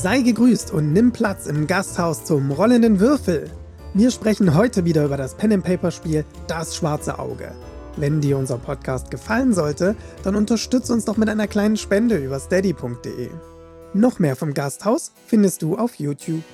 Sei 0.00 0.20
gegrüßt 0.20 0.70
und 0.70 0.92
nimm 0.92 1.10
Platz 1.10 1.46
im 1.46 1.66
Gasthaus 1.66 2.24
zum 2.24 2.52
rollenden 2.52 3.00
Würfel. 3.00 3.50
Wir 3.94 4.12
sprechen 4.12 4.54
heute 4.54 4.84
wieder 4.84 5.04
über 5.04 5.16
das 5.16 5.36
Pen 5.36 5.54
and 5.54 5.64
Paper 5.64 5.90
Spiel 5.90 6.24
Das 6.46 6.76
schwarze 6.76 7.18
Auge. 7.18 7.50
Wenn 7.96 8.20
dir 8.20 8.38
unser 8.38 8.58
Podcast 8.58 9.10
gefallen 9.10 9.52
sollte, 9.52 9.96
dann 10.22 10.36
unterstütz 10.36 10.88
uns 10.90 11.04
doch 11.04 11.16
mit 11.16 11.28
einer 11.28 11.48
kleinen 11.48 11.76
Spende 11.76 12.16
über 12.16 12.38
steady.de. 12.38 13.28
Noch 13.92 14.20
mehr 14.20 14.36
vom 14.36 14.54
Gasthaus 14.54 15.10
findest 15.26 15.62
du 15.62 15.76
auf 15.76 15.96
YouTube. 15.96 16.44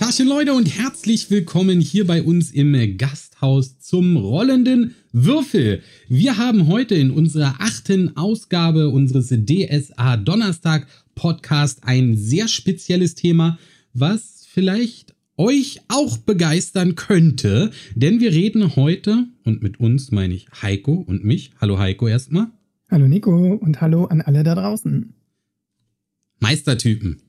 Tasche 0.00 0.24
Leute 0.24 0.54
und 0.54 0.66
herzlich 0.66 1.30
willkommen 1.30 1.78
hier 1.78 2.06
bei 2.06 2.22
uns 2.22 2.50
im 2.50 2.96
Gasthaus 2.96 3.78
zum 3.78 4.16
rollenden 4.16 4.94
Würfel. 5.12 5.82
Wir 6.08 6.38
haben 6.38 6.68
heute 6.68 6.94
in 6.94 7.10
unserer 7.10 7.56
achten 7.58 8.16
Ausgabe 8.16 8.88
unseres 8.88 9.28
DSA 9.28 10.16
Donnerstag 10.16 10.86
Podcast 11.14 11.80
ein 11.84 12.16
sehr 12.16 12.48
spezielles 12.48 13.14
Thema, 13.14 13.58
was 13.92 14.46
vielleicht 14.48 15.14
euch 15.36 15.80
auch 15.88 16.18
begeistern 16.18 16.96
könnte, 16.96 17.70
denn 17.94 18.20
wir 18.20 18.32
reden 18.32 18.76
heute, 18.76 19.26
und 19.44 19.62
mit 19.62 19.80
uns 19.80 20.10
meine 20.10 20.34
ich 20.34 20.48
Heiko 20.60 20.92
und 20.92 21.24
mich. 21.24 21.52
Hallo 21.60 21.78
Heiko 21.78 22.08
erstmal. 22.08 22.48
Hallo 22.90 23.08
Nico 23.08 23.54
und 23.54 23.80
hallo 23.80 24.04
an 24.04 24.20
alle 24.20 24.42
da 24.42 24.54
draußen. 24.54 25.14
Meistertypen. 26.40 27.22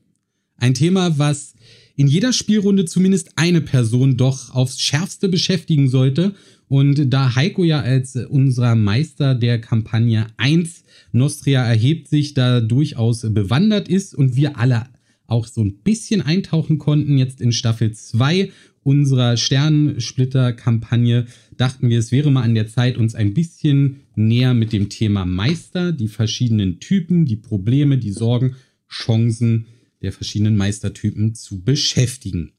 Ein 0.56 0.74
Thema, 0.74 1.18
was 1.18 1.54
in 1.96 2.06
jeder 2.06 2.32
Spielrunde 2.32 2.84
zumindest 2.84 3.30
eine 3.36 3.60
Person 3.60 4.16
doch 4.16 4.54
aufs 4.54 4.80
Schärfste 4.80 5.28
beschäftigen 5.28 5.88
sollte. 5.88 6.34
Und 6.72 7.12
da 7.12 7.34
Heiko 7.34 7.64
ja 7.64 7.82
als 7.82 8.16
unser 8.16 8.74
Meister 8.76 9.34
der 9.34 9.60
Kampagne 9.60 10.28
1 10.38 10.84
Nostria 11.12 11.62
erhebt 11.62 12.08
sich 12.08 12.32
da 12.32 12.62
durchaus 12.62 13.26
bewandert 13.28 13.90
ist 13.90 14.14
und 14.14 14.36
wir 14.36 14.56
alle 14.56 14.86
auch 15.26 15.46
so 15.46 15.62
ein 15.62 15.82
bisschen 15.82 16.22
eintauchen 16.22 16.78
konnten, 16.78 17.18
jetzt 17.18 17.42
in 17.42 17.52
Staffel 17.52 17.92
2 17.92 18.50
unserer 18.84 19.36
Sternensplitter-Kampagne, 19.36 21.26
dachten 21.58 21.90
wir, 21.90 21.98
es 21.98 22.10
wäre 22.10 22.30
mal 22.30 22.40
an 22.40 22.54
der 22.54 22.68
Zeit, 22.68 22.96
uns 22.96 23.14
ein 23.14 23.34
bisschen 23.34 24.00
näher 24.14 24.54
mit 24.54 24.72
dem 24.72 24.88
Thema 24.88 25.26
Meister, 25.26 25.92
die 25.92 26.08
verschiedenen 26.08 26.80
Typen, 26.80 27.26
die 27.26 27.36
Probleme, 27.36 27.98
die 27.98 28.12
Sorgen, 28.12 28.56
Chancen 28.88 29.66
der 30.00 30.12
verschiedenen 30.12 30.56
Meistertypen 30.56 31.34
zu 31.34 31.60
beschäftigen. 31.60 32.52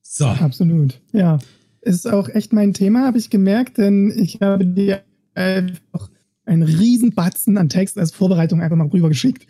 So. 0.00 0.24
Absolut. 0.24 0.98
Ja. 1.12 1.38
Ist 1.82 2.06
auch 2.06 2.28
echt 2.28 2.52
mein 2.52 2.74
Thema, 2.74 3.06
habe 3.06 3.18
ich 3.18 3.30
gemerkt, 3.30 3.78
denn 3.78 4.12
ich 4.16 4.40
habe 4.40 4.66
dir 4.66 5.02
einfach 5.34 6.10
einen 6.44 6.62
riesen 6.62 7.10
Batzen 7.14 7.56
an 7.56 7.68
Text 7.68 7.96
als 7.96 8.12
Vorbereitung 8.12 8.60
einfach 8.60 8.76
mal 8.76 8.88
rübergeschickt. 8.88 9.46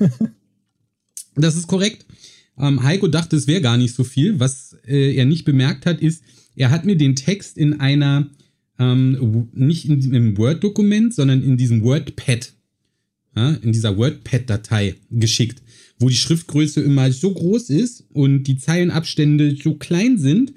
Das 1.36 1.56
ist 1.56 1.66
korrekt. 1.66 2.06
Ähm, 2.58 2.82
Heiko 2.82 3.08
dachte, 3.08 3.36
es 3.36 3.46
wäre 3.46 3.60
gar 3.60 3.76
nicht 3.76 3.94
so 3.94 4.04
viel. 4.04 4.38
Was 4.38 4.76
äh, 4.86 5.14
er 5.14 5.24
nicht 5.24 5.44
bemerkt 5.44 5.86
hat, 5.86 6.00
ist, 6.00 6.22
er 6.54 6.70
hat 6.70 6.84
mir 6.84 6.96
den 6.96 7.16
Text 7.16 7.58
in 7.58 7.80
einer, 7.80 8.30
ähm, 8.78 9.48
nicht 9.52 9.86
in, 9.86 10.14
einem 10.14 10.38
Word-Dokument, 10.38 11.12
sondern 11.12 11.42
in 11.42 11.56
diesem 11.56 11.82
WordPad, 11.82 12.52
ja, 13.36 13.54
in 13.54 13.72
dieser 13.72 13.96
WordPad-Datei 13.96 14.94
geschickt, 15.10 15.62
wo 15.98 16.08
die 16.08 16.14
Schriftgröße 16.14 16.80
immer 16.80 17.10
so 17.10 17.32
groß 17.32 17.70
ist 17.70 18.04
und 18.12 18.44
die 18.44 18.58
Zeilenabstände 18.58 19.56
so 19.60 19.74
klein 19.74 20.18
sind. 20.18 20.54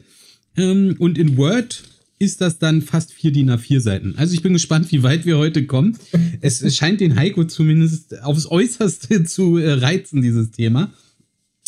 Ähm, 0.58 0.95
und 1.00 1.17
in 1.17 1.38
Word 1.38 1.83
ist 2.19 2.41
das 2.41 2.58
dann 2.58 2.81
fast 2.81 3.13
vier 3.13 3.31
DIN 3.31 3.52
A4 3.52 3.80
Seiten. 3.80 4.16
Also 4.17 4.33
ich 4.33 4.41
bin 4.41 4.53
gespannt, 4.53 4.91
wie 4.91 5.03
weit 5.03 5.25
wir 5.25 5.38
heute 5.38 5.66
kommen. 5.66 5.97
Es 6.41 6.75
scheint 6.75 6.99
den 6.99 7.16
Heiko 7.16 7.44
zumindest 7.44 8.22
aufs 8.23 8.49
Äußerste 8.49 9.23
zu 9.25 9.58
äh, 9.58 9.73
reizen, 9.73 10.22
dieses 10.22 10.52
Thema. 10.52 10.91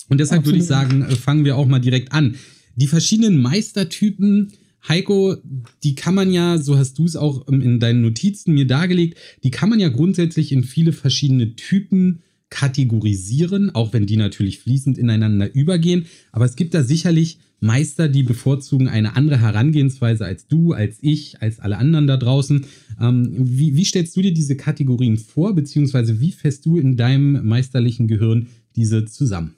Und 0.09 0.19
deshalb 0.19 0.45
würde 0.45 0.57
ich 0.57 0.65
sagen, 0.65 1.03
äh, 1.03 1.15
fangen 1.15 1.45
wir 1.45 1.55
auch 1.55 1.67
mal 1.67 1.79
direkt 1.79 2.11
an. 2.13 2.35
Die 2.75 2.87
verschiedenen 2.87 3.39
Meistertypen, 3.41 4.53
Heiko, 4.87 5.35
die 5.83 5.93
kann 5.93 6.15
man 6.15 6.31
ja, 6.31 6.57
so 6.57 6.77
hast 6.77 6.97
du 6.97 7.05
es 7.05 7.15
auch 7.15 7.47
ähm, 7.47 7.61
in 7.61 7.79
deinen 7.79 8.01
Notizen 8.01 8.53
mir 8.53 8.65
dargelegt, 8.65 9.19
die 9.43 9.51
kann 9.51 9.69
man 9.69 9.79
ja 9.79 9.89
grundsätzlich 9.89 10.51
in 10.51 10.63
viele 10.63 10.93
verschiedene 10.93 11.55
Typen 11.55 12.23
kategorisieren, 12.49 13.73
auch 13.75 13.93
wenn 13.93 14.05
die 14.05 14.17
natürlich 14.17 14.59
fließend 14.59 14.97
ineinander 14.97 15.53
übergehen. 15.53 16.05
Aber 16.31 16.45
es 16.45 16.55
gibt 16.55 16.73
da 16.73 16.83
sicherlich 16.83 17.39
Meister, 17.61 18.07
die 18.07 18.23
bevorzugen 18.23 18.87
eine 18.87 19.15
andere 19.15 19.41
Herangehensweise 19.41 20.25
als 20.25 20.47
du, 20.47 20.73
als 20.73 20.97
ich, 21.01 21.41
als 21.41 21.59
alle 21.59 21.77
anderen 21.77 22.07
da 22.07 22.17
draußen. 22.17 22.65
Ähm, 23.01 23.33
wie, 23.37 23.75
wie 23.75 23.83
stellst 23.83 24.15
du 24.15 24.21
dir 24.21 24.33
diese 24.33 24.55
Kategorien 24.55 25.17
vor, 25.17 25.53
beziehungsweise 25.53 26.19
wie 26.19 26.31
fässt 26.31 26.65
du 26.65 26.77
in 26.77 26.95
deinem 26.95 27.45
meisterlichen 27.45 28.07
Gehirn 28.07 28.47
diese 28.75 29.05
zusammen? 29.05 29.55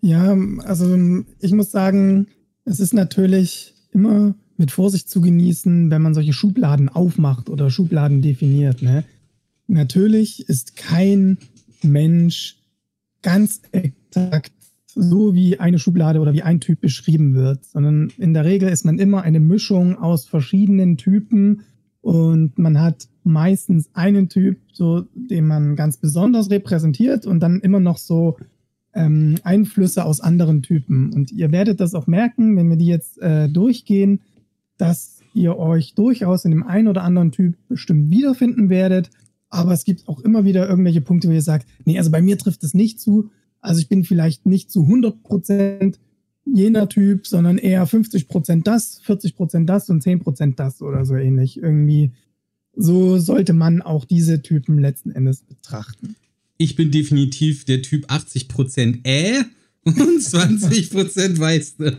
Ja, 0.00 0.36
also 0.58 0.96
ich 1.40 1.52
muss 1.52 1.70
sagen, 1.70 2.28
es 2.64 2.80
ist 2.80 2.94
natürlich 2.94 3.74
immer 3.92 4.34
mit 4.56 4.70
Vorsicht 4.70 5.08
zu 5.08 5.20
genießen, 5.20 5.90
wenn 5.90 6.02
man 6.02 6.14
solche 6.14 6.32
Schubladen 6.32 6.88
aufmacht 6.88 7.48
oder 7.48 7.70
Schubladen 7.70 8.22
definiert. 8.22 8.82
Ne? 8.82 9.04
Natürlich 9.68 10.48
ist 10.48 10.76
kein 10.76 11.38
Mensch 11.82 12.56
ganz 13.22 13.62
exakt 13.72 14.52
so 14.94 15.34
wie 15.34 15.60
eine 15.60 15.78
Schublade 15.78 16.20
oder 16.20 16.32
wie 16.32 16.42
ein 16.42 16.60
Typ 16.60 16.80
beschrieben 16.80 17.34
wird, 17.34 17.64
sondern 17.64 18.10
in 18.18 18.34
der 18.34 18.44
Regel 18.44 18.68
ist 18.68 18.84
man 18.84 18.98
immer 18.98 19.22
eine 19.22 19.38
Mischung 19.38 19.96
aus 19.96 20.26
verschiedenen 20.26 20.96
Typen 20.96 21.62
und 22.00 22.58
man 22.58 22.80
hat 22.80 23.08
meistens 23.22 23.90
einen 23.92 24.28
Typ, 24.28 24.58
so 24.72 25.04
den 25.14 25.46
man 25.46 25.76
ganz 25.76 25.98
besonders 25.98 26.50
repräsentiert 26.50 27.26
und 27.26 27.40
dann 27.40 27.60
immer 27.60 27.80
noch 27.80 27.98
so 27.98 28.38
ähm, 28.94 29.36
Einflüsse 29.44 30.04
aus 30.04 30.20
anderen 30.20 30.62
Typen. 30.62 31.12
Und 31.12 31.30
ihr 31.30 31.52
werdet 31.52 31.80
das 31.80 31.94
auch 31.94 32.06
merken, 32.06 32.56
wenn 32.56 32.70
wir 32.70 32.76
die 32.76 32.86
jetzt 32.86 33.20
äh, 33.20 33.48
durchgehen, 33.48 34.20
dass 34.78 35.20
ihr 35.34 35.56
euch 35.58 35.94
durchaus 35.94 36.44
in 36.44 36.50
dem 36.50 36.62
einen 36.62 36.88
oder 36.88 37.04
anderen 37.04 37.30
Typ 37.30 37.56
bestimmt 37.68 38.10
wiederfinden 38.10 38.70
werdet. 38.70 39.10
Aber 39.50 39.72
es 39.72 39.84
gibt 39.84 40.08
auch 40.08 40.20
immer 40.20 40.44
wieder 40.44 40.68
irgendwelche 40.68 41.00
Punkte, 41.00 41.28
wo 41.28 41.32
ihr 41.32 41.42
sagt, 41.42 41.66
nee, 41.84 41.98
also 41.98 42.10
bei 42.10 42.20
mir 42.20 42.38
trifft 42.38 42.62
es 42.64 42.74
nicht 42.74 43.00
zu. 43.00 43.30
Also 43.60 43.80
ich 43.80 43.88
bin 43.88 44.04
vielleicht 44.04 44.46
nicht 44.46 44.70
zu 44.70 44.82
100 44.82 45.22
Prozent 45.22 45.98
jener 46.44 46.88
Typ, 46.88 47.26
sondern 47.26 47.58
eher 47.58 47.86
50 47.86 48.28
Prozent 48.28 48.66
das, 48.66 49.00
40 49.02 49.36
Prozent 49.36 49.68
das 49.68 49.90
und 49.90 50.02
10 50.02 50.20
Prozent 50.20 50.58
das 50.58 50.82
oder 50.82 51.04
so 51.04 51.14
ähnlich. 51.14 51.58
Irgendwie 51.58 52.12
so 52.74 53.18
sollte 53.18 53.52
man 53.52 53.82
auch 53.82 54.04
diese 54.04 54.40
Typen 54.42 54.78
letzten 54.78 55.10
Endes 55.10 55.42
betrachten. 55.42 56.14
Ich 56.58 56.76
bin 56.76 56.90
definitiv 56.90 57.64
der 57.64 57.82
Typ 57.82 58.06
80 58.08 58.48
Prozent 58.48 59.00
äh 59.04 59.42
und 59.84 59.96
20 60.22 60.90
Prozent 60.90 61.38
weißt 61.38 61.80
du. 61.80 61.96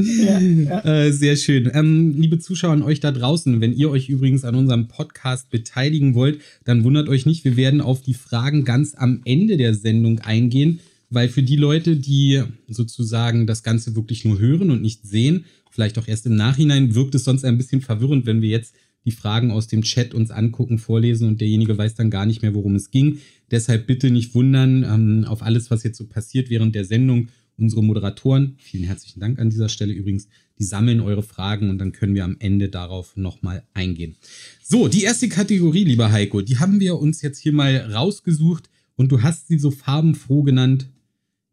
Ja, 0.00 0.38
ja. 0.38 0.80
Äh, 0.84 1.12
sehr 1.12 1.36
schön. 1.36 1.70
Ähm, 1.74 2.14
liebe 2.16 2.38
Zuschauer 2.38 2.72
an 2.72 2.82
euch 2.82 3.00
da 3.00 3.12
draußen, 3.12 3.60
wenn 3.60 3.72
ihr 3.72 3.90
euch 3.90 4.08
übrigens 4.08 4.44
an 4.44 4.54
unserem 4.54 4.88
Podcast 4.88 5.50
beteiligen 5.50 6.14
wollt, 6.14 6.40
dann 6.64 6.84
wundert 6.84 7.08
euch 7.08 7.26
nicht, 7.26 7.44
wir 7.44 7.56
werden 7.56 7.80
auf 7.80 8.02
die 8.02 8.14
Fragen 8.14 8.64
ganz 8.64 8.94
am 8.94 9.20
Ende 9.24 9.56
der 9.56 9.74
Sendung 9.74 10.20
eingehen, 10.20 10.80
weil 11.10 11.28
für 11.28 11.42
die 11.42 11.56
Leute, 11.56 11.96
die 11.96 12.42
sozusagen 12.68 13.46
das 13.46 13.62
Ganze 13.62 13.96
wirklich 13.96 14.24
nur 14.24 14.38
hören 14.38 14.70
und 14.70 14.82
nicht 14.82 15.04
sehen, 15.04 15.44
vielleicht 15.70 15.98
auch 15.98 16.08
erst 16.08 16.26
im 16.26 16.36
Nachhinein, 16.36 16.94
wirkt 16.94 17.14
es 17.14 17.24
sonst 17.24 17.44
ein 17.44 17.58
bisschen 17.58 17.80
verwirrend, 17.80 18.26
wenn 18.26 18.42
wir 18.42 18.48
jetzt 18.48 18.74
die 19.04 19.12
Fragen 19.12 19.50
aus 19.50 19.66
dem 19.66 19.82
Chat 19.82 20.14
uns 20.14 20.30
angucken, 20.30 20.78
vorlesen 20.78 21.26
und 21.26 21.40
derjenige 21.40 21.76
weiß 21.76 21.94
dann 21.94 22.10
gar 22.10 22.26
nicht 22.26 22.42
mehr, 22.42 22.54
worum 22.54 22.74
es 22.74 22.90
ging. 22.90 23.18
Deshalb 23.50 23.86
bitte 23.86 24.10
nicht 24.10 24.34
wundern 24.34 24.84
ähm, 24.84 25.24
auf 25.26 25.42
alles, 25.42 25.70
was 25.70 25.82
jetzt 25.82 25.98
so 25.98 26.06
passiert 26.06 26.50
während 26.50 26.74
der 26.74 26.84
Sendung. 26.84 27.28
Unsere 27.60 27.84
Moderatoren, 27.84 28.56
vielen 28.58 28.82
herzlichen 28.84 29.20
Dank 29.20 29.38
an 29.38 29.50
dieser 29.50 29.68
Stelle 29.68 29.92
übrigens, 29.92 30.28
die 30.58 30.64
sammeln 30.64 31.00
eure 31.00 31.22
Fragen 31.22 31.68
und 31.68 31.76
dann 31.78 31.92
können 31.92 32.14
wir 32.14 32.24
am 32.24 32.36
Ende 32.38 32.70
darauf 32.70 33.18
nochmal 33.18 33.64
eingehen. 33.74 34.16
So, 34.62 34.88
die 34.88 35.02
erste 35.02 35.28
Kategorie, 35.28 35.84
lieber 35.84 36.10
Heiko, 36.10 36.40
die 36.40 36.56
haben 36.58 36.80
wir 36.80 36.98
uns 36.98 37.20
jetzt 37.20 37.38
hier 37.38 37.52
mal 37.52 37.92
rausgesucht 37.92 38.70
und 38.96 39.12
du 39.12 39.22
hast 39.22 39.48
sie 39.48 39.58
so 39.58 39.70
farbenfroh 39.70 40.42
genannt. 40.42 40.88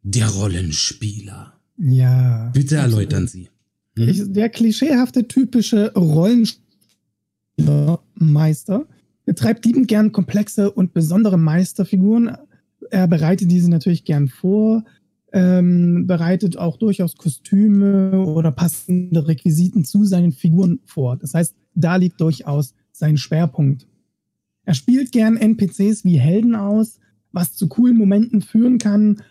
Der 0.01 0.29
Rollenspieler. 0.29 1.59
Ja. 1.77 2.51
Bitte 2.53 2.77
erläutern 2.77 3.27
Sie. 3.27 3.49
Hm? 3.97 4.33
Der 4.33 4.47
klischeehafte, 4.47 5.27
typische 5.27 5.91
Rollenspielermeister 5.93 8.87
betreibt 9.25 9.65
liebend 9.65 9.89
gern 9.89 10.13
komplexe 10.13 10.71
und 10.71 10.93
besondere 10.93 11.37
Meisterfiguren. 11.37 12.37
Er 12.91 13.09
bereitet 13.09 13.51
diese 13.51 13.69
natürlich 13.69 14.05
gern 14.05 14.29
vor, 14.29 14.85
ähm, 15.33 16.07
bereitet 16.07 16.57
auch 16.57 16.77
durchaus 16.77 17.15
Kostüme 17.15 18.24
oder 18.25 18.51
passende 18.51 19.27
Requisiten 19.27 19.83
zu 19.83 20.06
seinen 20.06 20.31
Figuren 20.31 20.79
vor. 20.85 21.18
Das 21.18 21.33
heißt, 21.33 21.56
da 21.75 21.97
liegt 21.97 22.21
durchaus 22.21 22.74
sein 22.91 23.18
Schwerpunkt. 23.18 23.88
Er 24.63 24.74
spielt 24.74 25.12
gern 25.12 25.38
NPCs 25.38 26.03
wie 26.03 26.18
Helden 26.18 26.56
aus, 26.56 27.00
was 27.31 27.56
zu 27.56 27.68
coolen 27.68 27.97
Momenten 27.97 28.41
führen 28.41 28.77
kann, 28.79 29.21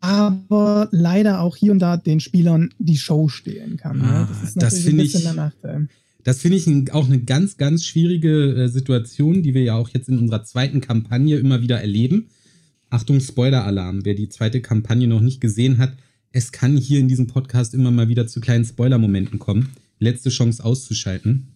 aber 0.00 0.88
leider 0.90 1.40
auch 1.40 1.56
hier 1.56 1.72
und 1.72 1.78
da 1.78 1.96
den 1.96 2.20
Spielern 2.20 2.70
die 2.78 2.96
Show 2.96 3.28
stehlen 3.28 3.76
kann. 3.76 4.00
Ah, 4.02 4.28
Das 4.28 4.42
ist 4.42 4.56
natürlich 4.56 4.84
das 4.84 4.92
ein 4.92 4.96
bisschen 4.96 5.18
ich, 5.20 5.24
der 5.24 5.34
Nachteil. 5.34 5.88
Das 6.24 6.38
finde 6.38 6.56
ich 6.56 6.92
auch 6.92 7.06
eine 7.06 7.20
ganz, 7.20 7.56
ganz 7.56 7.84
schwierige 7.84 8.64
äh, 8.64 8.68
Situation, 8.68 9.42
die 9.42 9.54
wir 9.54 9.62
ja 9.62 9.76
auch 9.76 9.88
jetzt 9.90 10.08
in 10.08 10.18
unserer 10.18 10.44
zweiten 10.44 10.80
Kampagne 10.80 11.36
immer 11.36 11.62
wieder 11.62 11.80
erleben. 11.80 12.28
Achtung, 12.92 13.20
Spoiler-Alarm. 13.20 14.04
Wer 14.04 14.14
die 14.14 14.28
zweite 14.28 14.60
Kampagne 14.60 15.08
noch 15.08 15.22
nicht 15.22 15.40
gesehen 15.40 15.78
hat, 15.78 15.96
es 16.30 16.52
kann 16.52 16.76
hier 16.76 17.00
in 17.00 17.08
diesem 17.08 17.26
Podcast 17.26 17.72
immer 17.74 17.90
mal 17.90 18.08
wieder 18.08 18.26
zu 18.26 18.40
kleinen 18.40 18.64
Spoiler-Momenten 18.64 19.38
kommen. 19.38 19.70
Letzte 19.98 20.28
Chance 20.28 20.62
auszuschalten. 20.62 21.48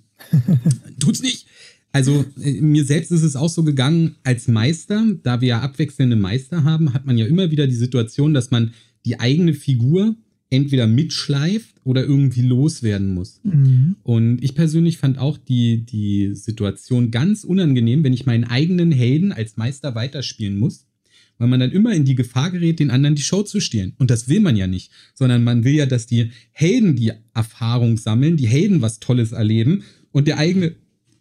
Tut's 0.99 1.21
nicht. 1.23 1.47
Also 1.93 2.25
äh, 2.43 2.61
mir 2.61 2.85
selbst 2.85 3.11
ist 3.11 3.23
es 3.23 3.37
auch 3.37 3.51
so 3.51 3.65
gegangen 3.65 4.17
als 4.25 4.49
Meister, 4.49 5.05
da 5.23 5.43
wir 5.43 5.49
ja 5.49 5.61
abwechselnde 5.61 6.17
Meister 6.17 6.65
haben, 6.65 6.95
hat 6.95 7.05
man 7.05 7.19
ja 7.19 7.27
immer 7.27 7.51
wieder 7.51 7.67
die 7.67 7.75
Situation, 7.75 8.33
dass 8.33 8.51
man 8.51 8.73
die 9.05 9.21
eigene 9.21 9.53
Figur 9.53 10.17
entweder 10.49 10.87
mitschleift 10.87 11.75
oder 11.85 12.05
irgendwie 12.05 12.43
loswerden 12.43 13.13
muss. 13.13 13.41
Mhm. 13.43 13.97
Und 14.03 14.43
ich 14.43 14.55
persönlich 14.55 14.97
fand 14.97 15.19
auch 15.19 15.37
die, 15.37 15.85
die 15.85 16.35
Situation 16.35 17.11
ganz 17.11 17.45
unangenehm, 17.45 18.05
wenn 18.05 18.13
ich 18.15 18.27
meinen 18.27 18.45
eigenen 18.45 18.93
Helden 18.93 19.33
als 19.33 19.57
Meister 19.57 19.95
weiterspielen 19.95 20.57
muss, 20.57 20.86
weil 21.39 21.49
man 21.49 21.61
dann 21.61 21.73
immer 21.73 21.95
in 21.95 22.05
die 22.05 22.15
Gefahr 22.15 22.51
gerät, 22.51 22.81
den 22.81 22.91
anderen 22.91 23.15
die 23.15 23.23
Show 23.23 23.43
zu 23.43 23.61
stehlen. 23.61 23.95
Und 23.99 24.11
das 24.11 24.29
will 24.29 24.41
man 24.41 24.57
ja 24.57 24.67
nicht, 24.67 24.91
sondern 25.15 25.45
man 25.45 25.65
will 25.65 25.75
ja, 25.75 25.87
dass 25.87 26.07
die 26.07 26.31
Helden 26.53 26.97
die 26.97 27.13
Erfahrung 27.35 27.97
sammeln, 27.99 28.37
die 28.37 28.47
Helden 28.47 28.83
was 28.83 29.01
Tolles 29.01 29.33
erleben 29.33 29.83
und 30.13 30.27
der 30.29 30.39
eigene 30.39 30.77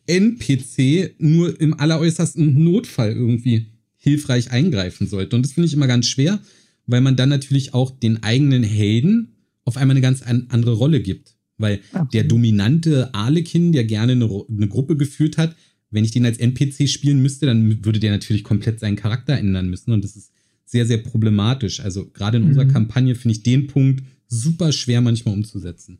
NPC 0.08 1.16
nur 1.18 1.60
im 1.60 1.74
alleräußersten 1.74 2.64
Notfall 2.64 3.12
irgendwie 3.12 3.68
hilfreich 3.98 4.52
eingreifen 4.52 5.08
sollte. 5.08 5.36
Und 5.36 5.44
das 5.44 5.54
finde 5.54 5.68
ich 5.68 5.74
immer 5.74 5.88
ganz 5.88 6.06
schwer, 6.08 6.40
weil 6.86 7.02
man 7.02 7.16
dann 7.16 7.30
natürlich 7.30 7.74
auch 7.74 7.92
den 7.92 8.24
eigenen 8.24 8.64
Helden 8.64 9.36
auf 9.64 9.78
einmal 9.78 9.96
eine 9.96 10.02
ganz 10.02 10.22
andere 10.22 10.74
Rolle 10.74 11.02
gibt. 11.02 11.36
Weil 11.58 11.80
Absolut. 11.92 12.14
der 12.14 12.24
dominante 12.26 13.14
Arlekin, 13.14 13.72
der 13.72 13.86
gerne 13.86 14.12
eine, 14.12 14.26
eine, 14.26 14.68
Gruppe 14.68 14.98
geführt 14.98 15.38
hat, 15.38 15.56
wenn 15.92 16.04
ich 16.04 16.12
den 16.12 16.26
als 16.26 16.38
NPC 16.38 16.90
spielen 16.90 17.22
müsste, 17.22 17.46
dann 17.46 17.86
würde 17.86 18.00
der 18.00 18.12
natürlich 18.12 18.44
komplett 18.44 18.80
seinen 18.80 18.96
Charakter 18.96 19.38
ändern 19.38 19.70
müssen. 19.70 19.92
Und 19.92 20.04
das 20.04 20.16
ist 20.16 20.32
sehr, 20.66 20.86
sehr 20.86 20.98
problematisch. 20.98 21.80
Also 21.80 22.10
gerade 22.10 22.38
in 22.38 22.44
mhm. 22.44 22.50
unserer 22.50 22.66
Kampagne 22.66 23.16
finde 23.16 23.38
ich 23.38 23.44
den 23.44 23.68
Punkt 23.68 24.04
super 24.28 24.72
schwer 24.72 25.02
manchmal 25.02 25.36
umzusetzen. 25.36 26.00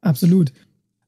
Absolut. 0.00 0.52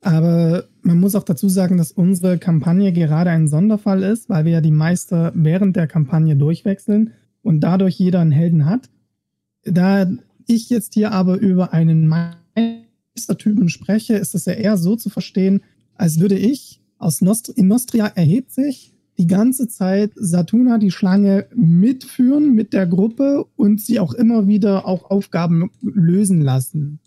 Aber 0.00 0.64
man 0.82 1.00
muss 1.00 1.14
auch 1.14 1.24
dazu 1.24 1.48
sagen, 1.48 1.78
dass 1.78 1.92
unsere 1.92 2.38
Kampagne 2.38 2.92
gerade 2.92 3.30
ein 3.30 3.48
Sonderfall 3.48 4.02
ist, 4.02 4.28
weil 4.28 4.44
wir 4.44 4.52
ja 4.52 4.60
die 4.60 4.70
Meister 4.70 5.32
während 5.34 5.76
der 5.76 5.86
Kampagne 5.86 6.36
durchwechseln 6.36 7.12
und 7.42 7.60
dadurch 7.60 7.98
jeder 7.98 8.20
einen 8.20 8.32
Helden 8.32 8.66
hat. 8.66 8.88
Da 9.64 10.08
ich 10.46 10.70
jetzt 10.70 10.94
hier 10.94 11.12
aber 11.12 11.38
über 11.38 11.72
einen 11.72 12.06
Meistertypen 12.06 13.68
spreche, 13.68 14.14
ist 14.14 14.34
es 14.34 14.44
ja 14.44 14.52
eher 14.52 14.76
so 14.76 14.96
zu 14.96 15.10
verstehen, 15.10 15.62
als 15.94 16.20
würde 16.20 16.38
ich 16.38 16.80
aus 16.98 17.20
Nost 17.20 17.48
in 17.48 17.68
Nostria 17.68 18.06
erhebt 18.06 18.52
sich 18.52 18.92
die 19.18 19.26
ganze 19.26 19.68
Zeit 19.68 20.12
Satuna 20.14 20.78
die 20.78 20.90
Schlange 20.90 21.46
mitführen 21.54 22.54
mit 22.54 22.72
der 22.72 22.86
Gruppe 22.86 23.46
und 23.56 23.80
sie 23.80 23.98
auch 23.98 24.12
immer 24.12 24.46
wieder 24.46 24.86
auch 24.86 25.10
Aufgaben 25.10 25.70
lösen 25.80 26.40
lassen. 26.42 27.00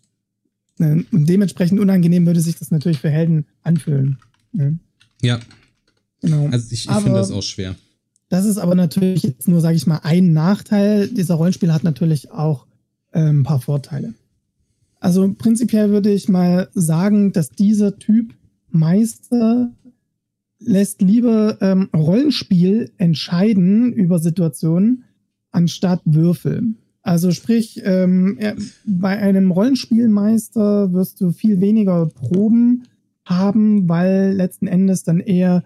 Ne? 0.77 1.05
Und 1.11 1.29
dementsprechend 1.29 1.79
unangenehm 1.79 2.25
würde 2.25 2.41
sich 2.41 2.55
das 2.57 2.71
natürlich 2.71 2.99
für 2.99 3.09
Helden 3.09 3.45
anfühlen. 3.61 4.17
Ne? 4.51 4.79
Ja. 5.21 5.39
Genau. 6.21 6.47
Also 6.47 6.67
ich, 6.71 6.85
ich 6.85 6.91
finde 6.91 7.13
das 7.13 7.31
auch 7.31 7.43
schwer. 7.43 7.75
Das 8.29 8.45
ist 8.45 8.57
aber 8.57 8.75
natürlich 8.75 9.23
jetzt 9.23 9.47
nur, 9.47 9.61
sage 9.61 9.75
ich 9.75 9.87
mal, 9.87 10.01
ein 10.03 10.33
Nachteil. 10.33 11.07
Dieser 11.07 11.35
Rollenspiel 11.35 11.73
hat 11.73 11.83
natürlich 11.83 12.31
auch 12.31 12.65
äh, 13.11 13.21
ein 13.21 13.43
paar 13.43 13.61
Vorteile. 13.61 14.13
Also 14.99 15.33
prinzipiell 15.33 15.91
würde 15.91 16.11
ich 16.11 16.27
mal 16.27 16.69
sagen, 16.73 17.31
dass 17.31 17.49
dieser 17.49 17.97
Typ 17.97 18.33
Meister 18.69 19.71
lässt 20.59 21.01
lieber 21.01 21.57
ähm, 21.61 21.89
Rollenspiel 21.95 22.91
entscheiden 22.97 23.93
über 23.93 24.19
Situationen 24.19 25.05
anstatt 25.51 26.01
Würfel. 26.05 26.75
Also 27.01 27.31
sprich, 27.31 27.81
ähm, 27.85 28.37
bei 28.85 29.17
einem 29.17 29.51
Rollenspielmeister 29.51 30.93
wirst 30.93 31.21
du 31.21 31.31
viel 31.31 31.61
weniger 31.61 32.07
Proben 32.07 32.83
haben, 33.25 33.87
weil 33.87 34.33
letzten 34.33 34.67
Endes 34.67 35.03
dann 35.03 35.19
eher 35.19 35.63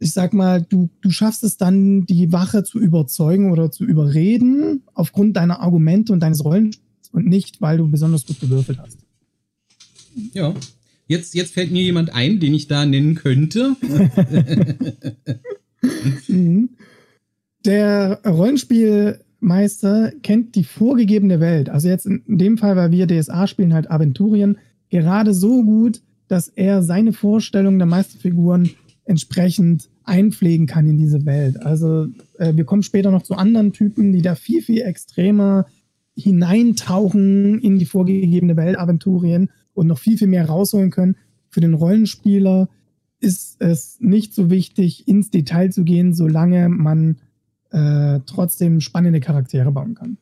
ich 0.00 0.12
sag 0.12 0.32
mal, 0.32 0.62
du, 0.62 0.88
du 1.02 1.10
schaffst 1.10 1.44
es 1.44 1.58
dann, 1.58 2.06
die 2.06 2.32
Wache 2.32 2.64
zu 2.64 2.80
überzeugen 2.80 3.52
oder 3.52 3.70
zu 3.70 3.84
überreden, 3.84 4.82
aufgrund 4.94 5.36
deiner 5.36 5.60
Argumente 5.60 6.12
und 6.12 6.20
deines 6.20 6.42
Rollenspiels 6.42 7.10
und 7.12 7.26
nicht, 7.26 7.60
weil 7.60 7.76
du 7.76 7.88
besonders 7.88 8.26
gut 8.26 8.40
gewürfelt 8.40 8.78
hast. 8.78 8.98
Ja. 10.32 10.54
Jetzt, 11.10 11.34
jetzt 11.34 11.54
fällt 11.54 11.72
mir 11.72 11.82
jemand 11.82 12.14
ein, 12.14 12.38
den 12.38 12.54
ich 12.54 12.68
da 12.68 12.86
nennen 12.86 13.16
könnte. 13.16 13.76
Mhm. 16.28 16.70
Der 17.64 18.20
Rollenspielmeister 18.26 20.12
kennt 20.22 20.54
die 20.54 20.64
vorgegebene 20.64 21.40
Welt. 21.40 21.70
Also 21.70 21.88
jetzt 21.88 22.04
in 22.04 22.22
dem 22.26 22.58
Fall, 22.58 22.76
weil 22.76 22.90
wir 22.90 23.06
DSA 23.06 23.46
spielen, 23.46 23.72
halt 23.72 23.90
Aventurien, 23.90 24.58
gerade 24.90 25.32
so 25.32 25.64
gut, 25.64 26.02
dass 26.28 26.48
er 26.48 26.82
seine 26.82 27.14
Vorstellung 27.14 27.78
der 27.78 27.86
Meisterfiguren 27.86 28.68
entsprechend 29.06 29.88
einpflegen 30.04 30.66
kann 30.66 30.86
in 30.86 30.98
diese 30.98 31.24
Welt. 31.24 31.62
Also 31.62 32.08
äh, 32.36 32.54
wir 32.54 32.64
kommen 32.64 32.82
später 32.82 33.10
noch 33.10 33.22
zu 33.22 33.34
anderen 33.34 33.72
Typen, 33.72 34.12
die 34.12 34.22
da 34.22 34.34
viel, 34.34 34.60
viel 34.60 34.82
extremer 34.82 35.64
hineintauchen 36.14 37.58
in 37.58 37.78
die 37.78 37.86
vorgegebene 37.86 38.56
Welt 38.56 38.78
Aventurien 38.78 39.48
und 39.74 39.86
noch 39.86 39.98
viel, 39.98 40.18
viel 40.18 40.28
mehr 40.28 40.46
rausholen 40.46 40.90
können. 40.90 41.16
Für 41.48 41.60
den 41.60 41.74
Rollenspieler 41.74 42.68
ist 43.20 43.56
es 43.60 43.98
nicht 44.00 44.34
so 44.34 44.50
wichtig, 44.50 45.06
ins 45.08 45.30
Detail 45.30 45.70
zu 45.70 45.84
gehen, 45.84 46.14
solange 46.14 46.68
man 46.68 47.18
äh, 47.70 48.20
trotzdem 48.26 48.80
spannende 48.80 49.20
Charaktere 49.20 49.70
bauen 49.72 49.94
kann. 49.94 50.16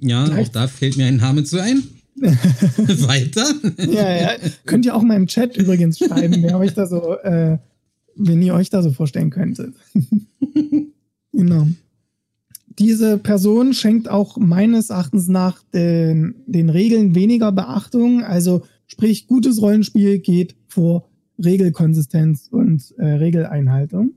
Ja, 0.00 0.24
auch 0.24 0.48
da 0.48 0.68
fällt 0.68 0.96
mir 0.96 1.06
ein 1.06 1.16
Name 1.16 1.44
zu 1.44 1.60
ein. 1.60 1.82
Weiter? 2.16 3.46
ja, 3.78 4.16
ja. 4.16 4.30
Könnt 4.66 4.84
ihr 4.84 4.94
auch 4.94 5.02
mal 5.02 5.16
im 5.16 5.26
Chat 5.26 5.56
übrigens 5.56 5.98
schreiben, 5.98 6.42
wer 6.42 6.58
euch 6.58 6.74
da 6.74 6.86
so 6.86 7.16
äh, 7.18 7.58
wenn 8.16 8.42
ihr 8.42 8.54
euch 8.54 8.70
da 8.70 8.82
so 8.82 8.92
vorstellen 8.92 9.30
könntet. 9.30 9.74
genau. 11.32 11.68
Diese 12.80 13.18
Person 13.18 13.74
schenkt 13.74 14.08
auch 14.08 14.38
meines 14.38 14.88
Erachtens 14.88 15.28
nach 15.28 15.62
den, 15.74 16.36
den 16.46 16.70
Regeln 16.70 17.14
weniger 17.14 17.52
Beachtung. 17.52 18.24
Also 18.24 18.62
sprich, 18.86 19.26
gutes 19.26 19.60
Rollenspiel 19.60 20.18
geht 20.18 20.56
vor 20.66 21.06
Regelkonsistenz 21.38 22.48
und 22.50 22.94
äh, 22.96 23.04
Regeleinhaltung. 23.04 24.12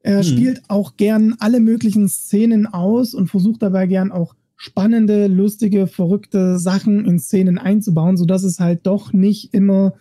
Er 0.00 0.18
hm. 0.18 0.24
spielt 0.24 0.62
auch 0.68 0.96
gern 0.96 1.36
alle 1.38 1.60
möglichen 1.60 2.08
Szenen 2.08 2.66
aus 2.66 3.14
und 3.14 3.28
versucht 3.28 3.62
dabei 3.62 3.86
gern 3.86 4.10
auch 4.10 4.34
spannende, 4.56 5.28
lustige, 5.28 5.86
verrückte 5.86 6.58
Sachen 6.58 7.04
in 7.04 7.20
Szenen 7.20 7.58
einzubauen, 7.58 8.16
sodass 8.16 8.42
es 8.42 8.58
halt 8.58 8.84
doch 8.84 9.12
nicht 9.12 9.54
immer 9.54 9.94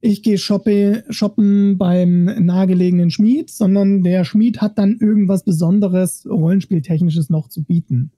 ich 0.00 0.22
gehe 0.22 0.38
shoppe, 0.38 1.04
shoppen 1.10 1.76
beim 1.76 2.24
nahegelegenen 2.24 3.10
Schmied, 3.10 3.50
sondern 3.50 4.02
der 4.02 4.24
Schmied 4.24 4.60
hat 4.60 4.78
dann 4.78 4.98
irgendwas 4.98 5.44
Besonderes, 5.44 6.24
Rollenspieltechnisches 6.26 7.30
noch 7.30 7.48
zu 7.48 7.64
bieten. 7.64 8.12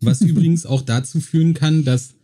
Was 0.00 0.20
übrigens 0.22 0.64
auch 0.64 0.82
dazu 0.82 1.20
führen 1.20 1.54
kann, 1.54 1.84
dass, 1.84 2.14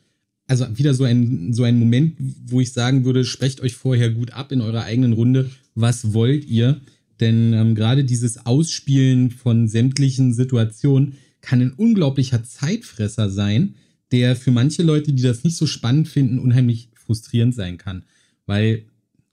also 0.46 0.66
wieder 0.78 0.94
so 0.94 1.04
ein, 1.04 1.52
so 1.52 1.64
ein 1.64 1.78
Moment, 1.78 2.14
wo 2.46 2.60
ich 2.60 2.72
sagen 2.72 3.04
würde, 3.04 3.24
sprecht 3.24 3.60
euch 3.60 3.74
vorher 3.74 4.10
gut 4.10 4.32
ab 4.32 4.52
in 4.52 4.60
eurer 4.60 4.84
eigenen 4.84 5.12
Runde, 5.12 5.50
was 5.74 6.12
wollt 6.12 6.44
ihr? 6.44 6.80
Denn 7.18 7.52
ähm, 7.52 7.74
gerade 7.74 8.04
dieses 8.04 8.46
Ausspielen 8.46 9.30
von 9.30 9.68
sämtlichen 9.68 10.32
Situationen 10.32 11.14
kann 11.40 11.60
ein 11.60 11.72
unglaublicher 11.72 12.44
Zeitfresser 12.44 13.28
sein, 13.28 13.74
der 14.12 14.36
für 14.36 14.50
manche 14.50 14.82
Leute, 14.82 15.12
die 15.12 15.22
das 15.22 15.44
nicht 15.44 15.56
so 15.56 15.66
spannend 15.66 16.08
finden, 16.08 16.38
unheimlich 16.38 16.89
frustrierend 17.10 17.56
sein 17.56 17.76
kann. 17.76 18.04
Weil, 18.46 18.84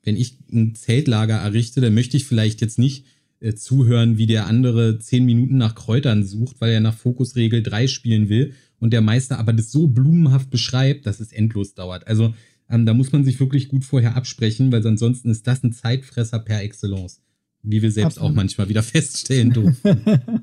wenn 0.04 0.18
ich 0.18 0.40
ein 0.52 0.74
Zeltlager 0.74 1.36
errichte, 1.36 1.80
dann 1.80 1.94
möchte 1.94 2.18
ich 2.18 2.26
vielleicht 2.26 2.60
jetzt 2.60 2.80
nicht 2.80 3.06
äh, 3.40 3.54
zuhören, 3.54 4.18
wie 4.18 4.26
der 4.26 4.48
andere 4.48 4.98
zehn 4.98 5.24
Minuten 5.26 5.58
nach 5.58 5.76
Kräutern 5.76 6.24
sucht, 6.24 6.56
weil 6.60 6.72
er 6.72 6.80
nach 6.80 6.96
Fokusregel 6.96 7.62
3 7.62 7.86
spielen 7.86 8.30
will 8.30 8.54
und 8.80 8.94
der 8.94 9.02
Meister 9.02 9.38
aber 9.38 9.54
das 9.54 9.72
so 9.72 9.88
blumenhaft 9.88 10.50
beschreibt, 10.50 11.06
dass 11.06 11.20
es 11.20 11.32
endlos 11.32 11.76
dauert. 11.76 12.08
Also 12.08 12.34
ähm, 12.68 12.88
da 12.88 12.96
muss 12.96 13.12
man 13.12 13.24
sich 13.24 13.40
wirklich 13.40 13.68
gut 13.70 13.86
vorher 13.86 14.16
absprechen, 14.16 14.72
weil 14.72 14.86
ansonsten 14.88 15.30
ist 15.30 15.46
das 15.46 15.64
ein 15.64 15.72
Zeitfresser 15.72 16.40
per 16.40 16.64
Excellence. 16.64 17.22
Wie 17.62 17.84
wir 17.84 17.92
selbst 17.92 18.18
absolut. 18.18 18.32
auch 18.32 18.36
manchmal 18.36 18.70
wieder 18.70 18.82
feststellen 18.84 19.52
dürfen. 19.52 20.02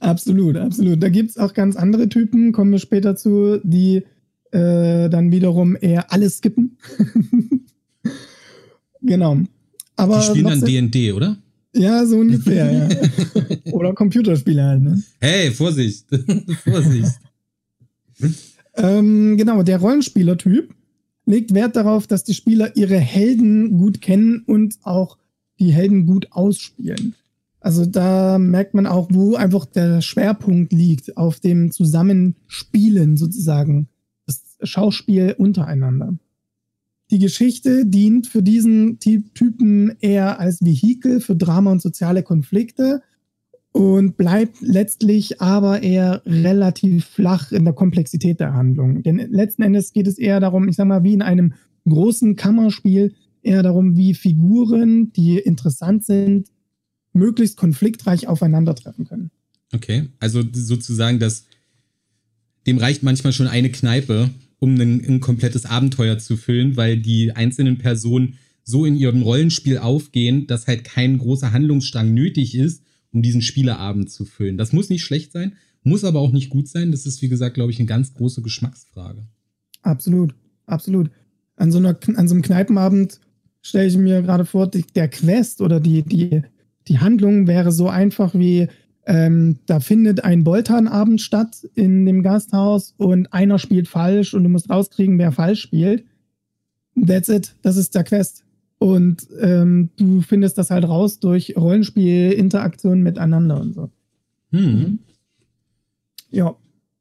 absolut, 0.00 0.56
absolut. 0.56 1.00
Da 1.00 1.10
gibt 1.10 1.30
es 1.30 1.38
auch 1.38 1.54
ganz 1.54 1.76
andere 1.76 2.08
Typen, 2.08 2.50
kommen 2.50 2.72
wir 2.72 2.80
später 2.80 3.14
zu, 3.14 3.60
die 3.62 4.02
äh, 4.54 5.08
dann 5.08 5.32
wiederum 5.32 5.76
eher 5.80 6.12
alles 6.12 6.38
skippen. 6.38 6.78
genau. 9.02 9.38
Aber 9.96 10.18
die 10.18 10.26
spielen 10.26 10.44
dann 10.44 10.60
D&D, 10.60 11.12
oder? 11.12 11.36
Ja, 11.76 12.06
so 12.06 12.18
ungefähr, 12.18 12.72
ja. 12.72 12.88
Oder 13.72 13.94
Computerspiele 13.94 14.62
halt, 14.62 14.82
ne? 14.82 15.02
Hey, 15.20 15.50
Vorsicht! 15.50 16.06
Vorsicht! 16.64 17.18
ähm, 18.76 19.36
genau, 19.36 19.64
der 19.64 19.78
Rollenspielertyp 19.78 20.72
legt 21.26 21.52
Wert 21.52 21.74
darauf, 21.74 22.06
dass 22.06 22.22
die 22.22 22.34
Spieler 22.34 22.76
ihre 22.76 22.98
Helden 22.98 23.76
gut 23.76 24.00
kennen 24.00 24.44
und 24.46 24.76
auch 24.82 25.18
die 25.58 25.72
Helden 25.72 26.06
gut 26.06 26.28
ausspielen. 26.30 27.16
Also 27.58 27.86
da 27.86 28.38
merkt 28.38 28.74
man 28.74 28.86
auch, 28.86 29.08
wo 29.10 29.34
einfach 29.34 29.66
der 29.66 30.00
Schwerpunkt 30.00 30.72
liegt, 30.72 31.16
auf 31.16 31.40
dem 31.40 31.72
Zusammenspielen 31.72 33.16
sozusagen, 33.16 33.88
Schauspiel 34.64 35.34
untereinander. 35.36 36.16
Die 37.10 37.18
Geschichte 37.18 37.86
dient 37.86 38.26
für 38.26 38.42
diesen 38.42 38.98
Typen 38.98 39.94
eher 40.00 40.40
als 40.40 40.60
Vehikel 40.62 41.20
für 41.20 41.36
Drama 41.36 41.72
und 41.72 41.82
soziale 41.82 42.22
Konflikte 42.22 43.02
und 43.72 44.16
bleibt 44.16 44.60
letztlich 44.60 45.40
aber 45.40 45.82
eher 45.82 46.22
relativ 46.24 47.06
flach 47.06 47.52
in 47.52 47.64
der 47.64 47.74
Komplexität 47.74 48.40
der 48.40 48.54
Handlung. 48.54 49.02
Denn 49.02 49.18
letzten 49.30 49.62
Endes 49.62 49.92
geht 49.92 50.06
es 50.06 50.16
eher 50.16 50.40
darum, 50.40 50.68
ich 50.68 50.76
sag 50.76 50.86
mal, 50.86 51.02
wie 51.02 51.12
in 51.12 51.22
einem 51.22 51.54
großen 51.88 52.36
Kammerspiel, 52.36 53.14
eher 53.42 53.62
darum, 53.62 53.96
wie 53.96 54.14
Figuren, 54.14 55.12
die 55.12 55.38
interessant 55.38 56.04
sind, 56.04 56.48
möglichst 57.12 57.56
konfliktreich 57.56 58.26
aufeinandertreffen 58.26 59.06
können. 59.06 59.30
Okay, 59.72 60.08
also 60.20 60.42
sozusagen, 60.52 61.18
dass 61.18 61.44
dem 62.66 62.78
reicht 62.78 63.02
manchmal 63.02 63.32
schon 63.32 63.48
eine 63.48 63.70
Kneipe, 63.70 64.30
um 64.64 64.80
ein, 64.80 65.04
ein 65.04 65.20
komplettes 65.20 65.66
Abenteuer 65.66 66.18
zu 66.18 66.38
füllen, 66.38 66.76
weil 66.78 66.96
die 66.96 67.32
einzelnen 67.32 67.76
Personen 67.76 68.38
so 68.62 68.86
in 68.86 68.96
ihrem 68.96 69.20
Rollenspiel 69.20 69.76
aufgehen, 69.76 70.46
dass 70.46 70.66
halt 70.66 70.84
kein 70.84 71.18
großer 71.18 71.52
Handlungsstrang 71.52 72.14
nötig 72.14 72.54
ist, 72.56 72.82
um 73.12 73.20
diesen 73.20 73.42
Spieleabend 73.42 74.10
zu 74.10 74.24
füllen. 74.24 74.56
Das 74.56 74.72
muss 74.72 74.88
nicht 74.88 75.04
schlecht 75.04 75.32
sein, 75.32 75.52
muss 75.82 76.02
aber 76.02 76.20
auch 76.20 76.32
nicht 76.32 76.48
gut 76.48 76.66
sein. 76.66 76.90
Das 76.90 77.04
ist, 77.04 77.20
wie 77.20 77.28
gesagt, 77.28 77.54
glaube 77.54 77.70
ich, 77.70 77.78
eine 77.78 77.86
ganz 77.86 78.14
große 78.14 78.40
Geschmacksfrage. 78.40 79.26
Absolut, 79.82 80.34
absolut. 80.64 81.10
An 81.56 81.70
so, 81.70 81.76
einer, 81.76 81.98
an 82.16 82.26
so 82.26 82.34
einem 82.34 82.42
Kneipenabend 82.42 83.20
stelle 83.60 83.86
ich 83.86 83.98
mir 83.98 84.22
gerade 84.22 84.46
vor, 84.46 84.70
die, 84.70 84.84
der 84.94 85.08
Quest 85.08 85.60
oder 85.60 85.78
die, 85.78 86.02
die, 86.02 86.40
die 86.88 86.98
Handlung 87.00 87.46
wäre 87.46 87.70
so 87.70 87.88
einfach 87.90 88.34
wie, 88.34 88.68
ähm, 89.06 89.58
da 89.66 89.80
findet 89.80 90.24
ein 90.24 90.44
Boltanabend 90.44 91.20
statt 91.20 91.68
in 91.74 92.06
dem 92.06 92.22
Gasthaus 92.22 92.94
und 92.96 93.32
einer 93.32 93.58
spielt 93.58 93.88
falsch 93.88 94.32
und 94.34 94.44
du 94.44 94.48
musst 94.48 94.70
rauskriegen, 94.70 95.18
wer 95.18 95.32
falsch 95.32 95.60
spielt. 95.60 96.04
That's 97.06 97.28
it. 97.28 97.54
Das 97.62 97.76
ist 97.76 97.94
der 97.94 98.04
Quest. 98.04 98.44
Und 98.78 99.26
ähm, 99.40 99.90
du 99.96 100.22
findest 100.22 100.58
das 100.58 100.70
halt 100.70 100.88
raus 100.88 101.20
durch 101.20 101.54
Rollenspiel, 101.56 102.32
Interaktion 102.32 103.02
miteinander 103.02 103.60
und 103.60 103.74
so. 103.74 103.90
Hm. 104.52 104.98
Ja. 106.30 106.56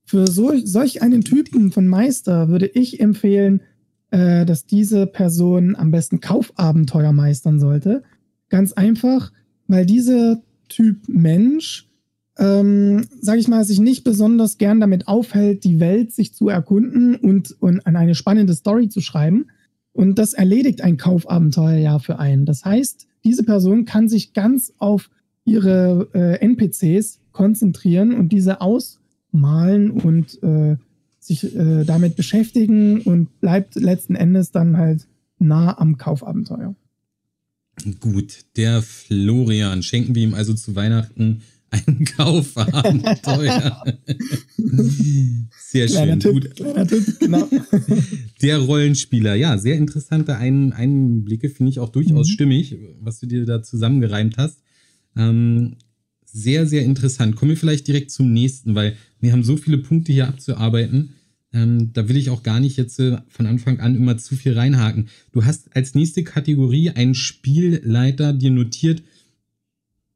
Für 0.06 0.28
so, 0.28 0.54
solch 0.58 1.02
einen 1.02 1.24
Typen 1.24 1.72
von 1.72 1.88
Meister 1.88 2.50
würde 2.50 2.68
ich 2.68 3.00
empfehlen, 3.00 3.62
äh, 4.12 4.46
dass 4.46 4.66
diese 4.66 5.08
Person 5.08 5.76
am 5.76 5.92
besten 5.92 6.20
Kaufabenteuer 6.20 7.14
meistern 7.14 7.60
sollte. 7.60 8.04
Ganz 8.50 8.74
einfach, 8.74 9.32
weil 9.68 9.86
dieser 9.86 10.42
Typ 10.68 11.08
Mensch 11.08 11.90
ähm, 12.38 13.06
sage 13.22 13.40
ich 13.40 13.48
mal, 13.48 13.64
sich 13.64 13.80
nicht 13.80 14.04
besonders 14.04 14.58
gern 14.58 14.80
damit 14.80 15.08
aufhält, 15.08 15.64
die 15.64 15.80
Welt 15.80 16.14
sich 16.14 16.34
zu 16.34 16.50
erkunden 16.50 17.16
und, 17.16 17.56
und 17.60 17.86
an 17.86 17.96
eine 17.96 18.16
spannende 18.16 18.54
Story 18.54 18.90
zu 18.90 19.02
schreiben. 19.02 19.48
Und 19.92 20.18
das 20.18 20.34
erledigt 20.34 20.82
ein 20.82 20.98
Kaufabenteuer 20.98 21.78
ja 21.78 22.00
für 22.00 22.18
einen. 22.18 22.46
Das 22.46 22.66
heißt, 22.66 23.06
diese 23.24 23.44
Person 23.44 23.86
kann 23.86 24.10
sich 24.10 24.34
ganz 24.34 24.74
auf 24.80 25.10
ihre 25.46 26.10
äh, 26.14 26.44
NPCs 26.44 27.20
konzentrieren 27.32 28.14
und 28.14 28.30
diese 28.30 28.62
ausmalen 28.62 29.92
und 29.92 30.42
äh, 30.42 30.78
sich 31.20 31.56
äh, 31.56 31.84
damit 31.84 32.16
beschäftigen 32.16 33.02
und 33.02 33.40
bleibt 33.40 33.76
letzten 33.76 34.16
Endes 34.16 34.52
dann 34.52 34.78
halt 34.78 35.08
nah 35.38 35.78
am 35.78 35.98
Kaufabenteuer. 35.98 36.76
Gut, 38.00 38.46
der 38.56 38.82
Florian, 38.82 39.84
schenken 39.84 40.16
wir 40.16 40.24
ihm 40.24 40.34
also 40.34 40.54
zu 40.54 40.76
Weihnachten 40.76 41.42
ein 41.74 42.06
Kaufabenteuer. 42.06 43.84
sehr 45.60 45.88
kleiner 45.88 46.12
schön. 46.14 46.20
Tipp, 46.20 46.34
Gut. 46.34 46.56
Kleiner 46.56 46.88
Tipp, 46.88 47.20
genau. 47.20 47.50
Der 48.42 48.60
Rollenspieler, 48.60 49.36
ja, 49.36 49.58
sehr 49.58 49.76
interessante 49.78 50.38
Ein 50.38 50.72
Einblicke, 50.74 51.50
finde 51.50 51.72
ich 51.72 51.80
auch 51.80 51.90
durchaus 51.90 52.28
mhm. 52.30 52.32
stimmig, 52.32 52.78
was 53.02 53.20
du 53.20 53.26
dir 53.26 53.46
da 53.46 53.64
zusammengereimt 53.64 54.38
hast. 54.38 54.62
Ähm, 55.16 55.76
sehr, 56.26 56.66
sehr 56.66 56.84
interessant. 56.84 57.36
Kommen 57.36 57.52
wir 57.52 57.58
vielleicht 57.58 57.88
direkt 57.88 58.12
zum 58.12 58.32
nächsten, 58.32 58.76
weil 58.76 58.96
wir 59.20 59.32
haben 59.32 59.44
so 59.44 59.58
viele 59.58 59.78
Punkte 59.78 60.14
hier 60.14 60.28
abzuarbeiten. 60.28 61.14
Ähm, 61.54 61.92
da 61.94 62.10
will 62.10 62.18
ich 62.18 62.30
auch 62.30 62.44
gar 62.44 62.60
nicht 62.60 62.78
jetzt 62.78 63.00
äh, 63.00 63.18
von 63.28 63.46
Anfang 63.46 63.80
an 63.80 63.96
immer 63.96 64.18
zu 64.18 64.36
viel 64.36 64.54
reinhaken. 64.54 65.10
Du 65.32 65.46
hast 65.46 65.76
als 65.76 65.94
nächste 65.94 66.24
Kategorie 66.24 66.90
einen 66.90 67.14
Spielleiter 67.14 68.34
dir 68.34 68.52
notiert, 68.52 69.04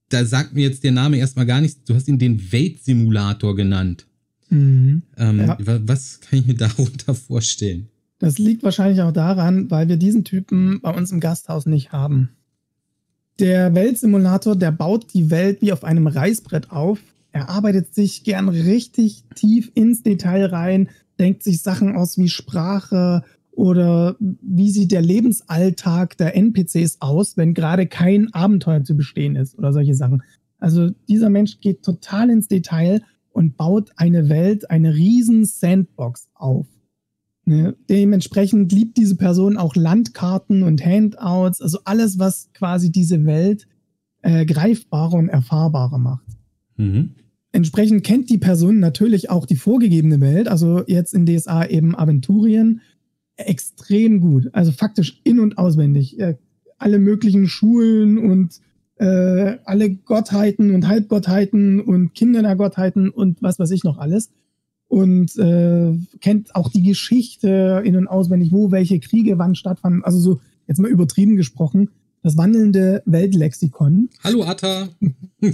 da 0.09 0.25
sagt 0.25 0.53
mir 0.53 0.67
jetzt 0.67 0.83
der 0.83 0.91
Name 0.91 1.17
erstmal 1.17 1.45
gar 1.45 1.61
nichts. 1.61 1.83
Du 1.83 1.93
hast 1.93 2.07
ihn 2.07 2.19
den 2.19 2.51
Weltsimulator 2.51 3.55
genannt. 3.55 4.07
Mhm. 4.49 5.03
Ähm, 5.17 5.39
ja. 5.39 5.57
Was 5.59 6.21
kann 6.21 6.39
ich 6.39 6.47
mir 6.47 6.55
darunter 6.55 7.13
vorstellen? 7.13 7.89
Das 8.19 8.39
liegt 8.39 8.63
wahrscheinlich 8.63 9.01
auch 9.01 9.11
daran, 9.11 9.69
weil 9.69 9.89
wir 9.89 9.97
diesen 9.97 10.23
Typen 10.23 10.79
bei 10.81 10.91
uns 10.91 11.11
im 11.11 11.19
Gasthaus 11.19 11.65
nicht 11.65 11.91
haben. 11.91 12.29
Der 13.39 13.75
Weltsimulator, 13.75 14.55
der 14.55 14.71
baut 14.71 15.13
die 15.13 15.29
Welt 15.29 15.61
wie 15.61 15.71
auf 15.71 15.83
einem 15.83 16.07
Reißbrett 16.07 16.71
auf. 16.71 16.99
Er 17.31 17.49
arbeitet 17.49 17.93
sich 17.93 18.23
gern 18.23 18.49
richtig 18.49 19.23
tief 19.35 19.71
ins 19.75 20.01
Detail 20.01 20.45
rein, 20.45 20.89
denkt 21.19 21.43
sich 21.43 21.61
Sachen 21.61 21.95
aus 21.95 22.17
wie 22.17 22.29
Sprache, 22.29 23.23
oder 23.57 24.15
wie 24.19 24.69
sieht 24.69 24.91
der 24.91 25.01
Lebensalltag 25.01 26.15
der 26.17 26.35
NPCs 26.35 26.97
aus, 27.01 27.37
wenn 27.37 27.55
gerade 27.55 27.87
kein 27.87 28.31
Abenteuer 28.31 28.83
zu 28.83 28.95
bestehen 28.95 29.35
ist 29.35 29.57
oder 29.57 29.73
solche 29.73 29.95
Sachen. 29.95 30.21
Also 30.59 30.91
dieser 31.09 31.31
Mensch 31.31 31.59
geht 31.59 31.81
total 31.81 32.29
ins 32.29 32.47
Detail 32.47 33.01
und 33.31 33.57
baut 33.57 33.93
eine 33.95 34.29
Welt, 34.29 34.69
eine 34.69 34.93
riesen 34.93 35.43
Sandbox 35.43 36.29
auf. 36.35 36.67
Ne? 37.45 37.75
Dementsprechend 37.89 38.71
liebt 38.71 38.95
diese 38.95 39.15
Person 39.15 39.57
auch 39.57 39.75
Landkarten 39.75 40.61
und 40.61 40.85
Handouts, 40.85 41.59
also 41.59 41.79
alles, 41.83 42.19
was 42.19 42.51
quasi 42.53 42.91
diese 42.91 43.25
Welt 43.25 43.67
äh, 44.21 44.45
greifbarer 44.45 45.15
und 45.15 45.29
erfahrbarer 45.29 45.97
macht. 45.97 46.27
Mhm. 46.75 47.15
Entsprechend 47.53 48.03
kennt 48.03 48.29
die 48.29 48.37
Person 48.37 48.79
natürlich 48.79 49.31
auch 49.31 49.47
die 49.47 49.55
vorgegebene 49.55 50.21
Welt, 50.21 50.47
also 50.47 50.83
jetzt 50.85 51.15
in 51.15 51.25
DSA 51.25 51.65
eben 51.65 51.95
Aventurien 51.95 52.81
extrem 53.37 54.19
gut. 54.19 54.49
Also 54.53 54.71
faktisch 54.71 55.21
in- 55.23 55.39
und 55.39 55.57
auswendig. 55.57 56.19
Äh, 56.19 56.35
alle 56.77 56.99
möglichen 56.99 57.47
Schulen 57.47 58.17
und 58.17 58.59
äh, 58.97 59.57
alle 59.65 59.91
Gottheiten 59.91 60.73
und 60.73 60.87
Halbgottheiten 60.87 61.79
und 61.81 62.13
Kinder 62.13 62.41
der 62.41 62.55
Gottheiten 62.55 63.09
und 63.09 63.41
was 63.41 63.59
weiß 63.59 63.71
ich 63.71 63.83
noch 63.83 63.97
alles. 63.97 64.31
Und 64.87 65.35
äh, 65.37 65.97
kennt 66.21 66.55
auch 66.55 66.69
die 66.69 66.81
Geschichte 66.83 67.81
in- 67.83 67.97
und 67.97 68.07
auswendig, 68.07 68.51
wo 68.51 68.71
welche 68.71 68.99
Kriege 68.99 69.37
wann 69.37 69.55
stattfanden. 69.55 70.03
Also 70.03 70.19
so, 70.19 70.39
jetzt 70.67 70.79
mal 70.79 70.89
übertrieben 70.89 71.35
gesprochen, 71.35 71.89
das 72.23 72.37
wandelnde 72.37 73.03
Weltlexikon. 73.05 74.09
Hallo 74.23 74.43
Atta. 74.43 74.89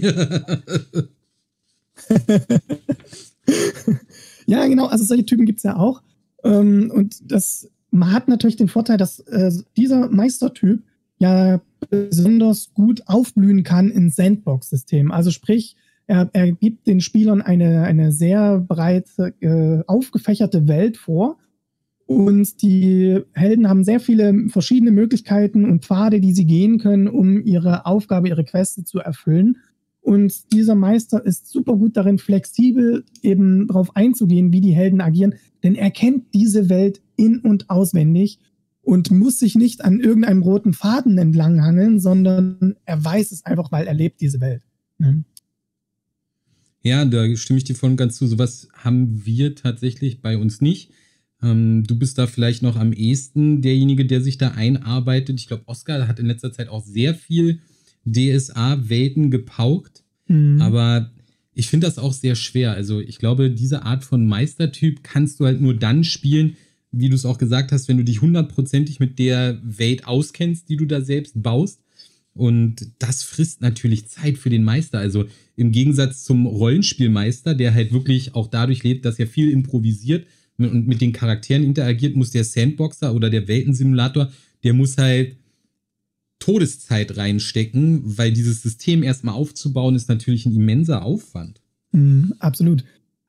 ja, 4.46 4.68
genau, 4.68 4.86
also 4.86 5.04
solche 5.04 5.26
Typen 5.26 5.46
gibt's 5.46 5.64
ja 5.64 5.76
auch. 5.78 6.02
Ähm, 6.44 6.92
und 6.94 7.32
das 7.32 7.70
man 7.94 8.12
hat 8.12 8.28
natürlich 8.28 8.56
den 8.56 8.68
Vorteil, 8.68 8.98
dass 8.98 9.20
äh, 9.20 9.52
dieser 9.78 10.10
Meistertyp 10.10 10.82
ja 11.20 11.62
besonders 11.90 12.74
gut 12.74 13.04
aufblühen 13.06 13.64
kann 13.64 13.90
in 13.92 14.10
Sandbox-Systemen. 14.10 15.12
Also 15.12 15.30
sprich, 15.30 15.76
er, 16.08 16.30
er, 16.34 16.52
gibt 16.52 16.88
den 16.88 17.02
Spielern 17.02 17.42
eine, 17.42 17.84
eine 17.84 18.12
sehr 18.12 18.60
breit 18.60 19.08
äh, 19.40 19.84
aufgefächerte 19.86 20.68
Welt 20.68 20.98
vor. 20.98 21.38
Und 22.06 22.62
die 22.62 23.22
Helden 23.34 23.70
haben 23.70 23.84
sehr 23.84 24.00
viele 24.00 24.50
verschiedene 24.50 24.92
Möglichkeiten 24.92 25.64
und 25.64 25.86
Pfade, 25.86 26.20
die 26.20 26.34
sie 26.34 26.46
gehen 26.46 26.80
können, 26.80 27.08
um 27.08 27.42
ihre 27.46 27.86
Aufgabe, 27.86 28.28
ihre 28.28 28.44
Queste 28.44 28.84
zu 28.84 29.00
erfüllen. 29.00 29.58
Und 30.02 30.52
dieser 30.52 30.76
Meister 30.76 31.26
ist 31.26 31.50
super 31.50 31.78
gut 31.78 31.96
darin, 31.96 32.18
flexibel 32.18 33.06
eben 33.22 33.68
darauf 33.68 33.96
einzugehen, 33.96 34.52
wie 34.52 34.60
die 34.60 34.74
Helden 34.74 35.00
agieren, 35.00 35.36
denn 35.64 35.76
er 35.76 35.92
kennt 35.92 36.34
diese 36.34 36.70
Welt 36.70 37.02
in- 37.16 37.40
und 37.40 37.70
auswendig 37.70 38.40
und 38.82 39.12
muss 39.12 39.40
sich 39.40 39.56
nicht 39.56 39.84
an 39.84 40.00
irgendeinem 40.00 40.44
roten 40.44 40.74
Faden 40.74 41.18
entlanghangeln, 41.18 42.00
sondern 42.00 42.76
er 42.86 43.04
weiß 43.04 43.32
es 43.32 43.46
einfach, 43.46 43.72
weil 43.72 43.88
er 43.88 43.94
lebt 43.94 44.22
diese 44.22 44.42
Welt. 44.42 44.62
Ne? 44.98 45.24
Ja, 46.82 47.06
da 47.06 47.34
stimme 47.38 47.58
ich 47.58 47.64
dir 47.64 47.76
voll 47.76 47.92
und 47.92 47.98
ganz 47.98 48.18
zu. 48.18 48.28
Sowas 48.28 48.68
haben 48.74 49.26
wir 49.26 49.56
tatsächlich 49.56 50.22
bei 50.22 50.38
uns 50.38 50.60
nicht. 50.60 50.92
Ähm, 51.42 51.86
du 51.86 51.98
bist 51.98 52.18
da 52.18 52.28
vielleicht 52.28 52.62
noch 52.62 52.76
am 52.76 52.92
ehesten 52.92 53.62
derjenige, 53.62 54.06
der 54.06 54.22
sich 54.22 54.38
da 54.38 54.50
einarbeitet. 54.52 55.40
Ich 55.40 55.48
glaube, 55.48 55.64
Oscar 55.68 56.08
hat 56.10 56.20
in 56.20 56.26
letzter 56.26 56.52
Zeit 56.52 56.68
auch 56.68 56.84
sehr 56.84 57.16
viel 57.16 57.62
DSA-Welten 58.06 59.32
gepaukt. 59.32 60.04
Mhm. 60.28 60.62
Aber 60.62 61.10
ich 61.54 61.68
finde 61.68 61.88
das 61.88 61.98
auch 61.98 62.14
sehr 62.14 62.36
schwer. 62.36 62.72
Also 62.72 63.00
ich 63.00 63.20
glaube, 63.20 63.52
diese 63.52 63.84
Art 63.84 64.04
von 64.04 64.26
Meistertyp 64.26 65.04
kannst 65.04 65.40
du 65.40 65.46
halt 65.46 65.62
nur 65.62 65.76
dann 65.76 66.04
spielen, 66.04 66.56
wie 66.92 67.10
du 67.10 67.16
es 67.16 67.26
auch 67.26 67.38
gesagt 67.38 67.72
hast, 67.72 67.88
wenn 67.88 67.98
du 67.98 68.04
dich 68.04 68.22
hundertprozentig 68.22 69.00
mit 69.00 69.20
der 69.20 69.60
Welt 69.64 70.08
auskennst, 70.08 70.70
die 70.70 70.78
du 70.78 70.86
da 70.86 71.02
selbst 71.02 71.42
baust. 71.42 71.82
Und 72.36 72.88
das 73.00 73.24
frisst 73.24 73.62
natürlich 73.62 74.08
Zeit 74.08 74.38
für 74.38 74.50
den 74.50 74.64
Meister. 74.64 75.00
Also 75.00 75.26
im 75.56 75.72
Gegensatz 75.72 76.24
zum 76.24 76.46
Rollenspielmeister, 76.48 77.54
der 77.54 77.74
halt 77.74 77.94
wirklich 77.94 78.34
auch 78.34 78.48
dadurch 78.48 78.84
lebt, 78.84 79.06
dass 79.06 79.20
er 79.20 79.28
viel 79.28 79.52
improvisiert 79.52 80.26
und 80.58 80.88
mit 80.88 81.02
den 81.02 81.14
Charakteren 81.14 81.64
interagiert, 81.64 82.16
muss 82.16 82.32
der 82.32 82.44
Sandboxer 82.44 83.14
oder 83.14 83.30
der 83.30 83.48
Weltensimulator, 83.48 84.32
der 84.64 84.74
muss 84.74 84.98
halt 84.98 85.36
Todeszeit 86.44 87.16
reinstecken, 87.16 88.18
weil 88.18 88.34
dieses 88.34 88.62
System 88.62 89.02
erstmal 89.02 89.36
aufzubauen, 89.36 89.96
ist 89.96 90.10
natürlich 90.10 90.46
ein 90.46 90.54
immenser 90.54 91.06
Aufwand. 91.06 91.62
Mhm, 91.94 92.34
absolut. 92.40 92.84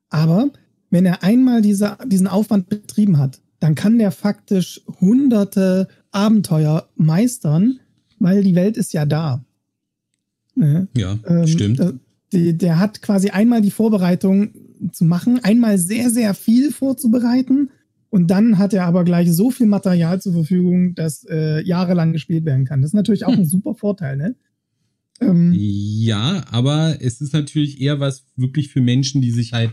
Aber 0.09 0.51
wenn 0.91 1.07
er 1.07 1.23
einmal 1.23 1.63
diese, 1.63 1.97
diesen 2.07 2.27
Aufwand 2.27 2.69
betrieben 2.69 3.19
hat, 3.19 3.41
dann 3.61 3.77
kann 3.77 3.99
der 3.99 4.11
faktisch 4.11 4.81
hunderte 5.01 5.87
Abenteuer 6.11 6.89
meistern, 6.97 7.79
weil 8.19 8.43
die 8.43 8.57
Welt 8.57 8.77
ist 8.77 8.93
ja 8.93 9.07
da. 9.07 9.45
Ne? 10.57 10.89
Ja, 10.97 11.17
ähm, 11.25 11.47
stimmt. 11.47 11.79
Äh, 11.79 11.93
die, 12.33 12.59
der 12.59 12.81
hat 12.81 13.01
quasi 13.01 13.31
einmal 13.31 13.63
die 13.63 13.71
Vorbereitung 13.71 14.51
zu 14.91 15.05
machen, 15.05 15.39
einmal 15.45 15.79
sehr, 15.79 16.11
sehr 16.11 16.35
viel 16.35 16.73
vorzubereiten 16.73 17.71
und 18.15 18.29
dann 18.29 18.59
hat 18.59 18.73
er 18.73 18.87
aber 18.87 19.03
gleich 19.03 19.33
so 19.33 19.51
viel 19.51 19.67
Material 19.67 20.21
zur 20.21 20.35
Verfügung, 20.35 20.95
dass 20.95 21.27
äh, 21.29 21.61
jahrelang 21.67 22.13
gespielt 22.13 22.45
werden 22.45 22.65
kann. 22.65 22.81
Das 22.81 22.91
ist 22.91 22.95
natürlich 22.95 23.25
auch 23.25 23.33
hm. 23.33 23.41
ein 23.41 23.45
super 23.49 23.75
Vorteil, 23.75 24.17
ne? 24.17 24.37
Ähm, 25.21 25.53
ja, 25.57 26.45
aber 26.53 26.99
es 27.01 27.21
ist 27.21 27.33
natürlich 27.33 27.81
eher 27.81 27.99
was 27.99 28.25
wirklich 28.37 28.69
für 28.69 28.81
Menschen, 28.81 29.21
die 29.21 29.33
sich 29.33 29.53
halt 29.53 29.73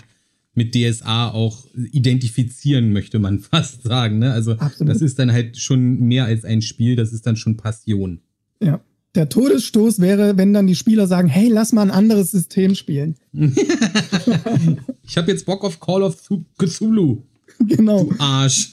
mit 0.55 0.74
DSA 0.74 1.29
auch 1.29 1.67
identifizieren, 1.75 2.91
möchte 2.91 3.19
man 3.19 3.38
fast 3.51 3.83
sagen. 3.83 4.17
Ne? 4.17 4.33
Also 4.33 4.53
absolut. 4.53 4.91
das 4.91 5.03
ist 5.03 5.19
dann 5.19 5.31
halt 5.31 5.57
schon 5.57 6.00
mehr 6.00 6.25
als 6.25 6.43
ein 6.43 6.63
Spiel, 6.63 6.95
das 6.95 7.13
ist 7.13 7.27
dann 7.27 7.36
schon 7.36 7.57
Passion. 7.57 8.21
Ja. 8.60 8.81
Der 9.13 9.29
Todesstoß 9.29 10.00
wäre, 10.00 10.38
wenn 10.38 10.51
dann 10.51 10.65
die 10.65 10.75
Spieler 10.75 11.05
sagen, 11.05 11.27
hey, 11.27 11.48
lass 11.48 11.74
mal 11.74 11.83
ein 11.83 11.91
anderes 11.91 12.31
System 12.31 12.74
spielen. 12.74 13.17
ich 13.33 15.17
habe 15.17 15.29
jetzt 15.29 15.45
Bock 15.45 15.63
auf 15.63 15.79
Call 15.79 16.01
of 16.01 16.27
Cthulhu. 16.57 17.21
Genau. 17.68 18.06
Du 18.06 18.15
Arsch. 18.20 18.72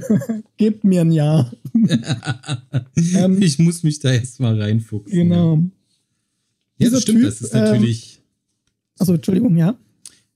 Gib 0.56 0.84
mir 0.84 1.02
ein 1.02 1.12
Jahr. 1.12 1.52
ähm, 3.14 3.40
ich 3.40 3.58
muss 3.58 3.82
mich 3.82 4.00
da 4.00 4.12
jetzt 4.12 4.40
mal 4.40 4.60
reinfuchsen. 4.60 5.12
Genau. 5.12 5.62
Ja, 6.78 6.90
das 6.90 7.02
stimmt, 7.02 7.18
typ, 7.18 7.26
das 7.26 7.40
ist 7.40 7.54
natürlich. 7.54 8.16
Ähm, 8.16 8.22
also 8.98 9.14
Entschuldigung, 9.14 9.56
ja. 9.56 9.78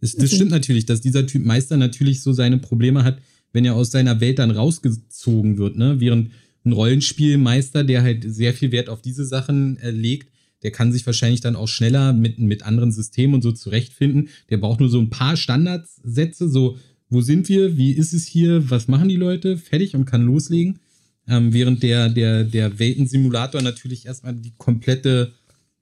Das, 0.00 0.14
das 0.14 0.32
stimmt 0.32 0.50
natürlich, 0.50 0.86
dass 0.86 1.00
dieser 1.00 1.26
Typ 1.26 1.44
Meister 1.44 1.76
natürlich 1.76 2.22
so 2.22 2.32
seine 2.32 2.58
Probleme 2.58 3.02
hat, 3.02 3.20
wenn 3.52 3.64
er 3.64 3.74
aus 3.74 3.90
seiner 3.90 4.20
Welt 4.20 4.38
dann 4.38 4.50
rausgezogen 4.50 5.58
wird, 5.58 5.76
ne? 5.76 6.00
Während 6.00 6.30
ein 6.64 6.72
Rollenspielmeister, 6.72 7.84
der 7.84 8.02
halt 8.02 8.24
sehr 8.26 8.54
viel 8.54 8.70
Wert 8.72 8.88
auf 8.88 9.02
diese 9.02 9.24
Sachen 9.24 9.78
äh, 9.78 9.90
legt, 9.90 10.28
der 10.62 10.70
kann 10.70 10.92
sich 10.92 11.06
wahrscheinlich 11.06 11.40
dann 11.40 11.56
auch 11.56 11.68
schneller 11.68 12.12
mit, 12.12 12.38
mit 12.38 12.64
anderen 12.64 12.92
Systemen 12.92 13.36
und 13.36 13.42
so 13.42 13.52
zurechtfinden. 13.52 14.28
Der 14.50 14.58
braucht 14.58 14.80
nur 14.80 14.88
so 14.88 15.00
ein 15.00 15.10
paar 15.10 15.36
Standardsätze, 15.36 16.48
so, 16.48 16.78
wo 17.10 17.20
sind 17.20 17.48
wir, 17.48 17.76
wie 17.76 17.92
ist 17.92 18.12
es 18.12 18.26
hier, 18.26 18.70
was 18.70 18.88
machen 18.88 19.08
die 19.08 19.16
Leute, 19.16 19.56
fertig 19.56 19.94
und 19.94 20.04
kann 20.04 20.22
loslegen. 20.22 20.78
Ähm, 21.26 21.52
während 21.52 21.82
der, 21.82 22.08
der, 22.08 22.44
der 22.44 22.78
Weltensimulator 22.78 23.60
natürlich 23.62 24.06
erstmal 24.06 24.34
die 24.34 24.54
komplette 24.56 25.32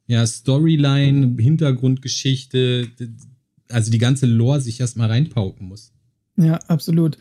ja, 0.06 0.26
Storyline, 0.26 1.36
Hintergrundgeschichte, 1.40 2.88
also 3.68 3.90
die 3.90 3.98
ganze 3.98 4.26
Lore 4.26 4.60
sich 4.60 4.80
erstmal 4.80 5.08
reinpauken 5.08 5.66
muss. 5.66 5.92
Ja, 6.36 6.56
absolut. 6.68 7.18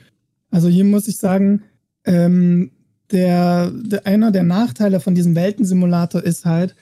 Also 0.49 0.67
hier 0.69 0.85
muss 0.85 1.07
ich 1.07 1.17
sagen, 1.17 1.63
ähm, 2.05 2.71
der, 3.11 3.71
der, 3.71 4.05
einer 4.05 4.31
der 4.31 4.43
Nachteile 4.43 4.99
von 4.99 5.15
diesem 5.15 5.35
Weltensimulator 5.35 6.23
ist 6.23 6.45
halt, 6.45 6.75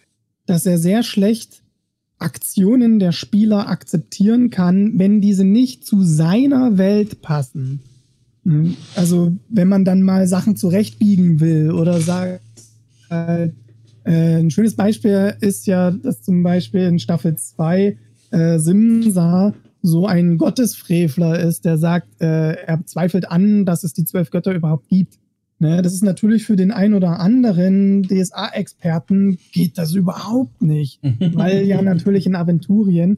dass 0.46 0.66
er 0.66 0.78
sehr 0.78 1.04
schlecht 1.04 1.63
Aktionen 2.24 3.00
der 3.00 3.12
Spieler 3.12 3.70
akzeptieren 3.70 4.50
kann, 4.50 4.98
wenn 4.98 5.22
diese 5.22 5.44
nicht 5.44 5.86
zu 5.86 6.04
seiner 6.04 6.78
Welt 6.78 7.22
passen. 7.22 7.82
Hm, 8.44 8.76
also 8.96 9.34
wenn 9.50 9.68
man 9.68 9.86
dann 9.86 10.02
mal 10.02 10.28
Sachen 10.28 10.56
zurechtbiegen 10.56 11.40
will 11.40 11.72
oder 11.72 12.00
sagt, 12.02 12.42
äh, 13.10 13.50
äh, 14.06 14.40
ein 14.40 14.52
schönes 14.52 14.76
Beispiel 14.76 15.36
ist 15.40 15.66
ja, 15.66 15.92
dass 15.92 16.22
zum 16.22 16.44
Beispiel 16.44 16.82
in 16.82 17.00
Staffel 17.00 17.36
2 17.36 17.98
äh, 18.32 18.60
Simsa 18.60 19.54
so 19.82 20.08
ein 20.08 20.38
Gottesfrevler 20.38 21.40
ist, 21.40 21.66
der 21.66 21.78
sagt, 21.78 22.22
äh, 22.22 22.54
er 22.54 22.86
zweifelt 22.86 23.30
an, 23.30 23.66
dass 23.66 23.84
es 23.84 23.94
die 23.94 24.06
zwölf 24.06 24.32
Götter 24.32 24.54
überhaupt 24.54 24.88
gibt. 24.88 25.20
Ne, 25.64 25.82
das 25.82 25.94
ist 25.94 26.04
natürlich 26.04 26.44
für 26.44 26.58
den 26.58 26.72
ein 26.72 26.94
oder 26.94 27.22
anderen 27.22 28.04
DSA-Experten 28.04 29.38
geht 29.54 29.78
das 29.78 29.96
überhaupt 29.96 30.62
nicht, 30.62 31.00
weil 31.36 31.64
ja 31.64 31.82
natürlich 31.82 32.26
in 32.26 32.36
Aventurien 32.36 33.18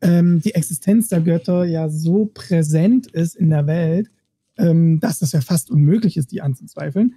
ähm, 0.00 0.40
die 0.40 0.54
Existenz 0.54 1.08
der 1.08 1.20
Götter 1.20 1.64
ja 1.64 1.88
so 1.88 2.30
präsent 2.32 3.08
ist 3.08 3.34
in 3.34 3.50
der 3.50 3.66
Welt, 3.66 4.08
ähm, 4.56 5.00
dass 5.00 5.18
das 5.18 5.32
ja 5.32 5.40
fast 5.40 5.68
unmöglich 5.68 6.16
ist, 6.16 6.30
die 6.30 6.42
anzuzweifeln. 6.42 7.16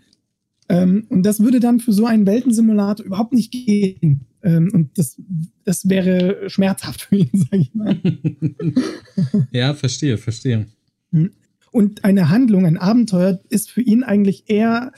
Ähm, 0.70 1.06
und 1.10 1.22
das 1.24 1.40
würde 1.40 1.60
dann 1.60 1.80
für 1.80 1.94
so 1.94 2.08
einen 2.08 2.26
Weltensimulator 2.26 3.06
überhaupt 3.06 3.34
nicht 3.34 3.52
gehen. 3.52 4.22
Ähm, 4.42 4.72
und 4.74 4.98
das, 4.98 5.22
das 5.66 5.88
wäre 5.88 6.50
schmerzhaft 6.50 7.02
für 7.02 7.18
ihn, 7.18 7.30
sag 7.34 7.60
ich 7.60 7.76
mal. 7.76 8.02
ja, 9.52 9.76
verstehe, 9.76 10.18
verstehe. 10.18 10.66
Und 11.74 12.06
eine 12.06 12.30
Handlung, 12.30 12.66
ein 12.66 12.78
Abenteuer 12.78 13.42
ist 13.50 13.70
für 13.70 13.82
ihn 13.82 14.04
eigentlich 14.04 14.46
eher 14.48 14.94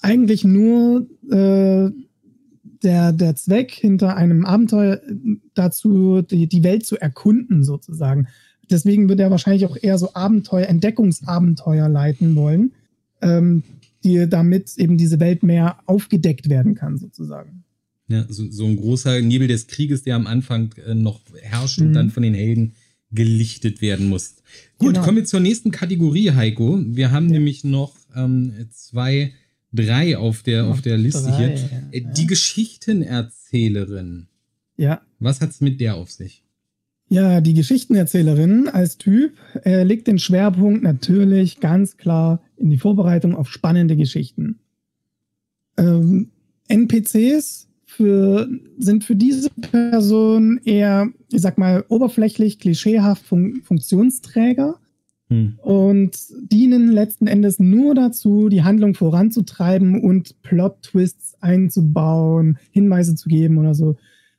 eigentlich 0.00 0.42
nur 0.42 1.06
äh, 1.30 1.90
der, 2.82 3.12
der 3.12 3.36
Zweck 3.36 3.70
hinter 3.70 4.16
einem 4.16 4.44
Abenteuer 4.44 5.00
dazu, 5.54 6.22
die, 6.22 6.48
die 6.48 6.64
Welt 6.64 6.84
zu 6.84 7.00
erkunden, 7.00 7.62
sozusagen. 7.62 8.26
Deswegen 8.70 9.08
würde 9.08 9.22
er 9.22 9.30
wahrscheinlich 9.30 9.66
auch 9.66 9.76
eher 9.80 9.98
so 9.98 10.14
Abenteuer, 10.14 10.66
Entdeckungsabenteuer 10.66 11.88
leiten 11.88 12.34
wollen. 12.34 12.72
Ähm, 13.22 13.62
die, 14.04 14.28
damit 14.28 14.76
eben 14.76 14.98
diese 14.98 15.18
Welt 15.18 15.42
mehr 15.42 15.78
aufgedeckt 15.86 16.48
werden 16.48 16.74
kann, 16.74 16.98
sozusagen. 16.98 17.64
Ja, 18.08 18.26
so, 18.28 18.50
so 18.50 18.66
ein 18.66 18.76
großer 18.76 19.22
Nebel 19.22 19.48
des 19.48 19.66
Krieges, 19.66 20.02
der 20.02 20.16
am 20.16 20.26
Anfang 20.26 20.74
äh, 20.86 20.94
noch 20.94 21.20
herrscht 21.40 21.80
mhm. 21.80 21.86
und 21.86 21.92
dann 21.94 22.10
von 22.10 22.22
den 22.22 22.34
Helden 22.34 22.74
gelichtet 23.14 23.80
werden 23.80 24.08
muss. 24.08 24.36
Gut, 24.78 24.94
genau. 24.94 25.04
kommen 25.04 25.18
wir 25.18 25.24
zur 25.24 25.40
nächsten 25.40 25.70
Kategorie, 25.70 26.32
Heiko. 26.32 26.80
Wir 26.84 27.10
haben 27.10 27.26
ja. 27.26 27.34
nämlich 27.34 27.64
noch 27.64 27.94
ähm, 28.14 28.52
zwei, 28.70 29.32
drei 29.72 30.18
auf 30.18 30.42
der, 30.42 30.66
auf 30.66 30.82
der 30.82 30.98
Liste 30.98 31.30
drei, 31.30 31.36
hier. 31.36 31.50
Äh, 31.92 32.00
ja. 32.00 32.12
Die 32.12 32.26
Geschichtenerzählerin. 32.26 34.26
Ja. 34.76 35.00
Was 35.18 35.40
hat 35.40 35.50
es 35.50 35.60
mit 35.60 35.80
der 35.80 35.96
auf 35.96 36.10
sich? 36.10 36.42
Ja, 37.08 37.40
die 37.40 37.54
Geschichtenerzählerin 37.54 38.68
als 38.68 38.98
Typ 38.98 39.34
äh, 39.64 39.84
legt 39.84 40.06
den 40.06 40.18
Schwerpunkt 40.18 40.82
natürlich 40.82 41.60
ganz 41.60 41.96
klar 41.96 42.42
in 42.56 42.70
die 42.70 42.78
Vorbereitung 42.78 43.36
auf 43.36 43.50
spannende 43.50 43.96
Geschichten. 43.96 44.58
Ähm, 45.76 46.30
NPCs 46.68 47.68
für, 47.96 48.48
sind 48.78 49.04
für 49.04 49.16
diese 49.16 49.50
Person 49.50 50.60
eher, 50.64 51.08
ich 51.30 51.40
sag 51.40 51.58
mal, 51.58 51.84
oberflächlich, 51.88 52.58
klischeehaft 52.58 53.24
Fun 53.24 53.62
Funktionsträger 53.64 54.76
hm. 55.28 55.58
und 55.62 56.16
dienen 56.50 56.88
letzten 56.88 57.26
Endes 57.26 57.60
nur 57.60 57.94
dazu, 57.94 58.48
die 58.48 58.64
Handlung 58.64 58.94
voranzutreiben 58.94 60.02
und 60.02 60.42
Plot-Twists 60.42 61.36
einzubauen, 61.40 62.58
Hinweise 62.72 63.14
zu 63.14 63.28
geben 63.28 63.58
oder 63.58 63.74
so. 63.74 63.96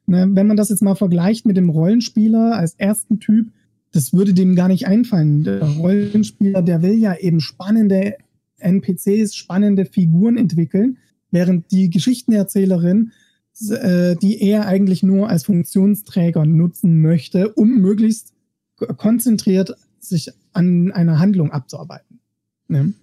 Ne, 0.07 0.27
wenn 0.33 0.47
man 0.47 0.57
das 0.57 0.69
jetzt 0.69 0.83
mal 0.83 0.95
vergleicht 0.95 1.45
mit 1.45 1.57
dem 1.57 1.69
Rollenspieler 1.69 2.55
als 2.55 2.75
ersten 2.75 3.19
Typ, 3.19 3.47
das 3.91 4.13
würde 4.13 4.33
dem 4.33 4.55
gar 4.55 4.67
nicht 4.67 4.87
einfallen. 4.87 5.43
Der 5.43 5.63
Rollenspieler, 5.63 6.61
der 6.61 6.81
will 6.81 6.95
ja 6.95 7.15
eben 7.15 7.39
spannende 7.39 8.15
NPCs, 8.59 9.35
spannende 9.35 9.85
Figuren 9.85 10.37
entwickeln, 10.37 10.97
während 11.31 11.71
die 11.71 11.89
Geschichtenerzählerin 11.89 13.11
äh, 13.69 14.15
die 14.15 14.41
er 14.41 14.67
eigentlich 14.67 15.03
nur 15.03 15.29
als 15.29 15.45
Funktionsträger 15.45 16.45
nutzen 16.45 17.01
möchte, 17.01 17.53
um 17.53 17.79
möglichst 17.79 18.33
konzentriert 18.97 19.75
sich 19.99 20.29
an 20.53 20.91
einer 20.91 21.19
Handlung 21.19 21.51
abzuarbeiten. 21.51 22.19
Ne? 22.67 22.93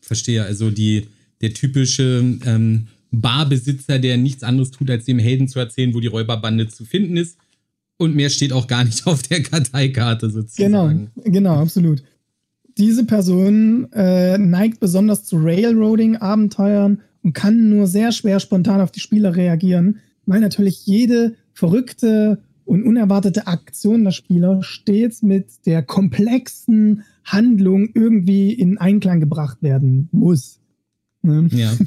Verstehe, 0.00 0.44
also 0.44 0.70
die, 0.70 1.08
der 1.40 1.52
typische 1.52 2.38
ähm, 2.44 2.88
Barbesitzer, 3.10 3.98
der 3.98 4.16
nichts 4.16 4.42
anderes 4.42 4.70
tut, 4.70 4.90
als 4.90 5.04
dem 5.04 5.18
Helden 5.18 5.48
zu 5.48 5.58
erzählen, 5.58 5.94
wo 5.94 6.00
die 6.00 6.06
Räuberbande 6.06 6.68
zu 6.68 6.84
finden 6.84 7.16
ist. 7.16 7.36
Und 7.96 8.16
mehr 8.16 8.30
steht 8.30 8.52
auch 8.52 8.66
gar 8.66 8.84
nicht 8.84 9.06
auf 9.06 9.22
der 9.22 9.42
Karteikarte 9.42 10.30
sozusagen. 10.30 11.10
Genau, 11.24 11.30
genau, 11.30 11.56
absolut. 11.56 12.02
Diese 12.78 13.04
Person 13.04 13.92
äh, 13.92 14.38
neigt 14.38 14.80
besonders 14.80 15.24
zu 15.24 15.36
Railroading-Abenteuern 15.36 17.02
und 17.22 17.32
kann 17.32 17.68
nur 17.68 17.86
sehr 17.86 18.12
schwer 18.12 18.40
spontan 18.40 18.80
auf 18.80 18.90
die 18.90 19.00
Spieler 19.00 19.36
reagieren, 19.36 19.98
weil 20.26 20.40
natürlich 20.40 20.86
jede 20.86 21.34
verrückte 21.52 22.42
und 22.64 22.84
unerwartete 22.84 23.46
Aktion 23.46 24.04
der 24.04 24.12
Spieler 24.12 24.62
stets 24.62 25.22
mit 25.22 25.66
der 25.66 25.82
komplexen 25.82 27.02
Handlung 27.24 27.90
irgendwie 27.94 28.52
in 28.52 28.78
Einklang 28.78 29.20
gebracht 29.20 29.62
werden 29.62 30.08
muss. 30.12 30.60
Ne? 31.22 31.48
Ja. 31.52 31.72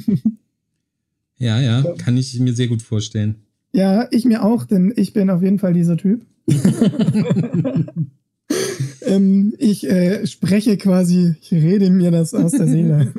Ja, 1.40 1.60
ja, 1.60 1.84
kann 1.98 2.16
ich 2.16 2.40
mir 2.40 2.54
sehr 2.54 2.68
gut 2.68 2.82
vorstellen. 2.82 3.36
Ja, 3.74 4.08
ich 4.12 4.24
mir 4.24 4.44
auch, 4.44 4.66
denn 4.66 4.94
ich 4.96 5.12
bin 5.12 5.30
auf 5.30 5.42
jeden 5.42 5.60
Fall 5.60 5.74
dieser 5.74 5.98
Typ. 5.98 6.26
ähm, 9.06 9.54
ich 9.58 9.90
äh, 9.90 10.26
spreche 10.26 10.78
quasi, 10.78 11.36
ich 11.42 11.52
rede 11.52 11.90
mir 11.90 12.12
das 12.12 12.34
aus 12.34 12.52
der 12.52 12.68
Seele. 12.68 13.12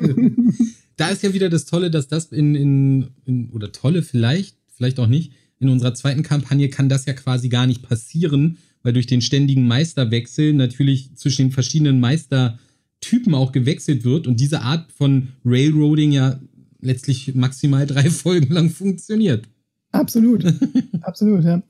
Da 0.97 1.09
ist 1.09 1.23
ja 1.23 1.33
wieder 1.33 1.49
das 1.49 1.65
Tolle, 1.65 1.91
dass 1.91 2.09
das 2.09 2.27
in, 2.27 2.55
in, 2.55 3.09
in, 3.25 3.51
oder 3.51 3.73
Tolle 3.73 4.03
vielleicht, 4.03 4.57
vielleicht 4.75 4.99
auch 4.99 5.07
nicht, 5.07 5.33
in 5.59 5.69
unserer 5.69 5.95
zweiten 5.95 6.23
Kampagne 6.23 6.69
kann 6.69 6.89
das 6.89 7.07
ja 7.07 7.13
quasi 7.13 7.49
gar 7.49 7.67
nicht 7.67 7.83
passieren, 7.83 8.59
weil 8.83 8.93
durch 8.93 9.07
den 9.07 9.23
ständigen 9.23 9.67
Meisterwechsel 9.67 10.53
natürlich 10.53 11.17
zwischen 11.17 11.47
den 11.47 11.53
verschiedenen 11.53 12.01
Meistertypen 12.01 13.35
auch 13.35 13.53
gewechselt 13.53 14.05
wird 14.05 14.27
und 14.27 14.41
diese 14.41 14.61
Art 14.61 14.93
von 14.93 15.29
Railroading 15.45 16.13
ja 16.13 16.39
letztlich 16.81 17.35
maximal 17.35 17.87
drei 17.87 18.11
Folgen 18.11 18.53
lang 18.53 18.71
funktioniert. 18.71 19.49
Absolut, 19.91 20.45
absolut, 21.01 21.45
ja. 21.45 21.63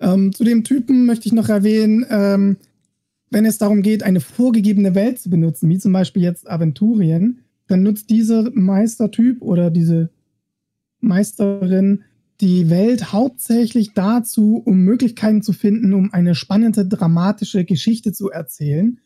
Ähm, 0.00 0.32
zu 0.32 0.42
dem 0.42 0.64
Typen 0.64 1.06
möchte 1.06 1.26
ich 1.26 1.32
noch 1.32 1.48
erwähnen, 1.48 2.06
ähm, 2.08 2.56
wenn 3.30 3.44
es 3.46 3.58
darum 3.58 3.82
geht, 3.82 4.02
eine 4.02 4.20
vorgegebene 4.20 4.94
Welt 4.94 5.18
zu 5.18 5.30
benutzen, 5.30 5.68
wie 5.68 5.78
zum 5.78 5.92
Beispiel 5.92 6.22
jetzt 6.22 6.48
Aventurien, 6.48 7.41
dann 7.68 7.82
nutzt 7.82 8.10
dieser 8.10 8.50
Meistertyp 8.52 9.42
oder 9.42 9.70
diese 9.70 10.10
Meisterin 11.00 12.04
die 12.40 12.70
Welt 12.70 13.12
hauptsächlich 13.12 13.92
dazu, 13.94 14.62
um 14.64 14.78
Möglichkeiten 14.78 15.42
zu 15.42 15.52
finden, 15.52 15.94
um 15.94 16.12
eine 16.12 16.34
spannende, 16.34 16.86
dramatische 16.86 17.64
Geschichte 17.64 18.12
zu 18.12 18.30
erzählen 18.30 18.98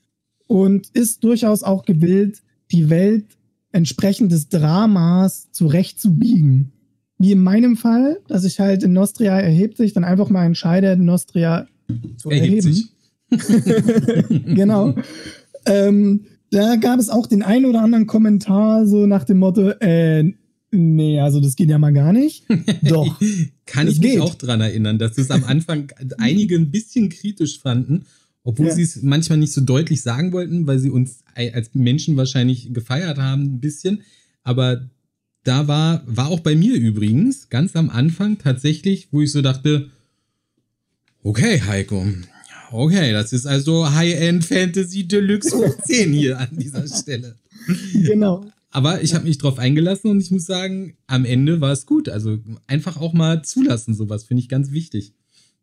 und 0.47 0.89
ist 0.95 1.23
durchaus 1.25 1.63
auch 1.63 1.85
gewillt, 1.85 2.43
die 2.71 2.89
Welt 2.89 3.27
entsprechend 3.73 4.33
des 4.33 4.49
Dramas 4.49 5.51
zurechtzubiegen. 5.53 6.73
Wie 7.19 7.33
in 7.33 7.43
meinem 7.43 7.77
Fall, 7.77 8.21
dass 8.29 8.45
ich 8.45 8.61
halt 8.61 8.83
in 8.83 8.93
Nostria 8.93 9.39
erhebt 9.39 9.77
sich, 9.77 9.93
dann 9.93 10.05
einfach 10.05 10.31
mal 10.31 10.45
entscheide, 10.45 10.97
Nostria 10.97 11.67
zu 12.17 12.31
erhebt 12.31 12.65
erheben. 12.65 12.89
Genau. 14.55 14.95
Ähm, 15.67 16.27
da 16.51 16.77
gab 16.77 16.99
es 17.01 17.09
auch 17.09 17.27
den 17.27 17.43
einen 17.43 17.67
oder 17.67 17.83
anderen 17.83 18.07
Kommentar 18.07 18.87
so 18.87 19.07
nach 19.07 19.25
dem 19.25 19.39
Motto, 19.39 19.71
äh, 19.81 20.33
nee, 20.71 21.21
also 21.21 21.41
das 21.41 21.57
geht 21.57 21.69
ja 21.69 21.79
mal 21.79 21.93
gar 21.93 22.13
nicht. 22.13 22.45
Doch. 22.83 23.21
Kann 23.67 23.89
ich 23.89 24.01
mich 24.01 24.21
auch 24.21 24.35
dran 24.35 24.61
erinnern, 24.61 24.99
dass 24.99 25.19
es 25.19 25.31
am 25.31 25.45
Anfang 25.45 25.93
einige 26.19 26.57
ein 26.57 26.71
bisschen 26.71 27.09
kritisch 27.09 27.61
fanden, 27.61 28.07
obwohl 28.43 28.69
ja. 28.69 28.75
sie 28.75 28.83
es 28.83 29.03
manchmal 29.03 29.39
nicht 29.39 29.53
so 29.53 29.61
deutlich 29.61 30.03
sagen 30.03 30.33
wollten, 30.33 30.67
weil 30.67 30.79
sie 30.79 30.91
uns 30.91 31.19
als 31.35 31.71
Menschen 31.75 32.17
wahrscheinlich 32.17 32.73
gefeiert 32.73 33.19
haben, 33.19 33.43
ein 33.43 33.61
bisschen. 33.61 34.03
Aber 34.43 34.89
da 35.43 35.69
war, 35.69 36.03
war 36.07 36.29
auch 36.29 36.41
bei 36.41 36.55
mir 36.55 36.75
übrigens 36.75 37.49
ganz 37.49 37.77
am 37.77 37.91
Anfang 37.91 38.39
tatsächlich, 38.39 39.09
wo 39.11 39.23
ich 39.23 39.33
so 39.33 39.43
dachte, 39.43 39.91
okay, 41.23 41.61
Heiko, 41.61 42.07
okay, 42.77 43.13
das 43.13 43.33
ist 43.33 43.47
also 43.47 43.91
High-End 43.91 44.45
Fantasy 44.45 45.07
Deluxe 45.07 45.51
hoch 45.57 45.77
10 45.85 46.13
hier 46.13 46.39
an 46.39 46.49
dieser 46.53 46.87
Stelle. 46.87 47.37
Genau. 47.93 48.47
Aber 48.71 49.03
ich 49.03 49.15
habe 49.15 49.25
mich 49.25 49.39
drauf 49.39 49.59
eingelassen 49.59 50.11
und 50.11 50.21
ich 50.21 50.31
muss 50.31 50.45
sagen, 50.45 50.97
am 51.07 51.25
Ende 51.25 51.61
war 51.61 51.73
es 51.73 51.87
gut. 51.87 52.09
Also 52.09 52.39
einfach 52.67 52.99
auch 52.99 53.13
mal 53.15 53.43
zulassen, 53.43 53.95
sowas 53.95 54.25
finde 54.25 54.43
ich 54.43 54.49
ganz 54.49 54.71
wichtig. 54.71 55.15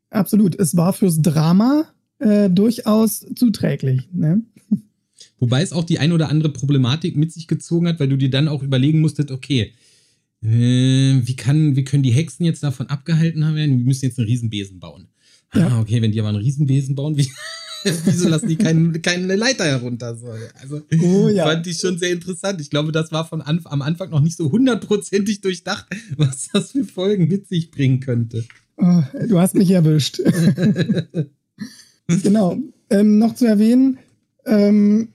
Absolut. 0.10 0.60
Es 0.60 0.76
war 0.76 0.93
fürs 0.93 1.21
Drama 1.21 1.86
äh, 2.19 2.49
durchaus 2.49 3.26
zuträglich. 3.36 4.10
Ne? 4.12 4.41
Wobei 5.39 5.62
es 5.62 5.73
auch 5.73 5.84
die 5.84 5.99
ein 5.99 6.12
oder 6.12 6.30
andere 6.30 6.52
Problematik 6.52 7.17
mit 7.17 7.32
sich 7.32 7.47
gezogen 7.47 7.88
hat, 7.88 7.99
weil 7.99 8.10
du 8.10 8.17
dir 8.17 8.30
dann 8.30 8.47
auch 8.47 8.63
überlegen 8.63 9.02
musstest, 9.02 9.32
okay, 9.32 9.73
äh, 10.41 11.21
wie, 11.23 11.36
kann, 11.36 11.76
wie 11.76 11.84
können 11.84 12.04
die 12.04 12.12
Hexen 12.12 12.45
jetzt 12.45 12.63
davon 12.63 12.88
abgehalten 12.88 13.45
haben? 13.45 13.56
Wir 13.56 13.67
müssen 13.67 14.06
jetzt 14.06 14.19
einen 14.19 14.28
Riesenbesen 14.28 14.80
bauen. 14.80 15.08
Ja. 15.56 15.68
Ah, 15.68 15.82
okay, 15.82 16.02
wenn 16.02 16.12
die 16.12 16.20
aber 16.20 16.30
einen 16.30 16.38
Riesenbesen 16.38 16.96
bauen, 16.96 17.18
wie, 17.18 17.30
wieso 17.84 18.28
lassen 18.30 18.48
die 18.48 18.56
kein, 18.56 19.02
keine 19.02 19.36
Leiter 19.36 19.66
herunter? 19.66 20.16
So, 20.16 20.28
also 20.62 20.82
oh, 21.02 21.30
ja. 21.30 21.46
fand 21.46 21.68
ich 21.68 21.78
schon 21.78 21.98
sehr 21.98 22.12
interessant. 22.12 22.60
Ich 22.62 22.70
glaube, 22.70 22.92
das 22.92 23.12
war 23.12 23.28
von 23.28 23.42
Anf 23.42 23.68
am 23.68 23.82
Anfang 23.82 24.10
noch 24.10 24.22
nicht 24.22 24.38
so 24.38 24.52
hundertprozentig 24.52 25.42
durchdacht, 25.42 25.86
was 26.18 26.50
das 26.52 26.72
für 26.72 26.84
Folgen 26.84 27.28
mit 27.28 27.48
sich 27.48 27.72
bringen 27.72 28.00
könnte. 28.00 28.46
Oh, 28.78 29.04
du 29.28 29.39
hast 29.39 29.56
mich 29.56 29.70
erwischt. 29.70 30.20
genau. 32.08 32.58
Ähm, 32.89 33.20
noch 33.20 33.36
zu 33.36 33.46
erwähnen, 33.46 34.00
ähm, 34.46 35.10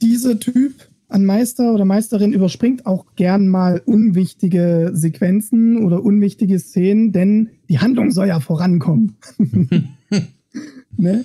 dieser 0.00 0.38
Typ 0.38 0.74
an 1.12 1.24
Meister 1.24 1.72
oder 1.72 1.84
Meisterin 1.84 2.32
überspringt 2.32 2.86
auch 2.86 3.06
gern 3.16 3.48
mal 3.48 3.82
unwichtige 3.84 4.90
Sequenzen 4.94 5.84
oder 5.84 6.02
unwichtige 6.02 6.58
Szenen, 6.58 7.12
denn 7.12 7.50
die 7.68 7.78
Handlung 7.78 8.10
soll 8.10 8.28
ja 8.28 8.40
vorankommen. 8.40 9.16
ne? 10.96 11.24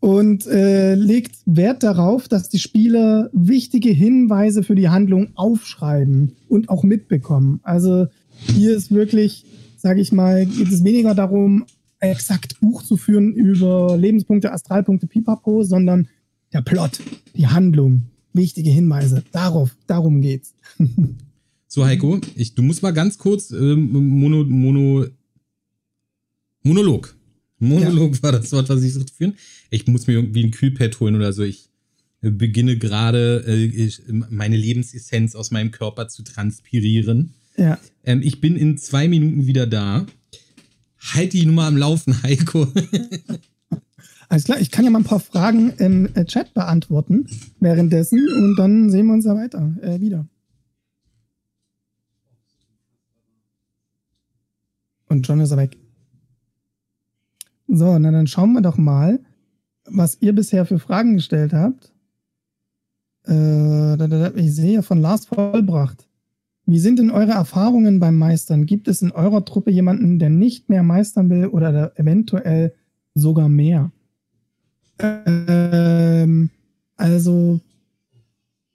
Und 0.00 0.46
äh, 0.46 0.94
legt 0.94 1.36
Wert 1.46 1.82
darauf, 1.82 2.28
dass 2.28 2.48
die 2.48 2.58
Spieler 2.58 3.30
wichtige 3.32 3.90
Hinweise 3.90 4.62
für 4.62 4.74
die 4.74 4.88
Handlung 4.88 5.28
aufschreiben 5.34 6.32
und 6.48 6.68
auch 6.68 6.84
mitbekommen. 6.84 7.60
Also 7.62 8.06
hier 8.30 8.76
ist 8.76 8.92
wirklich, 8.92 9.44
sage 9.76 10.00
ich 10.00 10.12
mal, 10.12 10.46
geht 10.46 10.70
es 10.70 10.84
weniger 10.84 11.14
darum, 11.14 11.64
exakt 11.98 12.60
Buch 12.60 12.82
zu 12.82 12.96
führen 12.96 13.32
über 13.32 13.96
Lebenspunkte, 13.96 14.52
Astralpunkte, 14.52 15.06
Pipapo, 15.06 15.62
sondern 15.62 16.08
der 16.52 16.62
Plot, 16.62 17.00
die 17.34 17.46
Handlung, 17.46 18.02
wichtige 18.36 18.70
Hinweise. 18.70 19.24
Darauf, 19.32 19.76
darum 19.86 20.20
geht's. 20.20 20.54
so, 21.68 21.84
Heiko, 21.84 22.20
ich, 22.34 22.54
du 22.54 22.62
musst 22.62 22.82
mal 22.82 22.92
ganz 22.92 23.18
kurz 23.18 23.50
ähm, 23.50 23.92
Mono, 23.92 24.44
Mono, 24.44 25.06
Monolog. 26.62 27.16
Monolog 27.58 28.16
ja. 28.16 28.22
war 28.22 28.32
das 28.32 28.52
Wort, 28.52 28.68
was 28.68 28.82
ich 28.82 28.92
so 28.92 29.00
führen. 29.16 29.34
Ich 29.70 29.86
muss 29.86 30.06
mir 30.06 30.14
irgendwie 30.14 30.44
ein 30.44 30.50
Kühlpad 30.50 31.00
holen 31.00 31.16
oder 31.16 31.32
so. 31.32 31.42
Ich 31.42 31.68
äh, 32.22 32.30
beginne 32.30 32.76
gerade 32.76 33.44
äh, 33.46 33.90
meine 34.30 34.56
Lebensessenz 34.56 35.34
aus 35.34 35.50
meinem 35.50 35.70
Körper 35.70 36.08
zu 36.08 36.22
transpirieren. 36.22 37.34
Ja. 37.56 37.78
Ähm, 38.04 38.20
ich 38.22 38.40
bin 38.40 38.56
in 38.56 38.78
zwei 38.78 39.08
Minuten 39.08 39.46
wieder 39.46 39.66
da. 39.66 40.06
Halt 40.98 41.32
die 41.32 41.46
Nummer 41.46 41.64
am 41.64 41.76
Laufen, 41.76 42.22
Heiko. 42.22 42.66
Alles 44.28 44.44
klar, 44.44 44.60
ich 44.60 44.70
kann 44.70 44.84
ja 44.84 44.90
mal 44.90 45.00
ein 45.00 45.04
paar 45.04 45.20
Fragen 45.20 45.70
im 45.78 46.08
äh, 46.14 46.24
Chat 46.24 46.52
beantworten 46.52 47.26
währenddessen 47.60 48.26
und 48.28 48.56
dann 48.56 48.90
sehen 48.90 49.06
wir 49.06 49.14
uns 49.14 49.24
da 49.24 49.36
weiter 49.36 49.76
äh, 49.82 50.00
wieder. 50.00 50.26
Und 55.08 55.26
John 55.26 55.40
ist 55.40 55.56
weg. 55.56 55.76
So, 57.68 57.98
na 57.98 58.10
dann 58.10 58.26
schauen 58.26 58.52
wir 58.52 58.62
doch 58.62 58.76
mal, 58.76 59.20
was 59.84 60.20
ihr 60.20 60.34
bisher 60.34 60.66
für 60.66 60.78
Fragen 60.78 61.14
gestellt 61.14 61.52
habt. 61.52 61.92
Äh, 63.28 64.40
ich 64.40 64.54
sehe 64.54 64.82
von 64.82 65.00
Lars 65.00 65.26
Vollbracht. 65.26 66.08
Wie 66.64 66.80
sind 66.80 66.98
denn 66.98 67.10
eure 67.10 67.32
Erfahrungen 67.32 68.00
beim 68.00 68.18
Meistern? 68.18 68.66
Gibt 68.66 68.88
es 68.88 69.00
in 69.00 69.12
eurer 69.12 69.44
Truppe 69.44 69.70
jemanden, 69.70 70.18
der 70.18 70.30
nicht 70.30 70.68
mehr 70.68 70.82
meistern 70.82 71.30
will 71.30 71.46
oder 71.46 71.96
eventuell 71.96 72.74
sogar 73.14 73.48
mehr? 73.48 73.92
Ähm, 74.98 76.50
also 76.96 77.60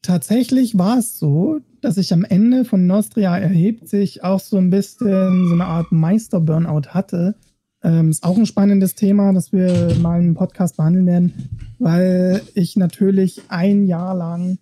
tatsächlich 0.02 0.78
war 0.78 1.00
es 1.00 1.18
so, 1.18 1.62
dass 1.82 1.98
ich 1.98 2.14
am 2.14 2.24
Ende 2.24 2.66
von 2.66 2.86
Nostria 2.86 3.38
erhebt 3.38 3.90
sich 3.90 4.24
auch 4.24 4.40
so 4.40 4.58
ein 4.58 4.70
bisschen 4.70 5.48
so 5.48 5.54
eine 5.54 5.66
Art 5.66 5.92
Meister-Burnout 5.92 6.90
hatte. 6.90 7.36
Ähm, 7.84 8.12
ist 8.12 8.24
auch 8.24 8.38
ein 8.38 8.46
spannendes 8.46 8.94
Thema, 8.94 9.34
das 9.34 9.52
wir 9.52 9.96
mal 10.00 10.22
im 10.22 10.36
Podcast 10.36 10.78
behandeln 10.78 11.08
werden, 11.08 11.34
weil 11.80 12.42
ich 12.54 12.76
natürlich 12.76 13.42
ein 13.48 13.88
Jahr 13.88 14.16
lang 14.16 14.60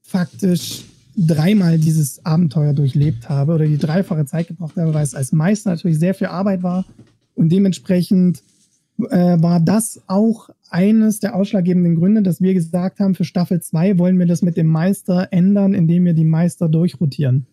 faktisch 0.00 0.84
dreimal 1.16 1.78
dieses 1.78 2.24
Abenteuer 2.24 2.72
durchlebt 2.72 3.28
habe 3.28 3.54
oder 3.54 3.66
die 3.66 3.78
dreifache 3.78 4.24
Zeit 4.26 4.48
gebraucht 4.48 4.76
habe, 4.76 4.94
weil 4.94 5.04
es 5.04 5.14
als 5.14 5.32
Meister 5.32 5.70
natürlich 5.70 5.98
sehr 5.98 6.14
viel 6.14 6.28
Arbeit 6.28 6.62
war 6.62 6.84
und 7.34 7.50
dementsprechend 7.50 8.42
äh, 9.10 9.42
war 9.42 9.60
das 9.60 10.00
auch 10.06 10.50
eines 10.72 11.20
der 11.20 11.34
ausschlaggebenden 11.34 11.94
Gründe, 11.96 12.22
dass 12.22 12.40
wir 12.40 12.54
gesagt 12.54 13.00
haben, 13.00 13.14
für 13.14 13.24
Staffel 13.24 13.60
2 13.60 13.98
wollen 13.98 14.18
wir 14.18 14.26
das 14.26 14.42
mit 14.42 14.56
dem 14.56 14.66
Meister 14.66 15.28
ändern, 15.30 15.74
indem 15.74 16.04
wir 16.04 16.14
die 16.14 16.24
Meister 16.24 16.68
durchrotieren. 16.68 17.46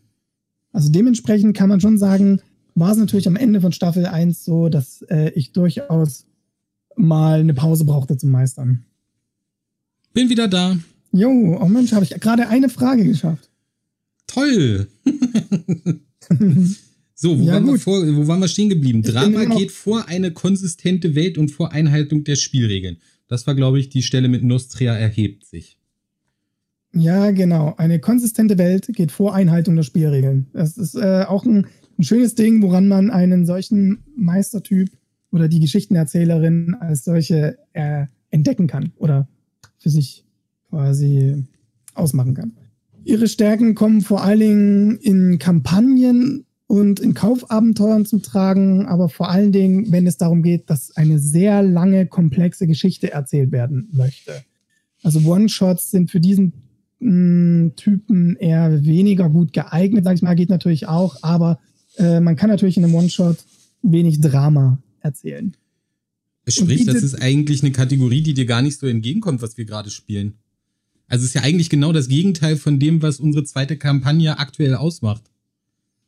Also 0.72 0.92
dementsprechend 0.92 1.56
kann 1.56 1.70
man 1.70 1.82
schon 1.82 1.98
sagen, 1.98 2.42
war 2.76 2.92
es 2.92 2.98
natürlich 2.98 3.28
am 3.28 3.36
Ende 3.36 3.62
von 3.62 3.72
Staffel 3.72 4.06
1 4.06 4.46
so, 4.46 4.70
dass 4.70 5.02
äh, 5.04 5.32
ich 5.36 5.52
durchaus 5.52 6.26
mal 6.96 7.40
eine 7.40 7.54
Pause 7.54 7.86
brauchte 7.86 8.18
zum 8.18 8.32
Meistern. 8.32 8.86
Bin 10.14 10.30
wieder 10.30 10.48
da. 10.48 10.78
Jo, 11.12 11.58
oh 11.60 11.68
Mensch, 11.68 11.92
habe 11.94 12.04
ich 12.04 12.12
gerade 12.20 12.48
eine 12.48 12.70
Frage 12.70 13.04
geschafft. 13.04 13.50
Toll. 14.28 14.88
So, 17.22 17.38
wo, 17.38 17.44
ja, 17.44 17.54
waren 17.54 17.66
wir 17.66 17.78
vor, 17.78 18.02
wo 18.16 18.28
waren 18.28 18.40
wir 18.40 18.48
stehen 18.48 18.70
geblieben? 18.70 19.02
Drama 19.02 19.44
geht 19.44 19.72
vor 19.72 20.08
eine 20.08 20.32
konsistente 20.32 21.16
Welt 21.16 21.38
und 21.38 21.50
vor 21.50 21.74
Einhaltung 21.74 22.24
der 22.24 22.36
Spielregeln. 22.36 22.98
Das 23.28 23.46
war, 23.46 23.56
glaube 23.56 23.80
ich, 23.80 23.90
die 23.90 24.04
Stelle 24.04 24.30
mit 24.30 24.44
Nostria 24.44 24.96
erhebt 24.96 25.46
sich. 25.46 25.78
Ja, 26.94 27.32
genau. 27.32 27.76
Eine 27.78 28.00
konsistente 28.00 28.58
Welt 28.58 28.88
geht 28.94 29.12
vor 29.12 29.36
Einhaltung 29.36 29.76
der 29.76 29.84
Spielregeln. 29.84 30.48
Das 30.54 30.78
ist 30.78 30.96
äh, 30.96 31.26
auch 31.28 31.46
ein 31.46 31.68
ein 32.00 32.04
schönes 32.04 32.34
Ding, 32.34 32.62
woran 32.62 32.88
man 32.88 33.12
einen 33.12 33.46
solchen 33.46 34.00
Meistertyp 34.16 34.90
oder 35.32 35.50
die 35.50 35.60
Geschichtenerzählerin 35.60 36.76
als 36.80 37.04
solche 37.04 37.58
äh, 37.74 38.06
entdecken 38.32 38.68
kann 38.68 38.94
oder 38.96 39.28
für 39.78 39.90
sich 39.90 40.26
quasi 40.70 41.44
ausmachen 41.94 42.34
kann. 42.34 42.54
Ihre 43.04 43.28
Stärken 43.28 43.76
kommen 43.76 44.02
vor 44.02 44.24
allen 44.24 44.40
Dingen 44.40 44.98
in 45.00 45.40
Kampagnen 45.40 46.46
und 46.70 47.00
in 47.00 47.16
Kaufabenteuern 47.16 48.06
zum 48.06 48.22
Tragen, 48.22 48.86
aber 48.86 49.10
vor 49.10 49.28
allen 49.32 49.52
Dingen, 49.52 49.92
wenn 49.92 50.06
es 50.06 50.18
darum 50.18 50.44
geht, 50.44 50.70
dass 50.70 50.96
eine 50.96 51.18
sehr 51.18 51.64
lange, 51.64 52.06
komplexe 52.06 52.68
Geschichte 52.68 53.12
erzählt 53.12 53.52
werden 53.52 53.90
möchte. 53.92 54.44
Also 55.02 55.20
One-Shots 55.22 55.90
sind 55.90 56.12
für 56.12 56.20
diesen 56.20 56.54
mh, 57.00 57.10
mm, 57.10 57.76
Typen 57.76 58.36
eher 58.36 58.86
weniger 58.86 59.32
gut 59.32 59.52
geeignet, 59.52 60.04
sag 60.04 60.14
ich 60.14 60.22
mal, 60.22 60.36
geht 60.36 60.52
natürlich 60.52 60.88
auch, 60.88 61.18
aber 61.24 61.58
äh, 61.98 62.20
man 62.20 62.36
kann 62.36 62.52
natürlich 62.52 62.78
in 62.78 62.84
einem 62.84 62.94
One-Shot 62.94 63.38
wenig 63.82 64.22
Drama 64.22 64.78
erzählen. 65.02 65.58
Sprich, 66.48 66.86
das 66.86 67.02
ist 67.02 67.20
eigentlich 67.20 67.64
eine 67.64 67.72
Kategorie, 67.72 68.22
die 68.22 68.36
dir 68.36 68.46
gar 68.46 68.62
nicht 68.62 68.78
so 68.78 68.86
entgegenkommt, 68.86 69.42
was 69.42 69.58
wir 69.58 69.66
gerade 69.66 69.90
spielen. 69.90 70.36
Also 71.08 71.24
es 71.24 71.30
ist 71.30 71.34
ja 71.34 71.42
eigentlich 71.42 71.72
genau 71.72 71.94
das 71.94 72.10
Gegenteil 72.10 72.58
von 72.58 72.78
dem, 72.78 73.02
was 73.02 73.20
unsere 73.20 73.44
zweite 73.44 73.76
Kampagne 73.76 74.38
aktuell 74.38 74.76
ausmacht. 74.76 75.24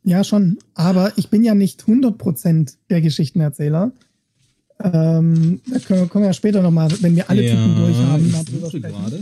Ja, 0.03 0.23
schon. 0.23 0.57
Aber 0.73 1.13
ich 1.17 1.29
bin 1.29 1.43
ja 1.43 1.53
nicht 1.53 1.83
100% 1.83 2.75
der 2.89 3.01
Geschichtenerzähler. 3.01 3.91
Ähm, 4.83 5.61
da 5.67 5.79
können 5.79 6.01
wir, 6.01 6.07
können 6.07 6.23
wir 6.23 6.29
ja 6.29 6.33
später 6.33 6.61
nochmal, 6.61 6.89
wenn 7.01 7.15
wir 7.15 7.29
alle 7.29 7.43
ja, 7.43 7.51
Typen 7.51 7.75
durch 7.75 7.97
haben. 7.97 8.33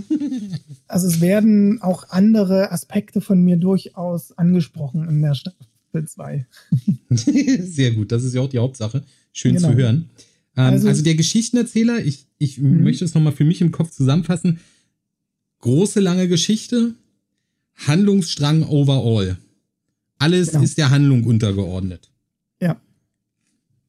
Also 0.88 1.08
es 1.08 1.22
werden 1.22 1.82
auch 1.82 2.10
andere 2.10 2.72
Aspekte 2.72 3.22
von 3.22 3.44
mir 3.44 3.58
durchaus 3.58 4.36
angesprochen 4.38 5.08
in 5.08 5.22
der 5.22 5.36
Staffel 5.36 6.08
2. 6.08 6.48
Sehr 7.10 7.92
gut, 7.92 8.12
das 8.12 8.24
ist 8.24 8.34
ja 8.34 8.42
auch 8.42 8.50
die 8.50 8.58
Hauptsache. 8.58 9.04
Schön 9.32 9.56
genau. 9.56 9.70
zu 9.70 9.76
hören. 9.76 10.10
Ähm, 10.58 10.64
also, 10.64 10.88
also, 10.88 11.04
der 11.04 11.16
Geschichtenerzähler, 11.16 12.04
ich, 12.04 12.26
ich 12.38 12.58
mhm. 12.58 12.84
möchte 12.84 13.06
es 13.06 13.14
nochmal 13.14 13.34
für 13.34 13.46
mich 13.46 13.62
im 13.62 13.72
Kopf 13.72 13.92
zusammenfassen. 13.92 14.60
Große, 15.60 16.00
lange 16.00 16.28
Geschichte, 16.28 16.96
Handlungsstrang 17.76 18.64
overall. 18.64 19.38
Alles 20.20 20.52
genau. 20.52 20.64
ist 20.64 20.78
der 20.78 20.90
Handlung 20.92 21.24
untergeordnet. 21.24 22.12
Ja. 22.62 22.80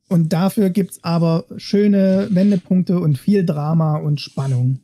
Und 0.08 0.32
dafür 0.32 0.70
gibt 0.70 0.92
es 0.92 1.04
aber 1.04 1.44
schöne 1.56 2.28
Wendepunkte 2.30 2.98
und 2.98 3.18
viel 3.18 3.44
Drama 3.44 3.96
und 3.96 4.20
Spannung. 4.20 4.80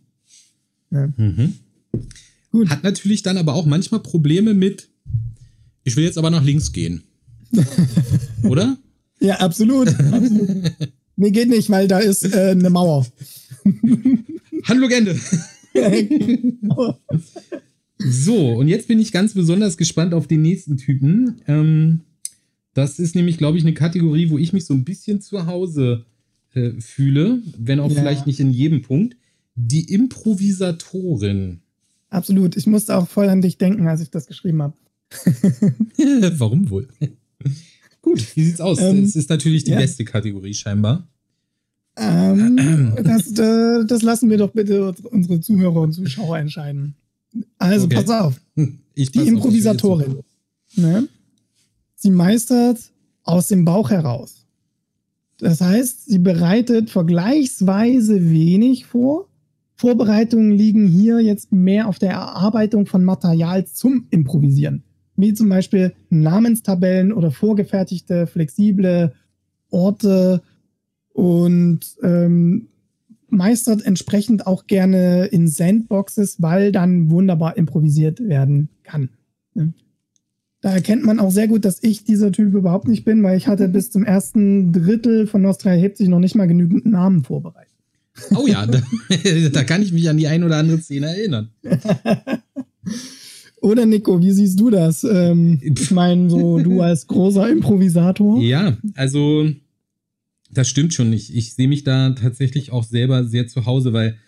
Ja. 0.90 1.09
Mhm. 1.16 1.54
Gut. 2.52 2.68
Hat 2.68 2.85
natürlich 2.85 3.22
dann 3.22 3.38
aber 3.38 3.54
auch 3.54 3.66
manchmal 3.66 4.00
Probleme 4.00 4.54
mit, 4.54 4.88
ich 5.85 5.96
will 5.96 6.04
jetzt 6.04 6.18
aber 6.18 6.30
nach 6.30 6.44
links 6.44 6.72
gehen. 6.72 7.04
Oder? 8.42 8.76
Ja, 9.20 9.37
absolut. 9.37 9.88
absolut. 9.88 10.72
Nee, 11.16 11.30
geht 11.30 11.48
nicht, 11.48 11.70
weil 11.70 11.88
da 11.88 11.98
ist 11.98 12.24
äh, 12.24 12.50
eine 12.50 12.70
Mauer. 12.70 13.06
Handlung 14.64 14.90
Ende. 14.90 15.18
so, 18.09 18.53
und 18.53 18.69
jetzt 18.69 18.88
bin 18.88 18.99
ich 18.99 19.12
ganz 19.12 19.35
besonders 19.35 19.77
gespannt 19.77 20.14
auf 20.14 20.27
den 20.27 20.42
nächsten 20.42 20.77
Typen. 20.77 21.40
Ähm, 21.47 22.01
das 22.75 22.99
ist 22.99 23.14
nämlich, 23.14 23.38
glaube 23.38 23.59
ich, 23.59 23.64
eine 23.64 23.75
Kategorie, 23.75 24.31
wo 24.31 24.38
ich 24.38 24.53
mich 24.53 24.66
so 24.66 24.75
ein 24.75 24.85
bisschen 24.85 25.21
zu 25.21 25.47
Hause 25.47 26.05
äh, 26.55 26.73
fühle, 26.81 27.42
wenn 27.59 27.81
auch 27.81 27.90
ja. 27.90 27.99
vielleicht 27.99 28.27
nicht 28.27 28.40
in 28.40 28.51
jedem 28.51 28.83
Punkt. 28.83 29.16
Die 29.55 29.92
Improvisatorin. 29.92 31.61
Absolut. 32.11 32.57
Ich 32.57 32.66
musste 32.66 32.97
auch 32.97 33.09
voll 33.09 33.29
an 33.29 33.40
dich 33.40 33.59
denken, 33.59 33.88
als 33.88 34.01
ich 34.03 34.11
das 34.11 34.27
geschrieben 34.27 34.62
habe. 34.62 34.75
Warum 36.38 36.69
wohl? 36.71 36.88
Gut, 38.03 38.37
wie 38.37 38.45
sieht's 38.45 38.61
aus? 38.61 38.81
Ähm, 38.81 39.03
das 39.03 39.16
ist 39.16 39.31
natürlich 39.31 39.64
die 39.64 39.73
ja. 39.73 39.79
beste 39.79 40.05
Kategorie 40.05 40.55
scheinbar. 40.55 41.09
Ähm, 41.97 42.95
das, 43.03 43.33
äh, 43.38 43.85
das, 43.87 44.03
lassen 44.03 44.29
wir 44.29 44.37
doch 44.37 44.53
bitte 44.53 44.95
unsere 45.11 45.40
Zuhörer 45.40 45.81
und 45.81 45.92
Zuschauer 45.92 46.38
entscheiden. 46.38 46.95
Also 47.59 47.87
okay. 47.87 47.96
pass 47.96 48.11
auf. 48.11 48.40
die 48.57 49.29
Improvisatorin. 49.29 50.20
Ne? 50.75 51.09
Sie 51.94 52.11
meistert 52.11 52.79
aus 53.22 53.49
dem 53.49 53.64
Bauch 53.64 53.90
heraus. 53.90 54.46
Das 55.38 55.61
heißt, 55.61 56.07
sie 56.07 56.18
bereitet 56.18 56.90
vergleichsweise 56.90 58.31
wenig 58.31 58.87
vor. 58.87 59.29
Vorbereitungen 59.75 60.53
liegen 60.53 60.87
hier 60.87 61.20
jetzt 61.20 61.53
mehr 61.53 61.88
auf 61.88 61.99
der 61.99 62.12
Erarbeitung 62.12 62.87
von 62.87 63.05
Material 63.05 63.66
zum 63.66 64.07
Improvisieren 64.11 64.83
wie 65.16 65.35
zum 65.35 65.49
Beispiel 65.49 65.94
Namenstabellen 66.11 67.12
oder 67.12 67.31
vorgefertigte, 67.31 68.27
flexible 68.27 69.12
Orte 69.70 70.42
und 71.12 71.81
ähm, 72.03 72.68
meistert 73.29 73.85
entsprechend 73.85 74.47
auch 74.47 74.67
gerne 74.67 75.27
in 75.27 75.49
Sandboxes, 75.49 76.41
weil 76.41 76.73
dann 76.73 77.11
wunderbar 77.11 77.57
improvisiert 77.57 78.21
werden 78.21 78.69
kann. 78.85 79.11
Ne? 79.55 79.73
Da 80.61 80.73
erkennt 80.73 81.05
man 81.05 81.21
auch 81.21 81.31
sehr 81.31 81.49
gut, 81.49 81.65
dass 81.65 81.83
ich 81.83 82.05
dieser 82.05 82.33
Typ 82.33 82.55
überhaupt 82.55 82.89
nicht 82.89 83.05
bin, 83.05 83.23
weil 83.23 83.37
ich 83.37 83.47
hatte 83.47 83.69
bis 83.69 83.91
zum 83.91 84.05
ersten 84.05 84.73
Drittel 84.73 85.27
von 85.27 85.43
Nostra 85.43 85.71
hebt 85.71 85.97
sich 85.97 86.09
noch 86.09 86.21
nicht 86.21 86.35
mal 86.35 86.47
genügend 86.47 86.87
Namen 86.87 87.25
vorbereitet. 87.25 87.73
Oh 88.35 88.47
ja, 88.47 88.67
da, 88.67 88.81
da 89.53 89.65
kann 89.65 89.83
ich 89.83 89.93
mich 89.93 90.09
an 90.09 90.17
die 90.17 90.27
ein 90.27 90.43
oder 90.43 90.57
andere 90.57 90.79
Szene 90.79 91.07
erinnern. 91.09 91.51
Oder 93.62 93.85
Nico, 93.87 94.21
wie 94.21 94.31
siehst 94.31 94.61
du 94.61 94.71
das? 94.71 95.03
Ähm, 95.03 95.59
ich 95.61 95.91
meine, 95.91 96.31
so 96.31 96.59
du 96.59 96.83
als 96.83 97.07
großer 97.07 97.49
Improvisator. 97.49 98.41
Ja, 98.41 98.77
also 98.95 99.49
das 100.57 100.69
stimmt 100.69 100.95
schon. 100.95 101.12
Ich, 101.12 101.35
ich 101.35 101.55
sehe 101.55 101.69
mich 101.69 101.85
da 101.85 102.11
tatsächlich 102.11 102.73
auch 102.73 102.85
selber 102.85 103.25
sehr 103.25 103.47
zu 103.47 103.66
Hause, 103.66 103.92
weil 103.92 104.19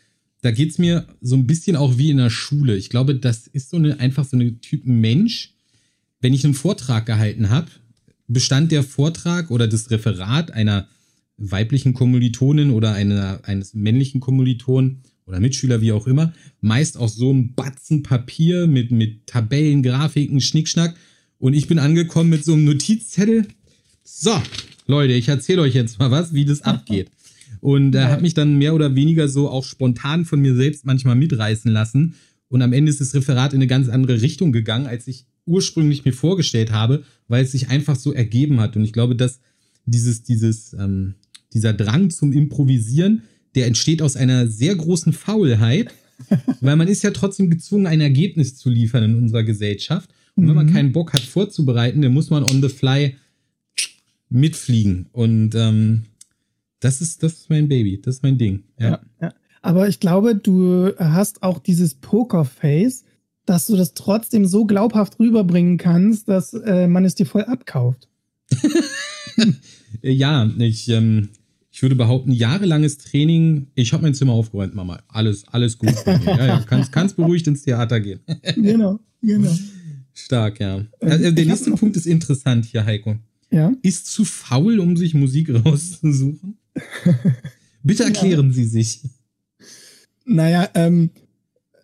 da 0.43 0.51
geht 0.51 0.71
es 0.71 0.79
mir 0.79 1.07
so 1.21 1.37
ein 1.37 1.47
bisschen 1.47 1.77
auch 1.77 1.99
wie 1.99 2.11
in 2.11 2.19
der 2.19 2.31
Schule. 2.31 2.77
Ich 2.77 2.91
glaube, 2.91 3.15
das 3.15 3.47
ist 3.47 3.71
so 3.71 3.77
eine 3.77 3.99
einfach 3.99 4.25
so 4.25 4.37
eine 4.37 4.61
Typ 4.61 4.85
Mensch. 4.85 5.55
Wenn 6.21 6.35
ich 6.35 6.45
einen 6.45 6.55
Vortrag 6.55 7.07
gehalten 7.07 7.51
habe, 7.51 7.69
bestand 8.27 8.71
der 8.73 8.83
Vortrag 8.83 9.51
oder 9.51 9.67
das 9.67 9.91
Referat 9.91 10.51
einer 10.51 10.89
weiblichen 11.39 11.95
Kommilitonin 11.95 12.71
oder 12.71 12.93
einer, 12.93 13.41
eines 13.45 13.75
männlichen 13.75 14.21
Kommilitonen 14.21 15.03
oder 15.27 15.41
Mitschüler, 15.41 15.81
wie 15.81 15.93
auch 15.93 16.07
immer, 16.07 16.33
meist 16.61 16.97
aus 16.97 17.17
so 17.17 17.31
einem 17.31 17.55
Batzen 17.55 18.03
Papier 18.03 18.67
mit, 18.67 18.91
mit 18.91 19.27
Tabellen, 19.27 19.83
Grafiken, 19.83 20.41
Schnickschnack. 20.41 20.97
Und 21.39 21.55
ich 21.55 21.69
bin 21.69 21.79
angekommen 21.79 22.31
mit 22.31 22.45
so 22.45 22.55
einem 22.55 22.65
Notizzettel. 22.65 23.47
So, 24.03 24.41
Leute, 24.89 25.13
ich 25.13 25.29
erzähle 25.29 25.63
euch 25.63 25.75
jetzt 25.75 25.99
mal 25.99 26.11
was, 26.11 26.33
wie 26.33 26.47
das 26.47 26.63
abgeht. 26.63 27.11
Und 27.61 27.95
er 27.95 28.09
äh, 28.09 28.11
hat 28.11 28.23
mich 28.23 28.33
dann 28.33 28.57
mehr 28.57 28.75
oder 28.75 28.95
weniger 28.95 29.29
so 29.29 29.51
auch 29.51 29.65
spontan 29.65 30.25
von 30.25 30.41
mir 30.41 30.55
selbst 30.55 30.87
manchmal 30.87 31.15
mitreißen 31.15 31.71
lassen. 31.71 32.15
Und 32.49 32.63
am 32.63 32.73
Ende 32.73 32.91
ist 32.91 33.01
das 33.01 33.15
Referat 33.15 33.53
in 33.53 33.59
eine 33.59 33.67
ganz 33.67 33.91
andere 33.91 34.23
Richtung 34.23 34.51
gegangen, 34.51 34.87
als 34.87 35.07
ich 35.07 35.27
ursprünglich 35.45 36.07
mir 36.07 36.15
vorgestellt 36.15 36.73
habe, 36.73 37.05
weil 37.29 37.45
es 37.45 37.53
sich 37.53 37.69
einfach 37.69 37.97
so 37.97 38.15
ergeben 38.15 38.61
hat. 38.61 38.77
Und 38.77 38.85
ich 38.85 38.95
glaube, 38.95 39.15
dass 39.15 39.41
dieses, 39.85 40.23
dieses, 40.23 40.73
ähm, 40.73 41.17
dieser 41.53 41.75
Drang 41.75 42.09
zum 42.09 42.33
Improvisieren, 42.33 43.23
der 43.55 43.67
entsteht 43.67 44.01
aus 44.01 44.17
einer 44.17 44.49
sehr 44.49 44.75
großen 44.75 45.13
Faulheit, 45.13 45.93
weil 46.63 46.77
man 46.77 46.89
ist 46.89 47.03
ja 47.03 47.11
trotzdem 47.11 47.51
gezwungen, 47.51 47.87
ein 47.87 48.01
Ergebnis 48.01 48.57
zu 48.57 48.71
liefern 48.71 49.05
in 49.05 49.17
unserer 49.17 49.45
Gesellschaft. 49.45 50.11
Und 50.35 50.49
wenn 50.49 50.55
man 50.55 50.67
mhm. 50.67 50.73
keinen 50.73 50.93
Bock 50.93 51.13
hat 51.13 51.21
vorzubereiten, 51.21 52.01
dann 52.01 52.13
muss 52.13 52.31
man 52.31 52.45
on 52.45 52.63
the 52.63 52.69
fly 52.69 53.17
mitfliegen. 54.31 55.07
Und 55.13 55.55
ähm, 55.55 56.05
das 56.81 57.01
ist, 57.01 57.23
das 57.23 57.35
ist 57.35 57.51
mein 57.51 57.69
Baby, 57.69 58.01
das 58.01 58.17
ist 58.17 58.23
mein 58.23 58.39
Ding. 58.39 58.65
Ja. 58.79 58.89
ja, 58.89 59.01
ja. 59.21 59.35
Aber 59.63 59.89
ich 59.89 60.01
glaube, 60.01 60.37
du 60.37 60.93
hast 60.99 61.43
auch 61.43 61.59
dieses 61.59 61.95
Pokerface, 61.95 63.05
dass 63.45 63.67
du 63.67 63.77
das 63.77 63.95
trotzdem 63.95 64.47
so 64.47 64.65
glaubhaft 64.67 65.19
rüberbringen 65.19 65.79
kannst, 65.79 66.29
dass 66.29 66.55
äh, 66.55 66.87
man 66.87 67.05
es 67.05 67.15
dir 67.15 67.27
voll 67.27 67.45
abkauft. 67.45 68.09
ja, 70.03 70.51
ich, 70.59 70.89
ähm, 70.91 71.31
ich 71.71 71.83
würde 71.83 71.97
behaupten, 71.97 72.33
jahrelanges 72.33 72.99
Training. 72.99 73.69
Ich 73.75 73.93
habe 73.93 74.03
mein 74.03 74.15
Zimmer 74.15 74.33
aufgeräumt, 74.33 74.75
Mama. 74.75 75.01
Alles, 75.09 75.47
alles 75.49 75.79
gut. 75.79 75.95
Ja, 76.07 76.47
ja, 76.47 76.65
kannst, 76.67 76.93
kannst 76.93 77.17
beruhigt 77.17 77.47
ins 77.47 77.63
Theater 77.63 78.01
gehen. 78.01 78.21
genau, 78.57 79.01
genau. 79.23 79.51
Stark, 80.15 80.61
ja. 80.61 80.85
Also, 81.01 81.31
der 81.31 81.45
nächste 81.47 81.71
Punkt 81.73 81.97
ist 81.97 82.07
interessant 82.07 82.65
hier, 82.65 82.85
Heiko. 82.85 83.17
Ja? 83.51 83.73
Ist 83.83 84.07
zu 84.07 84.25
faul, 84.25 84.79
um 84.79 84.97
sich 84.97 85.15
Musik 85.15 85.51
rauszusuchen? 85.65 86.59
Bitte 87.83 88.05
erklären 88.05 88.49
ja. 88.49 88.53
Sie 88.53 88.65
sich. 88.65 89.01
Naja, 90.25 90.69
ähm, 90.75 91.11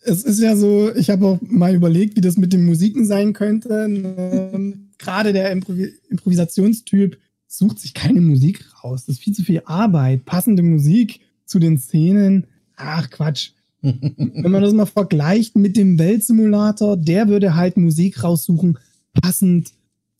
es 0.03 0.23
ist 0.23 0.41
ja 0.41 0.55
so, 0.55 0.95
ich 0.95 1.11
habe 1.11 1.27
auch 1.27 1.39
mal 1.41 1.75
überlegt, 1.75 2.17
wie 2.17 2.21
das 2.21 2.37
mit 2.37 2.53
den 2.53 2.67
Musiken 2.67 3.07
sein 3.07 3.33
könnte. 3.33 3.71
Ähm, 3.89 4.91
Gerade 4.99 5.33
der 5.33 5.51
Improvis 5.51 5.93
Improvisationstyp 6.09 7.19
sucht 7.47 7.79
sich 7.79 7.95
keine 7.95 8.21
Musik 8.21 8.65
raus. 8.83 9.07
Das 9.07 9.17
ist 9.17 9.23
viel 9.23 9.35
zu 9.35 9.43
viel 9.43 9.63
Arbeit. 9.65 10.25
Passende 10.25 10.63
Musik 10.63 11.21
zu 11.47 11.59
den 11.59 11.79
Szenen. 11.79 12.47
Ach, 12.77 13.09
Quatsch. 13.11 13.53
Wenn 13.81 14.51
man 14.51 14.63
das 14.63 14.73
mal 14.73 14.87
vergleicht 14.87 15.57
mit 15.57 15.77
dem 15.77 15.99
Weltsimulator, 15.99 16.97
der 16.97 17.29
würde 17.29 17.55
halt 17.55 17.77
Musik 17.77 18.23
raussuchen, 18.23 18.79
passend 19.13 19.73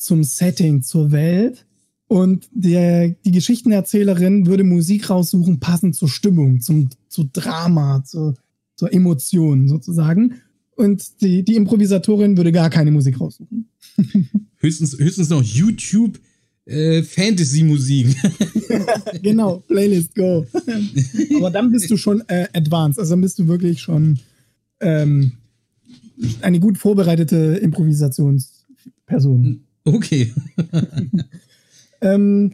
zum 0.05 0.23
Setting, 0.23 0.83
zur 0.83 1.13
Welt. 1.13 1.67
Und 2.07 2.49
der, 2.53 3.09
die 3.09 3.31
Geschichtenerzählerin 3.31 4.47
würde 4.47 4.63
Musik 4.63 5.11
raussuchen, 5.11 5.59
passend 5.59 5.97
zur 5.97 6.09
Stimmung, 6.09 6.61
zum, 6.61 6.91
zu 7.09 7.29
Drama, 7.33 8.05
zur, 8.05 8.35
zur 8.77 8.93
Emotion 8.93 9.67
sozusagen. 9.67 10.35
Und 10.77 11.23
die, 11.23 11.43
die 11.43 11.57
Improvisatorin 11.57 12.37
würde 12.37 12.53
gar 12.53 12.69
keine 12.69 12.91
Musik 12.91 13.21
raussuchen. 13.21 13.71
höchstens, 14.59 14.99
höchstens 14.99 15.31
noch 15.31 15.43
YouTube 15.43 16.21
äh, 16.67 17.03
Fantasy-Musik. 17.03 18.15
genau, 19.23 19.61
Playlist 19.67 20.15
Go. 20.15 20.47
Aber 21.37 21.51
dann 21.51 21.73
bist 21.73 21.91
du 21.91 21.97
schon 21.97 22.23
äh, 22.29 22.47
advanced, 22.53 22.99
also 22.99 23.13
dann 23.13 23.23
bist 23.23 23.39
du 23.39 23.49
wirklich 23.49 23.81
schon 23.81 24.19
ähm, 24.81 25.33
eine 26.43 26.61
gut 26.61 26.77
vorbereitete 26.79 27.59
Improvisationsperson. 27.63 29.65
Okay. 29.85 30.33
ähm, 32.01 32.53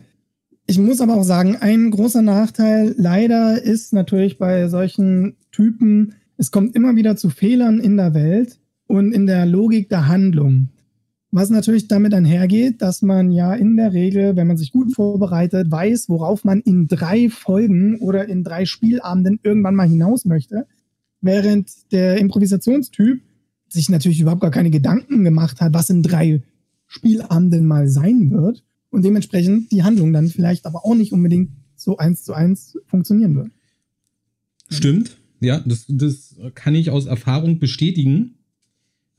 ich 0.66 0.78
muss 0.78 1.00
aber 1.00 1.16
auch 1.16 1.24
sagen, 1.24 1.56
ein 1.56 1.90
großer 1.90 2.22
Nachteil 2.22 2.94
leider 2.96 3.62
ist 3.62 3.92
natürlich 3.92 4.38
bei 4.38 4.68
solchen 4.68 5.36
Typen, 5.52 6.14
es 6.36 6.50
kommt 6.50 6.74
immer 6.74 6.96
wieder 6.96 7.16
zu 7.16 7.28
Fehlern 7.28 7.80
in 7.80 7.96
der 7.96 8.14
Welt 8.14 8.58
und 8.86 9.12
in 9.12 9.26
der 9.26 9.46
Logik 9.46 9.88
der 9.88 10.08
Handlung. 10.08 10.68
Was 11.32 11.50
natürlich 11.50 11.86
damit 11.86 12.12
einhergeht, 12.12 12.82
dass 12.82 13.02
man 13.02 13.30
ja 13.30 13.54
in 13.54 13.76
der 13.76 13.92
Regel, 13.92 14.34
wenn 14.34 14.48
man 14.48 14.56
sich 14.56 14.72
gut 14.72 14.92
vorbereitet, 14.92 15.70
weiß, 15.70 16.08
worauf 16.08 16.44
man 16.44 16.60
in 16.60 16.88
drei 16.88 17.30
Folgen 17.30 17.98
oder 18.00 18.28
in 18.28 18.42
drei 18.42 18.64
Spielabenden 18.64 19.38
irgendwann 19.42 19.76
mal 19.76 19.88
hinaus 19.88 20.24
möchte. 20.24 20.66
Während 21.20 21.92
der 21.92 22.18
Improvisationstyp 22.18 23.20
sich 23.68 23.88
natürlich 23.90 24.20
überhaupt 24.20 24.40
gar 24.40 24.50
keine 24.50 24.70
Gedanken 24.70 25.22
gemacht 25.22 25.60
hat, 25.60 25.72
was 25.72 25.90
in 25.90 26.02
drei 26.02 26.42
Spielabenden 26.90 27.66
mal 27.66 27.88
sein 27.88 28.32
wird 28.32 28.64
und 28.90 29.04
dementsprechend 29.04 29.70
die 29.70 29.84
Handlung 29.84 30.12
dann 30.12 30.28
vielleicht 30.28 30.66
aber 30.66 30.84
auch 30.84 30.96
nicht 30.96 31.12
unbedingt 31.12 31.52
so 31.76 31.96
eins 31.98 32.24
zu 32.24 32.34
eins 32.34 32.76
funktionieren 32.86 33.36
wird. 33.36 33.50
Stimmt, 34.68 35.16
ja, 35.38 35.60
das, 35.60 35.84
das 35.88 36.34
kann 36.54 36.74
ich 36.74 36.90
aus 36.90 37.06
Erfahrung 37.06 37.60
bestätigen. 37.60 38.34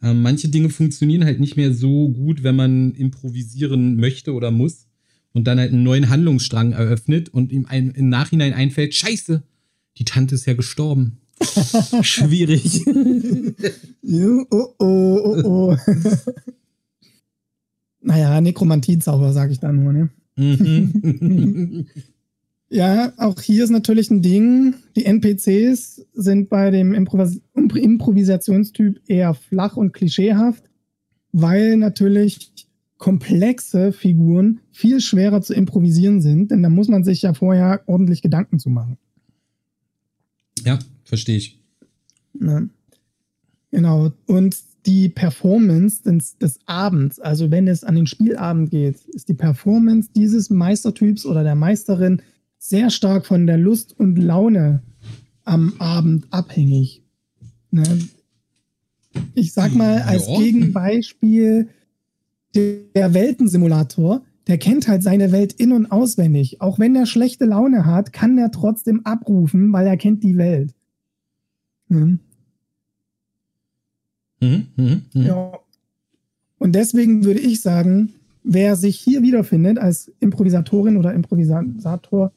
Ähm, 0.04 0.22
manche 0.22 0.50
Dinge 0.50 0.70
funktionieren 0.70 1.24
halt 1.24 1.40
nicht 1.40 1.56
mehr 1.56 1.74
so 1.74 2.10
gut, 2.10 2.44
wenn 2.44 2.58
man 2.58 2.92
improvisieren 2.92 3.96
möchte 3.96 4.34
oder 4.34 4.52
muss 4.52 4.88
und 5.32 5.48
dann 5.48 5.58
halt 5.58 5.72
einen 5.72 5.84
neuen 5.84 6.10
Handlungsstrang 6.10 6.74
eröffnet 6.74 7.30
und 7.30 7.54
ihm 7.54 7.68
ein, 7.68 7.92
im 7.92 8.10
Nachhinein 8.10 8.52
einfällt, 8.52 8.94
scheiße, 8.96 9.44
die 9.98 10.06
Tante 10.06 10.36
ist 10.36 10.46
ja 10.46 10.56
gestorben. 10.56 11.20
Schwierig. 12.02 12.86
oh, 12.86 14.46
oh, 14.50 14.76
oh, 14.78 15.44
oh. 15.46 15.78
naja, 18.02 18.42
Nekromantiezauber, 18.42 19.34
sage 19.34 19.52
ich 19.52 19.60
da 19.60 19.72
nur, 19.72 19.94
ne? 19.94 20.10
Mhm. 20.36 21.88
ja, 22.70 23.14
auch 23.18 23.40
hier 23.42 23.64
ist 23.64 23.70
natürlich 23.70 24.10
ein 24.10 24.22
Ding. 24.22 24.76
Die 24.96 25.06
NPCs 25.06 26.08
sind 26.14 26.50
bei 26.50 26.72
dem 26.72 26.94
Improvis 26.94 27.42
Improvisationstyp 27.54 29.02
eher 29.08 29.34
flach 29.34 29.78
und 29.78 29.94
klischeehaft, 29.94 30.64
weil 31.32 31.78
natürlich 31.78 32.52
komplexe 32.98 33.92
Figuren 33.94 34.60
viel 34.72 35.02
schwerer 35.02 35.42
zu 35.42 35.54
improvisieren 35.54 36.22
sind, 36.22 36.52
denn 36.52 36.62
da 36.62 36.70
muss 36.70 36.88
man 36.88 37.04
sich 37.04 37.24
ja 37.24 37.34
vorher 37.34 37.82
ordentlich 37.88 38.22
Gedanken 38.22 38.60
zu 38.60 38.70
machen. 38.70 38.98
Ja, 40.66 40.78
verstehe 41.04 41.38
ich. 41.38 41.60
Ne? 42.34 42.70
Genau. 43.72 44.12
Und 44.28 44.56
die 44.86 45.10
Performance 45.10 46.04
des, 46.04 46.38
des, 46.38 46.60
Abends, 46.66 47.20
also 47.20 47.52
wenn 47.52 47.68
es 47.68 47.84
an 47.84 47.96
den 47.96 48.08
Spielabend 48.08 48.72
geht, 48.72 49.06
ist 49.10 49.30
die 49.30 49.34
Performance 49.34 50.10
dieses 50.16 50.50
Meistertyps 50.50 51.26
oder 51.26 51.44
der 51.44 51.56
Meisterin 51.56 52.22
sehr 52.58 52.90
stark 52.90 53.26
von 53.26 53.48
der 53.48 53.58
Lust 53.58 54.00
und 54.00 54.16
Laune 54.16 54.82
am 55.44 55.74
Abend 55.80 56.28
abhängig. 56.32 57.04
Ne? 57.72 57.84
Ich 59.34 59.54
sag 59.54 59.74
mal 59.76 60.02
als 60.02 60.28
ja. 60.28 60.38
Gegenbeispiel, 60.38 61.70
der 62.56 63.14
Weltensimulator, 63.14 64.24
der 64.48 64.58
kennt 64.58 64.88
halt 64.88 65.04
seine 65.04 65.32
Welt 65.32 65.54
in- 65.54 65.72
und 65.72 65.92
auswendig. 65.92 66.62
Auch 66.62 66.80
wenn 66.80 66.96
er 66.96 67.06
schlechte 67.06 67.46
Laune 67.46 67.86
hat, 67.86 68.14
kann 68.14 68.38
er 68.38 68.52
trotzdem 68.52 69.06
abrufen, 69.06 69.72
weil 69.72 69.88
er 69.88 69.98
kennt 69.98 70.24
die 70.24 70.38
Welt. 70.38 70.74
Mhm. 71.88 72.20
Mhm, 74.42 74.68
mh, 74.76 75.02
mh. 75.14 75.26
Ja. 75.26 75.52
Und 76.58 76.74
deswegen 76.74 77.24
würde 77.24 77.40
ich 77.40 77.62
sagen, 77.62 78.14
wer 78.44 78.76
sich 78.76 78.98
hier 78.98 79.22
wiederfindet 79.22 79.78
als 79.80 80.12
Improvisatorin 80.20 80.98
oder 80.98 81.14
Improvisator, 81.14 82.32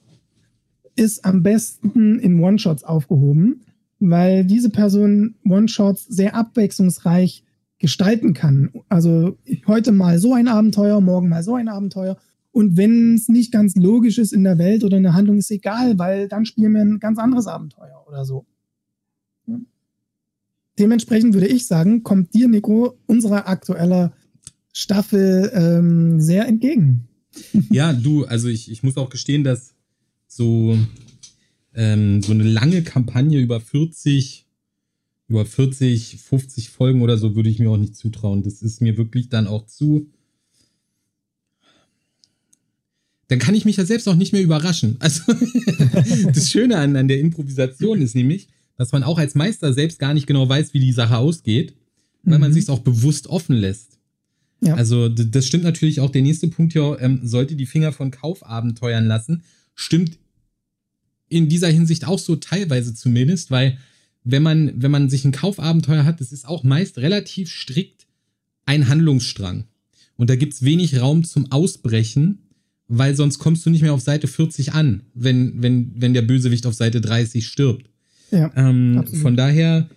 ist 0.96 1.24
am 1.24 1.42
besten 1.42 2.18
in 2.20 2.40
One-Shots 2.40 2.84
aufgehoben, 2.84 3.62
weil 3.98 4.44
diese 4.44 4.70
Person 4.70 5.34
One-Shots 5.44 6.06
sehr 6.06 6.36
abwechslungsreich 6.36 7.42
gestalten 7.78 8.32
kann. 8.32 8.70
Also 8.88 9.36
heute 9.66 9.92
mal 9.92 10.18
so 10.18 10.32
ein 10.34 10.48
Abenteuer, 10.48 11.00
morgen 11.00 11.28
mal 11.28 11.42
so 11.42 11.54
ein 11.56 11.68
Abenteuer. 11.68 12.16
Und 12.52 12.76
wenn 12.76 13.14
es 13.14 13.28
nicht 13.28 13.50
ganz 13.50 13.74
logisch 13.74 14.18
ist 14.18 14.32
in 14.32 14.44
der 14.44 14.58
Welt 14.58 14.84
oder 14.84 14.96
in 14.96 15.02
der 15.02 15.14
Handlung, 15.14 15.38
ist 15.38 15.50
egal, 15.50 15.98
weil 15.98 16.28
dann 16.28 16.46
spielen 16.46 16.72
wir 16.74 16.82
ein 16.82 17.00
ganz 17.00 17.18
anderes 17.18 17.48
Abenteuer 17.48 18.04
oder 18.06 18.24
so. 18.24 18.46
Dementsprechend 20.78 21.34
würde 21.34 21.46
ich 21.46 21.66
sagen, 21.66 22.02
kommt 22.02 22.34
dir, 22.34 22.48
Nico, 22.48 22.98
unsere 23.06 23.46
aktuelle 23.46 24.12
Staffel 24.72 25.50
ähm, 25.54 26.20
sehr 26.20 26.46
entgegen. 26.46 27.08
Ja, 27.70 27.92
du, 27.92 28.24
also 28.24 28.48
ich, 28.48 28.70
ich 28.70 28.82
muss 28.82 28.96
auch 28.96 29.10
gestehen, 29.10 29.42
dass 29.42 29.74
so, 30.28 30.78
ähm, 31.74 32.22
so 32.22 32.32
eine 32.32 32.44
lange 32.44 32.82
Kampagne 32.82 33.40
über 33.40 33.60
40, 33.60 34.46
über 35.28 35.44
40, 35.44 36.18
50 36.20 36.70
Folgen 36.70 37.02
oder 37.02 37.18
so 37.18 37.34
würde 37.34 37.48
ich 37.48 37.58
mir 37.58 37.70
auch 37.70 37.76
nicht 37.76 37.96
zutrauen. 37.96 38.42
Das 38.42 38.62
ist 38.62 38.80
mir 38.80 38.96
wirklich 38.96 39.28
dann 39.28 39.46
auch 39.46 39.66
zu. 39.66 40.10
Dann 43.28 43.38
kann 43.38 43.54
ich 43.54 43.64
mich 43.64 43.78
ja 43.78 43.84
selbst 43.84 44.08
auch 44.08 44.16
nicht 44.16 44.32
mehr 44.32 44.42
überraschen. 44.42 44.96
Also 45.00 45.22
das 46.32 46.50
Schöne 46.50 46.76
an, 46.78 46.94
an 46.96 47.08
der 47.08 47.20
Improvisation 47.20 48.02
ist 48.02 48.14
nämlich, 48.14 48.48
dass 48.76 48.92
man 48.92 49.02
auch 49.02 49.18
als 49.18 49.34
Meister 49.34 49.72
selbst 49.72 49.98
gar 49.98 50.14
nicht 50.14 50.26
genau 50.26 50.48
weiß, 50.48 50.74
wie 50.74 50.80
die 50.80 50.92
Sache 50.92 51.16
ausgeht, 51.16 51.74
weil 52.22 52.38
mhm. 52.38 52.42
man 52.42 52.52
sich 52.52 52.68
auch 52.68 52.80
bewusst 52.80 53.28
offen 53.28 53.56
lässt. 53.56 53.98
Ja. 54.60 54.74
Also 54.74 55.08
das 55.08 55.46
stimmt 55.46 55.64
natürlich 55.64 56.00
auch. 56.00 56.10
Der 56.10 56.22
nächste 56.22 56.48
Punkt 56.48 56.72
hier 56.72 56.96
ähm, 57.00 57.20
sollte 57.22 57.54
die 57.54 57.66
Finger 57.66 57.92
von 57.92 58.10
Kaufabenteuern 58.10 59.06
lassen. 59.06 59.42
Stimmt 59.74 60.18
in 61.28 61.48
dieser 61.48 61.68
Hinsicht 61.68 62.06
auch 62.06 62.18
so 62.18 62.36
teilweise 62.36 62.94
zumindest, 62.94 63.50
weil 63.50 63.78
wenn 64.22 64.42
man, 64.42 64.72
wenn 64.80 64.90
man 64.90 65.10
sich 65.10 65.24
ein 65.24 65.32
Kaufabenteuer 65.32 66.04
hat, 66.04 66.20
das 66.20 66.32
ist 66.32 66.46
auch 66.46 66.62
meist 66.62 66.98
relativ 66.98 67.50
strikt 67.50 68.06
ein 68.66 68.88
Handlungsstrang. 68.88 69.64
Und 70.16 70.30
da 70.30 70.36
gibt's 70.36 70.62
wenig 70.62 71.00
Raum 71.00 71.24
zum 71.24 71.50
Ausbrechen, 71.50 72.38
weil 72.88 73.16
sonst 73.16 73.38
kommst 73.38 73.66
du 73.66 73.70
nicht 73.70 73.82
mehr 73.82 73.92
auf 73.92 74.00
Seite 74.00 74.28
40 74.28 74.72
an, 74.72 75.02
wenn, 75.12 75.62
wenn, 75.62 75.92
wenn 75.96 76.14
der 76.14 76.22
Bösewicht 76.22 76.66
auf 76.66 76.74
Seite 76.74 77.00
30 77.00 77.46
stirbt. 77.46 77.90
Ja, 78.30 78.50
ähm, 78.56 79.04
von 79.20 79.36
daher 79.36 79.88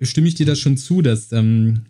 stimme 0.00 0.28
ich 0.28 0.34
dir 0.34 0.46
das 0.46 0.58
schon 0.58 0.76
zu, 0.76 1.02
dass, 1.02 1.32
ähm, 1.32 1.82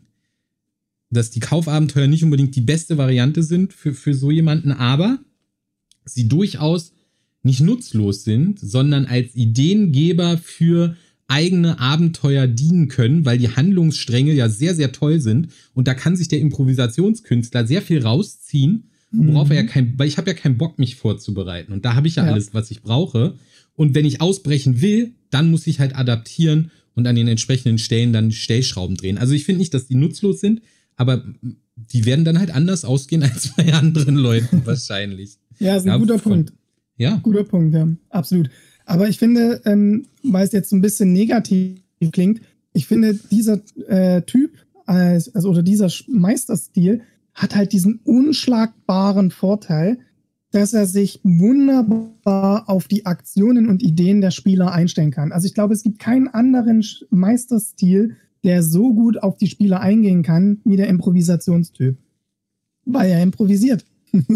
dass 1.11 1.31
die 1.31 1.41
Kaufabenteuer 1.41 2.07
nicht 2.07 2.25
unbedingt 2.25 2.57
die 2.57 2.61
beste 2.61 2.99
Variante 2.99 3.43
sind 3.43 3.73
für, 3.73 3.95
für 3.95 4.15
so 4.15 4.31
jemanden, 4.31 4.73
aber 4.73 5.19
sie 6.05 6.29
durchaus 6.29 6.93
nicht 7.43 7.61
nutzlos 7.61 8.25
sind, 8.25 8.59
sondern 8.59 9.07
als 9.07 9.35
Ideengeber 9.35 10.39
für 10.39 10.97
eigene 11.27 11.79
Abenteuer 11.79 12.47
dienen 12.47 12.89
können, 12.89 13.25
weil 13.25 13.39
die 13.39 13.51
Handlungsstränge 13.51 14.33
ja 14.33 14.49
sehr, 14.49 14.75
sehr 14.75 14.93
toll 14.93 15.21
sind. 15.21 15.49
Und 15.73 15.89
da 15.89 15.95
kann 15.95 16.17
sich 16.17 16.29
der 16.29 16.41
Improvisationskünstler 16.41 17.67
sehr 17.67 17.83
viel 17.83 18.03
rausziehen, 18.03 18.91
worauf 19.11 19.49
mhm. 19.49 19.53
er 19.53 19.57
ja 19.59 19.63
mhm. 19.63 19.69
kein, 19.69 19.99
weil 19.99 20.09
ich 20.09 20.19
habe 20.19 20.31
ja 20.31 20.37
keinen 20.37 20.59
Bock, 20.59 20.79
mich 20.79 20.97
vorzubereiten. 20.97 21.73
Und 21.73 21.85
da 21.85 21.95
habe 21.95 22.09
ich 22.09 22.17
ja, 22.17 22.27
ja 22.27 22.33
alles, 22.33 22.53
was 22.53 22.71
ich 22.71 22.83
brauche. 22.83 23.35
Und 23.77 23.95
wenn 23.95 24.05
ich 24.05 24.21
ausbrechen 24.21 24.81
will, 24.81 25.13
dann 25.31 25.51
muss 25.51 25.67
ich 25.67 25.81
halt 25.81 25.97
adaptieren 25.97 26.71
und 26.95 27.07
an 27.07 27.17
den 27.17 27.29
entsprechenden 27.29 27.79
Stellen 27.79 28.13
dann 28.13 28.31
Stellschrauben 28.31 28.97
drehen. 28.97 29.19
Also 29.19 29.33
ich 29.35 29.45
finde 29.45 29.61
nicht, 29.61 29.75
dass 29.75 29.87
die 29.87 29.97
nutzlos 29.97 30.41
sind, 30.41 30.63
aber 30.97 31.25
die 31.77 32.05
werden 32.05 32.25
dann 32.25 32.39
halt 32.39 32.55
anders 32.55 32.85
ausgehen 32.85 33.23
als 33.25 33.55
bei 33.57 33.73
anderen 33.73 34.17
Leuten 34.17 34.63
wahrscheinlich. 34.65 35.39
ja, 35.59 35.77
ist 35.77 35.85
ein 35.85 35.89
ja, 35.89 35.97
guter 35.97 36.19
von, 36.19 36.33
Punkt. 36.33 36.53
Ja. 36.97 37.17
Guter 37.23 37.45
Punkt, 37.45 37.75
ja, 37.75 37.89
absolut. 38.11 38.51
Aber 38.87 39.09
ich 39.09 39.19
finde, 39.19 39.61
ähm, 39.65 40.07
weil 40.23 40.47
es 40.47 40.53
jetzt 40.53 40.73
ein 40.73 40.81
bisschen 40.81 41.13
negativ 41.13 41.81
klingt, 42.13 42.41
ich 42.75 42.87
finde, 42.87 43.15
dieser 43.31 43.61
äh, 43.89 44.23
Typ, 44.23 44.59
also, 44.85 45.49
oder 45.49 45.63
dieser 45.63 45.91
Meisterstil 46.09 47.03
hat 47.33 47.55
halt 47.55 47.73
diesen 47.73 48.01
unschlagbaren 48.05 49.31
Vorteil, 49.31 49.99
dass 50.55 50.73
er 50.73 50.87
sich 50.87 51.19
wunderbar 51.25 52.69
auf 52.69 52.87
die 52.87 53.07
Aktionen 53.07 53.69
und 53.69 53.83
Ideen 53.83 54.21
der 54.21 54.31
Spieler 54.31 54.71
einstellen 54.71 55.11
kann. 55.11 55.33
Also 55.33 55.49
ich 55.49 55.55
glaube, 55.55 55.75
es 55.75 55.83
gibt 55.83 55.99
keinen 55.99 56.29
anderen 56.29 56.85
Meisterstil, 57.11 58.15
der 58.45 58.63
so 58.63 58.95
gut 58.95 59.21
auf 59.21 59.37
die 59.37 59.49
Spieler 59.49 59.81
eingehen 59.81 60.23
kann 60.23 60.61
wie 60.65 60.77
der 60.77 60.87
Improvisationstyp. 60.87 61.97
war 62.85 63.05
ja 63.05 63.21
improvisiert. 63.21 63.85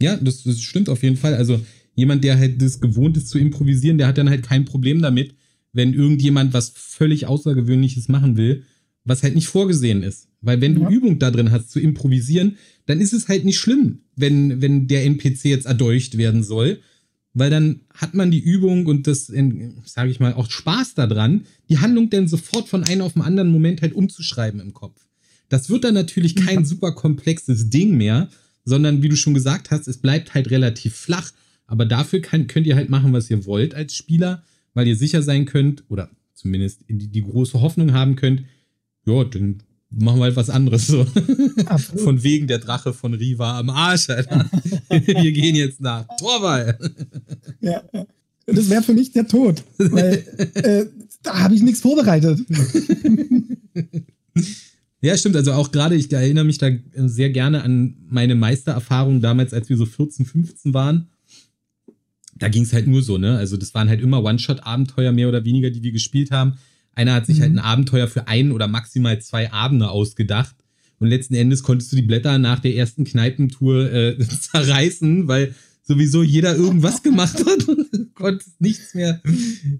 ja, 0.00 0.16
das, 0.16 0.42
das 0.42 0.58
stimmt 0.58 0.88
auf 0.88 1.02
jeden 1.02 1.18
Fall. 1.18 1.34
Also 1.34 1.60
jemand, 1.94 2.24
der 2.24 2.38
halt 2.38 2.62
das 2.62 2.80
gewohnt 2.80 3.18
ist 3.18 3.28
zu 3.28 3.38
improvisieren, 3.38 3.98
der 3.98 4.06
hat 4.06 4.16
dann 4.16 4.30
halt 4.30 4.42
kein 4.42 4.64
Problem 4.64 5.02
damit, 5.02 5.34
wenn 5.74 5.92
irgendjemand 5.92 6.54
was 6.54 6.70
völlig 6.70 7.26
Außergewöhnliches 7.26 8.08
machen 8.08 8.38
will, 8.38 8.62
was 9.04 9.22
halt 9.22 9.34
nicht 9.34 9.48
vorgesehen 9.48 10.02
ist. 10.02 10.28
Weil 10.44 10.60
wenn 10.60 10.78
ja. 10.78 10.88
du 10.88 10.94
Übung 10.94 11.18
da 11.18 11.30
drin 11.30 11.50
hast 11.50 11.70
zu 11.70 11.80
improvisieren, 11.80 12.56
dann 12.86 13.00
ist 13.00 13.12
es 13.12 13.28
halt 13.28 13.44
nicht 13.44 13.58
schlimm, 13.58 14.00
wenn, 14.14 14.60
wenn 14.60 14.86
der 14.86 15.04
NPC 15.04 15.46
jetzt 15.46 15.66
erdolcht 15.66 16.18
werden 16.18 16.42
soll. 16.42 16.80
Weil 17.32 17.50
dann 17.50 17.80
hat 17.92 18.14
man 18.14 18.30
die 18.30 18.38
Übung 18.38 18.86
und 18.86 19.06
das, 19.06 19.26
sage 19.26 20.10
ich 20.10 20.20
mal, 20.20 20.34
auch 20.34 20.48
Spaß 20.48 20.94
daran, 20.94 21.46
die 21.68 21.78
Handlung 21.78 22.10
dann 22.10 22.28
sofort 22.28 22.68
von 22.68 22.84
einem 22.84 23.00
auf 23.00 23.14
den 23.14 23.22
anderen 23.22 23.50
Moment 23.50 23.82
halt 23.82 23.94
umzuschreiben 23.94 24.60
im 24.60 24.72
Kopf. 24.72 25.04
Das 25.48 25.68
wird 25.68 25.84
dann 25.84 25.94
natürlich 25.94 26.36
kein 26.36 26.60
ja. 26.60 26.64
super 26.64 26.92
komplexes 26.92 27.70
Ding 27.70 27.96
mehr, 27.96 28.28
sondern 28.64 29.02
wie 29.02 29.08
du 29.08 29.16
schon 29.16 29.34
gesagt 29.34 29.70
hast, 29.70 29.88
es 29.88 29.98
bleibt 29.98 30.34
halt 30.34 30.50
relativ 30.50 30.94
flach. 30.94 31.32
Aber 31.66 31.86
dafür 31.86 32.20
kann, 32.20 32.46
könnt 32.46 32.66
ihr 32.66 32.76
halt 32.76 32.90
machen, 32.90 33.12
was 33.12 33.30
ihr 33.30 33.46
wollt 33.46 33.74
als 33.74 33.96
Spieler, 33.96 34.44
weil 34.74 34.86
ihr 34.86 34.96
sicher 34.96 35.22
sein 35.22 35.44
könnt 35.44 35.82
oder 35.88 36.10
zumindest 36.34 36.80
die, 36.88 37.08
die 37.08 37.22
große 37.22 37.60
Hoffnung 37.60 37.92
haben 37.92 38.16
könnt, 38.16 38.44
ja, 39.06 39.24
dann 39.24 39.62
machen 39.98 40.18
wir 40.18 40.24
halt 40.24 40.36
was 40.36 40.50
anderes 40.50 40.86
so. 40.86 41.06
Von 41.96 42.22
wegen 42.22 42.46
der 42.46 42.58
Drache 42.58 42.92
von 42.92 43.14
Riva 43.14 43.58
am 43.58 43.70
Arsch, 43.70 44.10
Alter. 44.10 44.48
wir 44.88 45.32
gehen 45.32 45.54
jetzt 45.54 45.80
nach 45.80 46.06
Torwall. 46.18 46.78
ja, 47.60 47.82
ja. 47.92 48.06
Das 48.46 48.68
wäre 48.68 48.82
für 48.82 48.92
mich 48.92 49.10
der 49.12 49.26
Tod, 49.26 49.64
weil 49.78 50.22
äh, 50.54 50.84
da 51.22 51.38
habe 51.40 51.54
ich 51.54 51.62
nichts 51.62 51.80
vorbereitet. 51.80 52.40
Ja, 55.04 55.14
stimmt. 55.18 55.36
Also 55.36 55.52
auch 55.52 55.70
gerade, 55.70 55.96
ich 55.96 56.10
erinnere 56.10 56.44
mich 56.44 56.56
da 56.56 56.70
sehr 56.94 57.28
gerne 57.28 57.62
an 57.62 57.94
meine 58.08 58.34
Meistererfahrung 58.34 59.20
damals, 59.20 59.52
als 59.52 59.68
wir 59.68 59.76
so 59.76 59.84
14, 59.84 60.24
15 60.24 60.72
waren. 60.72 61.08
Da 62.38 62.48
ging 62.48 62.62
es 62.62 62.72
halt 62.72 62.86
nur 62.86 63.02
so, 63.02 63.18
ne? 63.18 63.36
Also 63.36 63.58
das 63.58 63.74
waren 63.74 63.90
halt 63.90 64.00
immer 64.00 64.24
One-Shot-Abenteuer 64.24 65.12
mehr 65.12 65.28
oder 65.28 65.44
weniger, 65.44 65.68
die 65.68 65.82
wir 65.82 65.92
gespielt 65.92 66.30
haben. 66.30 66.54
Einer 66.94 67.14
hat 67.14 67.26
sich 67.26 67.40
halt 67.40 67.52
mhm. 67.52 67.56
halt 67.56 67.66
ein 67.66 67.72
Abenteuer 67.72 68.08
für 68.08 68.28
ein 68.28 68.52
oder 68.52 68.68
maximal 68.68 69.20
zwei 69.20 69.52
Abende 69.52 69.90
ausgedacht. 69.90 70.54
Und 70.98 71.08
letzten 71.08 71.34
Endes 71.34 71.62
konntest 71.62 71.92
du 71.92 71.96
die 71.96 72.02
Blätter 72.02 72.38
nach 72.38 72.60
der 72.60 72.76
ersten 72.76 73.04
Kneipentour 73.04 73.92
äh, 73.92 74.18
zerreißen, 74.40 75.28
weil 75.28 75.54
sowieso 75.82 76.22
jeder 76.22 76.56
irgendwas 76.56 77.02
gemacht 77.02 77.44
hat 77.44 77.68
und 77.68 78.14
konntest 78.14 78.60
nichts 78.60 78.94
mehr, 78.94 79.20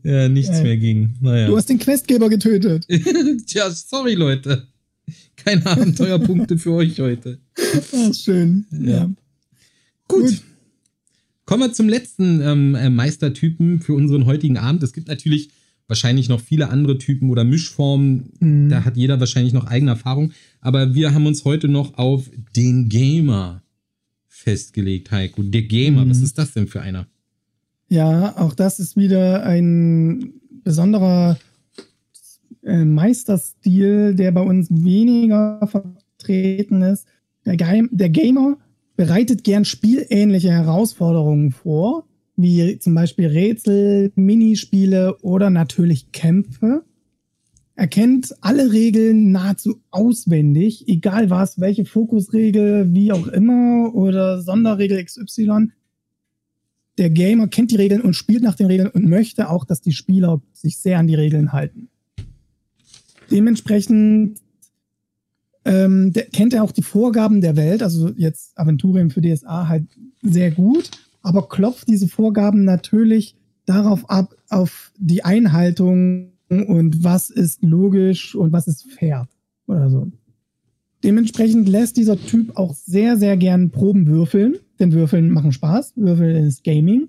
ja, 0.02 0.28
nichts 0.28 0.58
äh, 0.58 0.62
mehr 0.62 0.76
ging. 0.76 1.14
Naja. 1.20 1.46
Du 1.46 1.56
hast 1.56 1.68
den 1.68 1.78
Questgeber 1.78 2.28
getötet. 2.28 2.86
Tja, 3.46 3.70
sorry, 3.70 4.14
Leute 4.14 4.66
keine 5.44 5.66
Abenteuerpunkte 5.66 6.58
für 6.58 6.72
euch 6.72 7.00
heute. 7.00 7.38
Ach, 7.56 8.14
schön. 8.14 8.66
Ja. 8.70 8.90
ja. 8.90 9.10
Gut. 10.08 10.22
Gut. 10.22 10.42
Kommen 11.46 11.62
wir 11.62 11.72
zum 11.74 11.88
letzten 11.88 12.40
ähm, 12.40 12.74
äh, 12.74 12.88
Meistertypen 12.88 13.80
für 13.80 13.92
unseren 13.92 14.24
heutigen 14.24 14.56
Abend. 14.56 14.82
Es 14.82 14.94
gibt 14.94 15.08
natürlich 15.08 15.50
wahrscheinlich 15.86 16.28
noch 16.28 16.40
viele 16.40 16.70
andere 16.70 16.98
Typen 16.98 17.30
oder 17.30 17.44
Mischformen. 17.44 18.30
Mhm. 18.40 18.68
Da 18.68 18.84
hat 18.84 18.96
jeder 18.96 19.20
wahrscheinlich 19.20 19.52
noch 19.52 19.66
eigene 19.66 19.92
Erfahrung. 19.92 20.32
Aber 20.60 20.94
wir 20.94 21.14
haben 21.14 21.26
uns 21.26 21.44
heute 21.44 21.68
noch 21.68 21.98
auf 21.98 22.30
den 22.56 22.88
Gamer 22.88 23.62
festgelegt, 24.28 25.10
Heiko. 25.10 25.42
Der 25.42 25.62
Gamer, 25.62 26.04
mhm. 26.04 26.10
was 26.10 26.20
ist 26.20 26.38
das 26.38 26.52
denn 26.52 26.66
für 26.66 26.80
einer? 26.80 27.06
Ja, 27.88 28.36
auch 28.38 28.54
das 28.54 28.80
ist 28.80 28.96
wieder 28.96 29.44
ein 29.44 30.34
besonderer 30.64 31.38
äh, 32.62 32.84
Meisterstil, 32.84 34.14
der 34.14 34.32
bei 34.32 34.40
uns 34.40 34.68
weniger 34.70 35.66
vertreten 35.66 36.82
ist. 36.82 37.06
Der, 37.44 37.56
Geheim 37.56 37.88
der 37.92 38.08
Gamer 38.08 38.56
bereitet 38.96 39.44
gern 39.44 39.64
spielähnliche 39.64 40.50
Herausforderungen 40.50 41.50
vor, 41.50 42.06
wie 42.36 42.78
zum 42.78 42.94
Beispiel 42.94 43.26
Rätsel, 43.26 44.12
Minispiele 44.14 45.16
oder 45.22 45.50
natürlich 45.50 46.12
Kämpfe. 46.12 46.84
Er 47.76 47.88
kennt 47.88 48.34
alle 48.40 48.72
Regeln 48.72 49.32
nahezu 49.32 49.80
auswendig, 49.90 50.88
egal 50.88 51.30
was, 51.30 51.60
welche 51.60 51.84
Fokusregel, 51.84 52.92
wie 52.92 53.12
auch 53.12 53.26
immer, 53.26 53.94
oder 53.94 54.40
Sonderregel 54.40 55.04
XY. 55.04 55.68
Der 56.98 57.10
Gamer 57.10 57.48
kennt 57.48 57.72
die 57.72 57.76
Regeln 57.76 58.02
und 58.02 58.14
spielt 58.14 58.44
nach 58.44 58.54
den 58.54 58.66
Regeln 58.66 58.88
und 58.88 59.08
möchte 59.08 59.50
auch, 59.50 59.64
dass 59.64 59.80
die 59.80 59.92
Spieler 59.92 60.40
sich 60.52 60.78
sehr 60.78 61.00
an 61.00 61.08
die 61.08 61.16
Regeln 61.16 61.52
halten. 61.52 61.88
Dementsprechend 63.30 64.38
ähm, 65.64 66.12
kennt 66.32 66.54
er 66.54 66.62
auch 66.62 66.72
die 66.72 66.82
Vorgaben 66.82 67.40
der 67.40 67.56
Welt, 67.56 67.82
also 67.82 68.10
jetzt 68.16 68.56
Aventurien 68.56 69.10
für 69.10 69.22
DSA 69.22 69.66
halt 69.66 69.86
sehr 70.22 70.52
gut, 70.52 70.90
aber 71.24 71.48
klopft 71.48 71.88
diese 71.88 72.06
Vorgaben 72.06 72.64
natürlich 72.64 73.34
darauf 73.66 74.08
ab, 74.08 74.36
auf 74.50 74.92
die 74.98 75.24
Einhaltung 75.24 76.32
und 76.48 77.02
was 77.02 77.30
ist 77.30 77.62
logisch 77.62 78.34
und 78.34 78.52
was 78.52 78.68
ist 78.68 78.92
fair 78.92 79.26
oder 79.66 79.90
so. 79.90 80.12
Dementsprechend 81.02 81.68
lässt 81.68 81.96
dieser 81.96 82.18
Typ 82.18 82.56
auch 82.56 82.74
sehr, 82.74 83.16
sehr 83.16 83.36
gern 83.36 83.70
Proben 83.70 84.06
würfeln, 84.06 84.56
denn 84.78 84.92
Würfeln 84.92 85.30
machen 85.30 85.52
Spaß. 85.52 85.94
Würfeln 85.96 86.44
ist 86.44 86.62
Gaming. 86.62 87.08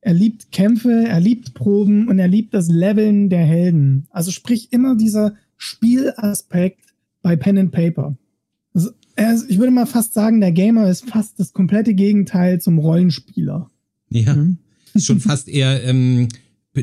Er 0.00 0.14
liebt 0.14 0.50
Kämpfe, 0.50 1.04
er 1.06 1.20
liebt 1.20 1.52
Proben 1.54 2.08
und 2.08 2.18
er 2.18 2.28
liebt 2.28 2.54
das 2.54 2.68
Leveln 2.68 3.28
der 3.28 3.44
Helden. 3.44 4.06
Also 4.10 4.30
sprich 4.30 4.72
immer 4.72 4.96
dieser 4.96 5.34
Spielaspekt 5.56 6.94
bei 7.22 7.36
Pen 7.36 7.58
and 7.58 7.72
Paper. 7.72 8.16
Also, 9.26 9.46
ich 9.48 9.58
würde 9.58 9.72
mal 9.72 9.86
fast 9.86 10.14
sagen, 10.14 10.40
der 10.40 10.52
Gamer 10.52 10.88
ist 10.88 11.08
fast 11.08 11.38
das 11.38 11.52
komplette 11.52 11.94
Gegenteil 11.94 12.60
zum 12.60 12.78
Rollenspieler. 12.78 13.70
Ja, 14.10 14.34
mhm. 14.34 14.58
ist 14.94 15.06
schon 15.06 15.20
fast 15.20 15.48
eher 15.48 15.82
ähm, 15.84 16.28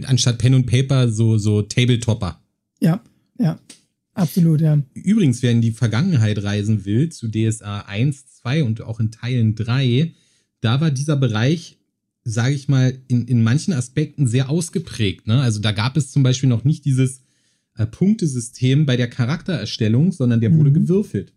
anstatt 0.06 0.38
Pen 0.38 0.54
und 0.54 0.66
Paper 0.66 1.10
so, 1.10 1.38
so 1.38 1.62
Tabletopper. 1.62 2.40
Ja, 2.80 3.02
ja, 3.40 3.60
absolut, 4.14 4.62
ja. 4.62 4.82
Übrigens, 4.94 5.42
wer 5.42 5.52
in 5.52 5.62
die 5.62 5.72
Vergangenheit 5.72 6.44
reisen 6.44 6.86
will, 6.86 7.10
zu 7.10 7.28
DSA 7.28 7.82
1, 7.82 8.36
2 8.42 8.64
und 8.64 8.82
auch 8.82 9.00
in 9.00 9.12
Teilen 9.12 9.56
3, 9.56 10.14
da 10.62 10.80
war 10.80 10.92
dieser 10.92 11.18
Bereich 11.18 11.78
sage 12.30 12.54
ich 12.54 12.68
mal, 12.68 12.94
in, 13.08 13.26
in 13.26 13.42
manchen 13.42 13.74
Aspekten 13.74 14.28
sehr 14.28 14.50
ausgeprägt. 14.50 15.28
Ne? 15.28 15.40
Also 15.40 15.62
da 15.62 15.72
gab 15.72 15.96
es 15.96 16.12
zum 16.12 16.24
Beispiel 16.24 16.50
noch 16.50 16.66
nicht 16.66 16.84
dieses 16.84 17.22
äh, 17.78 17.86
Punktesystem 17.86 18.86
bei 18.86 18.98
der 18.98 19.10
Charaktererstellung, 19.10 20.12
sondern 20.12 20.42
der 20.42 20.50
mhm. 20.50 20.58
wurde 20.58 20.72
gewürfelt. 20.74 21.34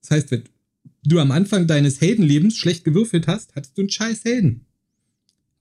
Das 0.00 0.10
heißt, 0.10 0.30
wenn 0.30 0.44
du 1.04 1.18
am 1.18 1.30
Anfang 1.30 1.66
deines 1.66 2.00
Heldenlebens 2.00 2.56
schlecht 2.56 2.84
gewürfelt 2.84 3.26
hast, 3.26 3.54
hattest 3.54 3.76
du 3.76 3.82
einen 3.82 3.90
scheiß 3.90 4.24
Helden. 4.24 4.66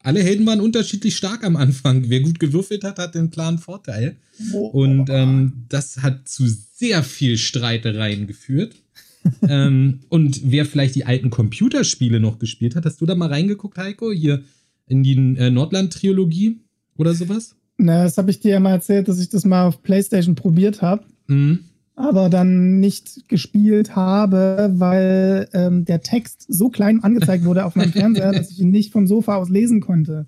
Alle 0.01 0.23
Helden 0.23 0.45
waren 0.45 0.61
unterschiedlich 0.61 1.17
stark 1.17 1.43
am 1.43 1.57
Anfang. 1.57 2.09
Wer 2.09 2.21
gut 2.21 2.39
gewürfelt 2.39 2.83
hat, 2.83 2.99
hat 2.99 3.15
den 3.15 3.31
klaren 3.31 3.57
Vorteil. 3.57 4.15
Oh. 4.53 4.67
Und 4.67 5.09
ähm, 5.09 5.65
das 5.67 5.97
hat 5.97 6.29
zu 6.29 6.45
sehr 6.47 7.03
viel 7.03 7.37
Streitereien 7.37 8.25
geführt. 8.25 8.75
ähm, 9.49 9.99
und 10.07 10.41
wer 10.45 10.65
vielleicht 10.65 10.95
die 10.95 11.05
alten 11.05 11.29
Computerspiele 11.29 12.21
noch 12.21 12.39
gespielt 12.39 12.75
hat, 12.75 12.85
hast 12.85 13.01
du 13.01 13.05
da 13.05 13.15
mal 13.15 13.27
reingeguckt, 13.27 13.77
Heiko? 13.77 14.11
Hier 14.13 14.41
in 14.87 15.03
die 15.03 15.15
äh, 15.15 15.49
Nordland-Trilogie 15.49 16.61
oder 16.97 17.13
sowas? 17.13 17.55
Na, 17.77 18.03
das 18.03 18.17
habe 18.17 18.31
ich 18.31 18.39
dir 18.39 18.51
ja 18.51 18.59
mal 18.61 18.71
erzählt, 18.71 19.09
dass 19.09 19.19
ich 19.19 19.29
das 19.29 19.43
mal 19.43 19.65
auf 19.65 19.83
PlayStation 19.83 20.35
probiert 20.35 20.81
habe. 20.81 21.03
Mhm. 21.27 21.59
Aber 21.99 22.29
dann 22.29 22.79
nicht 22.79 23.27
gespielt 23.27 23.93
habe, 23.93 24.71
weil 24.75 25.49
ähm, 25.51 25.83
der 25.83 26.01
Text 26.01 26.45
so 26.47 26.69
klein 26.69 27.03
angezeigt 27.03 27.43
wurde 27.43 27.65
auf 27.65 27.75
meinem 27.75 27.91
Fernseher, 27.91 28.31
dass 28.31 28.51
ich 28.51 28.61
ihn 28.61 28.71
nicht 28.71 28.93
vom 28.93 29.05
Sofa 29.05 29.35
aus 29.35 29.49
lesen 29.49 29.81
konnte. 29.81 30.25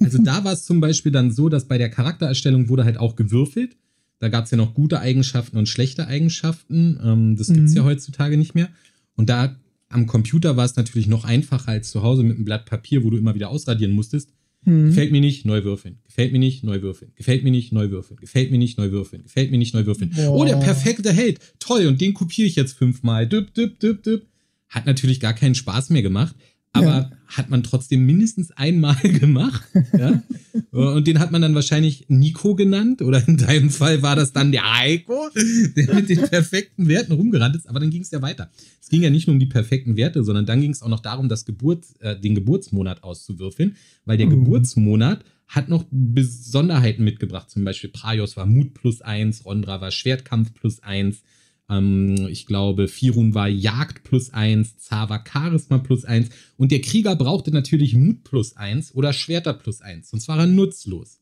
Also 0.00 0.18
da 0.22 0.44
war 0.44 0.52
es 0.52 0.66
zum 0.66 0.80
Beispiel 0.80 1.10
dann 1.10 1.32
so, 1.32 1.48
dass 1.48 1.64
bei 1.64 1.78
der 1.78 1.88
Charaktererstellung 1.88 2.68
wurde 2.68 2.84
halt 2.84 2.98
auch 2.98 3.16
gewürfelt. 3.16 3.76
Da 4.18 4.28
gab 4.28 4.44
es 4.44 4.50
ja 4.50 4.58
noch 4.58 4.74
gute 4.74 5.00
Eigenschaften 5.00 5.56
und 5.56 5.66
schlechte 5.66 6.06
Eigenschaften. 6.06 7.00
Ähm, 7.02 7.36
das 7.36 7.48
gibt 7.48 7.64
es 7.66 7.70
mhm. 7.70 7.78
ja 7.78 7.84
heutzutage 7.84 8.36
nicht 8.36 8.54
mehr. 8.54 8.68
Und 9.16 9.30
da 9.30 9.56
am 9.88 10.06
Computer 10.06 10.58
war 10.58 10.66
es 10.66 10.76
natürlich 10.76 11.08
noch 11.08 11.24
einfacher 11.24 11.70
als 11.70 11.90
zu 11.90 12.02
Hause 12.02 12.22
mit 12.22 12.36
einem 12.36 12.44
Blatt 12.44 12.66
Papier, 12.66 13.02
wo 13.02 13.08
du 13.08 13.16
immer 13.16 13.34
wieder 13.34 13.48
ausradieren 13.48 13.92
musstest. 13.92 14.28
Mhm. 14.68 14.88
Gefällt 14.88 15.12
mir 15.12 15.20
nicht, 15.20 15.44
neu 15.46 15.64
würfeln. 15.64 15.98
Gefällt 16.04 16.32
mir 16.32 16.38
nicht, 16.38 16.62
neu 16.64 16.82
würfeln. 16.82 17.12
Gefällt 17.16 17.42
mir 17.42 17.50
nicht, 17.50 17.72
neu 17.72 17.90
würfeln. 17.90 18.20
Gefällt 18.20 18.50
mir 18.50 18.58
nicht, 18.58 18.78
neu 18.78 18.90
würfeln. 18.90 19.22
Gefällt 19.22 19.50
mir 19.50 19.58
nicht, 19.58 19.74
neu 19.74 19.86
würfeln. 19.86 20.10
Boah. 20.14 20.30
Oh, 20.30 20.44
der 20.44 20.56
perfekte 20.56 21.12
Held. 21.12 21.40
Toll, 21.58 21.86
und 21.86 22.00
den 22.00 22.14
kopiere 22.14 22.46
ich 22.46 22.56
jetzt 22.56 22.74
fünfmal. 22.76 23.26
Düpp, 23.26 23.54
düpp, 23.54 23.80
düpp, 23.80 24.02
düpp. 24.02 24.26
Hat 24.68 24.86
natürlich 24.86 25.20
gar 25.20 25.32
keinen 25.32 25.54
Spaß 25.54 25.90
mehr 25.90 26.02
gemacht 26.02 26.36
aber 26.72 26.86
ja. 26.86 27.10
hat 27.26 27.50
man 27.50 27.62
trotzdem 27.62 28.04
mindestens 28.06 28.50
einmal 28.52 28.96
gemacht. 29.02 29.64
Ja? 29.96 30.22
Und 30.70 31.06
den 31.06 31.18
hat 31.18 31.30
man 31.30 31.42
dann 31.42 31.54
wahrscheinlich 31.54 32.06
Nico 32.08 32.54
genannt 32.54 33.02
oder 33.02 33.26
in 33.26 33.36
deinem 33.36 33.70
Fall 33.70 34.02
war 34.02 34.16
das 34.16 34.32
dann 34.32 34.52
der 34.52 34.78
Heiko, 34.78 35.28
der 35.76 35.94
mit 35.94 36.08
den 36.08 36.22
perfekten 36.22 36.88
Werten 36.88 37.12
rumgerannt 37.12 37.56
ist. 37.56 37.68
Aber 37.68 37.80
dann 37.80 37.90
ging 37.90 38.02
es 38.02 38.10
ja 38.10 38.22
weiter. 38.22 38.50
Es 38.80 38.88
ging 38.88 39.02
ja 39.02 39.10
nicht 39.10 39.26
nur 39.26 39.34
um 39.34 39.40
die 39.40 39.46
perfekten 39.46 39.96
Werte, 39.96 40.22
sondern 40.24 40.46
dann 40.46 40.60
ging 40.60 40.70
es 40.70 40.82
auch 40.82 40.88
noch 40.88 41.00
darum, 41.00 41.28
das 41.28 41.44
Geburt, 41.44 41.84
äh, 42.00 42.18
den 42.18 42.34
Geburtsmonat 42.34 43.02
auszuwürfeln, 43.02 43.76
weil 44.04 44.18
der 44.18 44.26
uh. 44.26 44.30
Geburtsmonat 44.30 45.24
hat 45.48 45.68
noch 45.68 45.86
Besonderheiten 45.90 47.04
mitgebracht. 47.04 47.50
Zum 47.50 47.64
Beispiel 47.64 47.90
Praios 47.90 48.36
war 48.36 48.46
Mut 48.46 48.74
plus 48.74 49.00
eins, 49.00 49.44
Rondra 49.44 49.80
war 49.80 49.90
Schwertkampf 49.90 50.52
plus 50.52 50.82
eins. 50.82 51.22
Ähm, 51.70 52.28
ich 52.28 52.46
glaube, 52.46 52.88
Firun 52.88 53.34
war 53.34 53.48
Jagd 53.48 54.04
plus 54.04 54.32
eins, 54.32 54.78
Zar 54.78 55.24
Charisma 55.30 55.78
plus 55.78 56.04
eins 56.04 56.30
und 56.56 56.72
der 56.72 56.80
Krieger 56.80 57.16
brauchte 57.16 57.50
natürlich 57.50 57.94
Mut 57.94 58.24
plus 58.24 58.56
eins 58.56 58.94
oder 58.94 59.12
Schwerter 59.12 59.54
plus 59.54 59.80
eins, 59.80 60.10
sonst 60.10 60.28
war 60.28 60.38
er 60.38 60.46
nutzlos. 60.46 61.20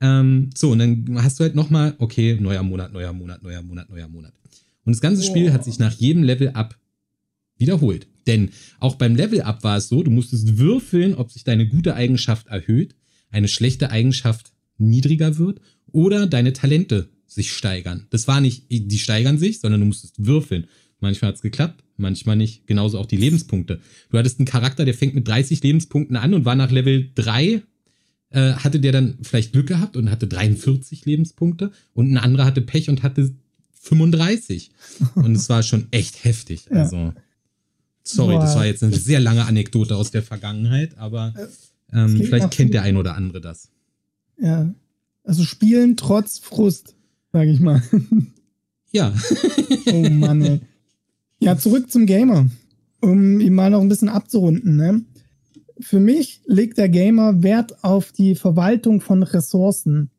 Ähm, 0.00 0.50
so, 0.54 0.70
und 0.70 0.78
dann 0.78 1.22
hast 1.22 1.40
du 1.40 1.44
halt 1.44 1.54
nochmal, 1.54 1.94
okay, 1.98 2.36
neuer 2.40 2.62
Monat, 2.62 2.92
neuer 2.92 3.12
Monat, 3.12 3.42
neuer 3.42 3.62
Monat, 3.62 3.90
neuer 3.90 4.08
Monat. 4.08 4.32
Und 4.84 4.94
das 4.94 5.00
ganze 5.00 5.22
Spiel 5.22 5.52
hat 5.52 5.64
sich 5.64 5.78
nach 5.78 5.92
jedem 5.92 6.22
Level-Up 6.22 6.78
wiederholt. 7.56 8.06
Denn 8.26 8.50
auch 8.78 8.94
beim 8.94 9.16
Level-Up 9.16 9.64
war 9.64 9.78
es 9.78 9.88
so, 9.88 10.02
du 10.02 10.10
musstest 10.10 10.58
würfeln, 10.58 11.14
ob 11.14 11.32
sich 11.32 11.44
deine 11.44 11.66
gute 11.66 11.94
Eigenschaft 11.94 12.46
erhöht, 12.46 12.94
eine 13.30 13.48
schlechte 13.48 13.90
Eigenschaft 13.90 14.52
niedriger 14.78 15.38
wird 15.38 15.60
oder 15.92 16.26
deine 16.26 16.52
Talente 16.52 17.10
sich 17.28 17.52
steigern. 17.52 18.06
Das 18.10 18.26
war 18.26 18.40
nicht, 18.40 18.64
die 18.70 18.98
steigern 18.98 19.38
sich, 19.38 19.60
sondern 19.60 19.80
du 19.80 19.86
musstest 19.86 20.26
würfeln. 20.26 20.66
Manchmal 21.00 21.28
hat 21.28 21.36
es 21.36 21.42
geklappt, 21.42 21.84
manchmal 21.96 22.36
nicht. 22.36 22.66
Genauso 22.66 22.98
auch 22.98 23.06
die 23.06 23.16
Lebenspunkte. 23.16 23.80
Du 24.10 24.18
hattest 24.18 24.40
einen 24.40 24.46
Charakter, 24.46 24.84
der 24.84 24.94
fängt 24.94 25.14
mit 25.14 25.28
30 25.28 25.62
Lebenspunkten 25.62 26.16
an 26.16 26.34
und 26.34 26.44
war 26.44 26.56
nach 26.56 26.72
Level 26.72 27.10
3, 27.14 27.62
äh, 28.30 28.52
hatte 28.54 28.80
der 28.80 28.92
dann 28.92 29.18
vielleicht 29.22 29.52
Glück 29.52 29.68
gehabt 29.68 29.96
und 29.96 30.10
hatte 30.10 30.26
43 30.26 31.04
Lebenspunkte 31.04 31.70
und 31.92 32.10
ein 32.10 32.18
anderer 32.18 32.46
hatte 32.46 32.62
Pech 32.62 32.88
und 32.88 33.02
hatte 33.02 33.32
35. 33.80 34.70
Und 35.14 35.36
es 35.36 35.48
war 35.48 35.62
schon 35.62 35.86
echt 35.92 36.24
heftig. 36.24 36.66
Ja. 36.70 36.82
Also, 36.82 37.12
sorry, 38.02 38.34
Boah. 38.34 38.40
das 38.40 38.56
war 38.56 38.66
jetzt 38.66 38.82
eine 38.82 38.96
sehr 38.96 39.20
lange 39.20 39.44
Anekdote 39.44 39.96
aus 39.96 40.10
der 40.10 40.22
Vergangenheit, 40.22 40.98
aber 40.98 41.34
äh, 41.36 41.46
ähm, 41.96 42.16
vielleicht 42.16 42.50
kennt 42.50 42.74
der 42.74 42.82
ein 42.82 42.96
oder 42.96 43.14
andere 43.14 43.40
das. 43.40 43.68
Ja. 44.40 44.74
Also 45.24 45.44
spielen 45.44 45.96
trotz 45.96 46.38
Frust, 46.38 46.94
sage 47.32 47.50
ich 47.50 47.60
mal. 47.60 47.82
Ja. 48.92 49.12
oh 49.92 50.08
Mann, 50.08 50.42
ey. 50.42 50.60
Ja, 51.40 51.56
zurück 51.56 51.90
zum 51.90 52.06
Gamer. 52.06 52.48
Um 53.00 53.40
ihn 53.40 53.54
mal 53.54 53.70
noch 53.70 53.80
ein 53.80 53.88
bisschen 53.88 54.08
abzurunden. 54.08 54.76
Ne? 54.76 55.02
Für 55.80 56.00
mich 56.00 56.40
legt 56.46 56.78
der 56.78 56.88
Gamer 56.88 57.42
Wert 57.42 57.84
auf 57.84 58.12
die 58.12 58.34
Verwaltung 58.34 59.00
von 59.00 59.22
Ressourcen 59.22 60.10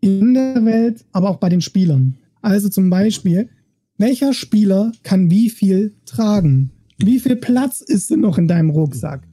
in 0.00 0.34
der 0.34 0.64
Welt, 0.64 1.04
aber 1.12 1.30
auch 1.30 1.38
bei 1.38 1.48
den 1.48 1.62
Spielern. 1.62 2.18
Also 2.42 2.68
zum 2.68 2.90
Beispiel, 2.90 3.48
welcher 3.96 4.34
Spieler 4.34 4.92
kann 5.02 5.30
wie 5.30 5.48
viel 5.48 5.94
tragen? 6.04 6.70
Wie 6.98 7.20
viel 7.20 7.36
Platz 7.36 7.80
ist 7.80 8.10
denn 8.10 8.20
noch 8.20 8.38
in 8.38 8.48
deinem 8.48 8.70
Rucksack? 8.70 9.26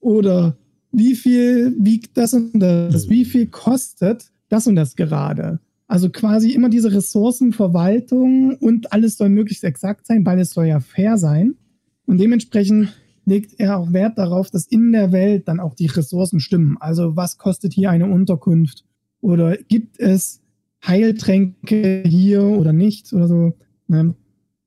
Oder 0.00 0.56
wie 0.92 1.16
viel 1.16 1.74
wiegt 1.78 2.16
das 2.16 2.34
und 2.34 2.60
das? 2.60 3.08
Wie 3.08 3.24
viel 3.24 3.46
kostet 3.46 4.30
das 4.48 4.66
und 4.66 4.76
das 4.76 4.94
gerade? 4.94 5.58
Also 5.86 6.08
quasi 6.10 6.52
immer 6.52 6.70
diese 6.70 6.92
Ressourcenverwaltung 6.92 8.56
und 8.56 8.92
alles 8.92 9.16
soll 9.16 9.28
möglichst 9.28 9.64
exakt 9.64 10.06
sein, 10.06 10.24
weil 10.24 10.40
es 10.40 10.50
soll 10.50 10.66
ja 10.66 10.80
fair 10.80 11.18
sein. 11.18 11.56
Und 12.06 12.18
dementsprechend 12.18 12.94
legt 13.26 13.58
er 13.58 13.78
auch 13.78 13.92
Wert 13.92 14.18
darauf, 14.18 14.50
dass 14.50 14.66
in 14.66 14.92
der 14.92 15.12
Welt 15.12 15.48
dann 15.48 15.60
auch 15.60 15.74
die 15.74 15.86
Ressourcen 15.86 16.40
stimmen. 16.40 16.76
Also 16.80 17.16
was 17.16 17.38
kostet 17.38 17.72
hier 17.72 17.90
eine 17.90 18.06
Unterkunft? 18.06 18.84
Oder 19.20 19.56
gibt 19.56 19.98
es 19.98 20.40
Heiltränke 20.86 22.02
hier 22.06 22.42
oder 22.42 22.72
nicht 22.72 23.12
oder 23.12 23.28
so? 23.28 23.52
Ne? 23.86 24.14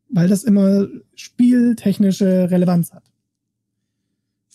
Weil 0.09 0.27
das 0.27 0.43
immer 0.43 0.87
spieltechnische 1.15 2.49
Relevanz 2.49 2.93
hat 2.93 3.06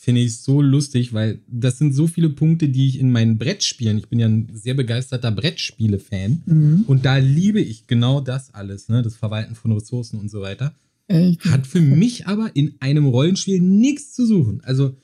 finde 0.02 0.20
ich 0.20 0.40
so 0.40 0.60
lustig, 0.60 1.12
weil 1.12 1.38
das 1.46 1.78
sind 1.78 1.94
so 1.94 2.08
viele 2.08 2.28
Punkte, 2.28 2.68
die 2.68 2.88
ich 2.88 2.98
in 2.98 3.12
meinen 3.12 3.38
Brettspielen, 3.38 3.98
ich 3.98 4.08
bin 4.08 4.18
ja 4.18 4.26
ein 4.26 4.50
sehr 4.52 4.74
begeisterter 4.74 5.30
Brettspiele-Fan 5.30 6.42
mhm. 6.44 6.84
und 6.88 7.04
da 7.04 7.18
liebe 7.18 7.60
ich 7.60 7.86
genau 7.86 8.20
das 8.20 8.52
alles, 8.52 8.88
ne, 8.88 9.02
das 9.02 9.14
Verwalten 9.14 9.54
von 9.54 9.70
Ressourcen 9.70 10.18
und 10.18 10.28
so 10.28 10.40
weiter. 10.40 10.74
Echt? 11.06 11.44
Hat 11.44 11.68
für 11.68 11.80
mich 11.80 12.26
aber 12.26 12.50
in 12.54 12.74
einem 12.80 13.06
Rollenspiel 13.06 13.60
nichts 13.60 14.12
zu 14.12 14.26
suchen. 14.26 14.60
Also 14.64 14.96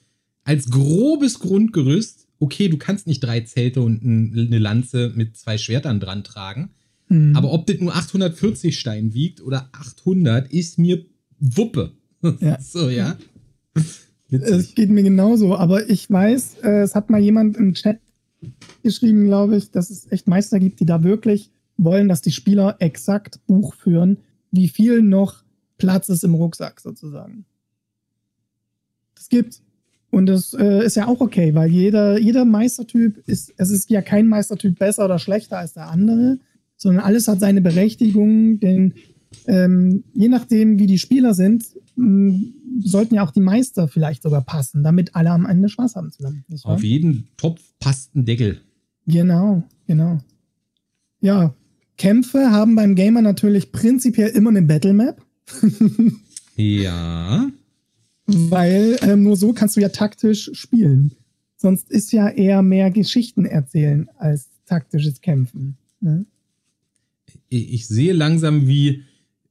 als 0.42 0.68
grobes 0.68 1.38
Grundgerüst, 1.38 2.26
okay, 2.40 2.68
du 2.68 2.76
kannst 2.76 3.06
nicht 3.06 3.20
drei 3.20 3.42
Zelte 3.42 3.82
und 3.82 4.02
eine 4.02 4.58
Lanze 4.58 5.12
mit 5.14 5.36
zwei 5.36 5.58
Schwertern 5.58 6.00
dran 6.00 6.24
tragen, 6.24 6.70
mhm. 7.08 7.36
aber 7.36 7.52
ob 7.52 7.68
das 7.68 7.78
nur 7.78 7.94
840 7.94 8.76
Stein 8.76 9.14
wiegt 9.14 9.42
oder 9.42 9.68
800, 9.70 10.52
ist 10.52 10.76
mir 10.76 11.06
Wuppe. 11.38 11.92
Ja. 12.40 12.60
so, 12.60 12.88
ja. 12.88 13.16
Es 14.30 14.74
geht 14.74 14.90
mir 14.90 15.02
genauso, 15.02 15.56
aber 15.56 15.88
ich 15.88 16.10
weiß, 16.10 16.58
äh, 16.62 16.82
es 16.82 16.94
hat 16.94 17.08
mal 17.08 17.20
jemand 17.20 17.56
im 17.56 17.74
Chat 17.74 17.98
geschrieben, 18.82 19.24
glaube 19.24 19.56
ich, 19.56 19.70
dass 19.70 19.90
es 19.90 20.10
echt 20.12 20.28
Meister 20.28 20.60
gibt, 20.60 20.80
die 20.80 20.86
da 20.86 21.02
wirklich 21.02 21.50
wollen, 21.76 22.08
dass 22.08 22.22
die 22.22 22.32
Spieler 22.32 22.76
exakt 22.78 23.40
Buch 23.46 23.74
führen, 23.74 24.18
wie 24.50 24.68
viel 24.68 25.02
noch 25.02 25.44
Platz 25.78 26.08
ist 26.08 26.24
im 26.24 26.34
Rucksack 26.34 26.80
sozusagen. 26.80 27.46
Das 29.14 29.28
gibt's. 29.28 29.62
Und 30.10 30.26
das 30.26 30.54
äh, 30.54 30.84
ist 30.84 30.96
ja 30.96 31.06
auch 31.06 31.20
okay, 31.20 31.54
weil 31.54 31.70
jeder, 31.70 32.18
jeder 32.18 32.44
Meistertyp 32.44 33.22
ist, 33.26 33.52
es 33.56 33.70
ist 33.70 33.90
ja 33.90 34.00
kein 34.00 34.26
Meistertyp 34.26 34.78
besser 34.78 35.04
oder 35.04 35.18
schlechter 35.18 35.58
als 35.58 35.74
der 35.74 35.88
andere, 35.88 36.38
sondern 36.76 37.04
alles 37.04 37.28
hat 37.28 37.40
seine 37.40 37.60
Berechtigung, 37.60 38.58
denn 38.58 38.94
ähm, 39.46 40.04
je 40.14 40.28
nachdem, 40.28 40.78
wie 40.78 40.86
die 40.86 40.98
Spieler 40.98 41.34
sind, 41.34 41.64
sollten 42.80 43.14
ja 43.14 43.24
auch 43.24 43.30
die 43.30 43.40
Meister 43.40 43.88
vielleicht 43.88 44.22
sogar 44.22 44.42
passen, 44.42 44.82
damit 44.82 45.14
alle 45.14 45.30
am 45.30 45.46
Ende 45.46 45.68
Spaß 45.68 45.96
haben 45.96 46.12
zusammen. 46.12 46.44
Auf 46.62 46.82
jeden 46.82 47.28
Topf 47.36 47.60
passt 47.80 48.14
ein 48.14 48.24
Deckel. 48.24 48.60
Genau, 49.06 49.64
genau. 49.86 50.18
Ja, 51.20 51.54
Kämpfe 51.96 52.50
haben 52.50 52.76
beim 52.76 52.94
Gamer 52.94 53.22
natürlich 53.22 53.72
prinzipiell 53.72 54.28
immer 54.28 54.50
eine 54.50 54.62
Battle 54.62 54.92
Map. 54.94 55.20
ja. 56.56 57.48
Weil 58.26 58.98
ähm, 59.02 59.24
nur 59.24 59.36
so 59.36 59.52
kannst 59.52 59.76
du 59.76 59.80
ja 59.80 59.88
taktisch 59.88 60.50
spielen. 60.52 61.14
Sonst 61.56 61.90
ist 61.90 62.12
ja 62.12 62.28
eher 62.28 62.62
mehr 62.62 62.90
Geschichten 62.90 63.44
erzählen 63.44 64.08
als 64.16 64.48
taktisches 64.66 65.20
Kämpfen. 65.20 65.76
Ne? 66.00 66.24
Ich 67.48 67.88
sehe 67.88 68.12
langsam, 68.12 68.68
wie 68.68 69.02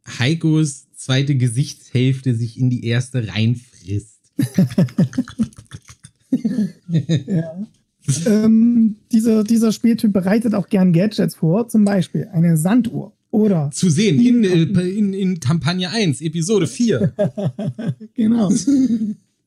Heikos 0.07 0.87
zweite 0.95 1.35
Gesichtshälfte 1.35 2.35
sich 2.35 2.59
in 2.59 2.69
die 2.69 2.85
erste 2.85 3.27
reinfrisst. 3.27 4.19
ja. 6.89 7.67
ähm, 8.25 8.95
dieser, 9.11 9.43
dieser 9.43 9.71
Spieltyp 9.71 10.11
bereitet 10.13 10.53
auch 10.53 10.69
gern 10.69 10.93
Gadgets 10.93 11.35
vor, 11.35 11.67
zum 11.67 11.85
Beispiel 11.85 12.27
eine 12.31 12.57
Sanduhr. 12.57 13.13
Oder 13.29 13.69
zu 13.73 13.89
sehen 13.89 14.19
in, 14.19 14.43
äh, 14.43 14.63
in, 14.89 15.13
in 15.13 15.39
Kampagne 15.39 15.89
1, 15.89 16.21
Episode 16.21 16.65
4. 16.65 17.13
genau. 18.13 18.51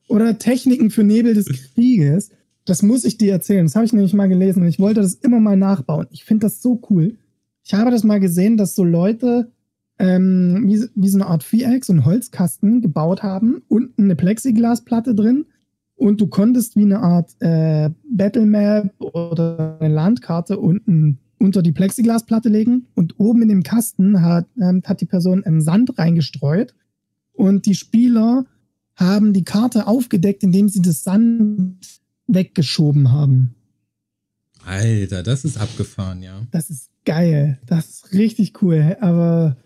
Oder 0.07 0.37
Techniken 0.37 0.91
für 0.91 1.03
Nebel 1.03 1.33
des 1.33 1.47
Krieges. 1.47 2.29
Das 2.65 2.83
muss 2.83 3.03
ich 3.05 3.17
dir 3.17 3.31
erzählen. 3.31 3.65
Das 3.65 3.75
habe 3.75 3.85
ich 3.85 3.93
nämlich 3.93 4.13
mal 4.13 4.29
gelesen 4.29 4.61
und 4.61 4.69
ich 4.69 4.79
wollte 4.79 5.01
das 5.01 5.15
immer 5.15 5.39
mal 5.39 5.57
nachbauen. 5.57 6.07
Ich 6.11 6.23
finde 6.23 6.45
das 6.45 6.61
so 6.61 6.79
cool. 6.89 7.17
Ich 7.63 7.73
habe 7.73 7.89
das 7.91 8.03
mal 8.03 8.19
gesehen, 8.19 8.55
dass 8.55 8.75
so 8.75 8.83
Leute 8.83 9.51
ähm, 10.01 10.63
wie, 10.65 10.83
wie 10.95 11.09
so 11.09 11.19
eine 11.19 11.27
Art 11.27 11.43
Viereck, 11.43 11.85
so 11.85 11.93
einen 11.93 12.05
Holzkasten 12.05 12.81
gebaut 12.81 13.21
haben, 13.21 13.61
unten 13.67 14.05
eine 14.05 14.15
Plexiglasplatte 14.15 15.13
drin 15.13 15.45
und 15.95 16.19
du 16.19 16.25
konntest 16.25 16.75
wie 16.75 16.81
eine 16.81 17.01
Art 17.01 17.35
äh, 17.39 17.91
Battlemap 18.09 18.99
oder 18.99 19.77
eine 19.79 19.93
Landkarte 19.93 20.57
unten 20.57 21.19
unter 21.37 21.61
die 21.61 21.71
Plexiglasplatte 21.71 22.49
legen 22.49 22.87
und 22.95 23.19
oben 23.19 23.43
in 23.43 23.49
dem 23.49 23.63
Kasten 23.63 24.21
hat, 24.21 24.47
ähm, 24.59 24.81
hat 24.85 25.01
die 25.01 25.05
Person 25.05 25.43
im 25.43 25.61
Sand 25.61 25.97
reingestreut 25.99 26.73
und 27.33 27.67
die 27.67 27.75
Spieler 27.75 28.45
haben 28.95 29.33
die 29.33 29.43
Karte 29.43 29.85
aufgedeckt, 29.85 30.43
indem 30.43 30.67
sie 30.67 30.81
das 30.81 31.03
Sand 31.03 31.77
weggeschoben 32.25 33.11
haben. 33.11 33.53
Alter, 34.65 35.21
das 35.21 35.45
ist 35.45 35.59
abgefahren, 35.59 36.23
ja. 36.23 36.41
Das 36.51 36.69
ist 36.71 36.89
geil. 37.05 37.59
Das 37.65 37.89
ist 37.89 38.13
richtig 38.13 38.61
cool. 38.61 38.97
Aber 39.01 39.57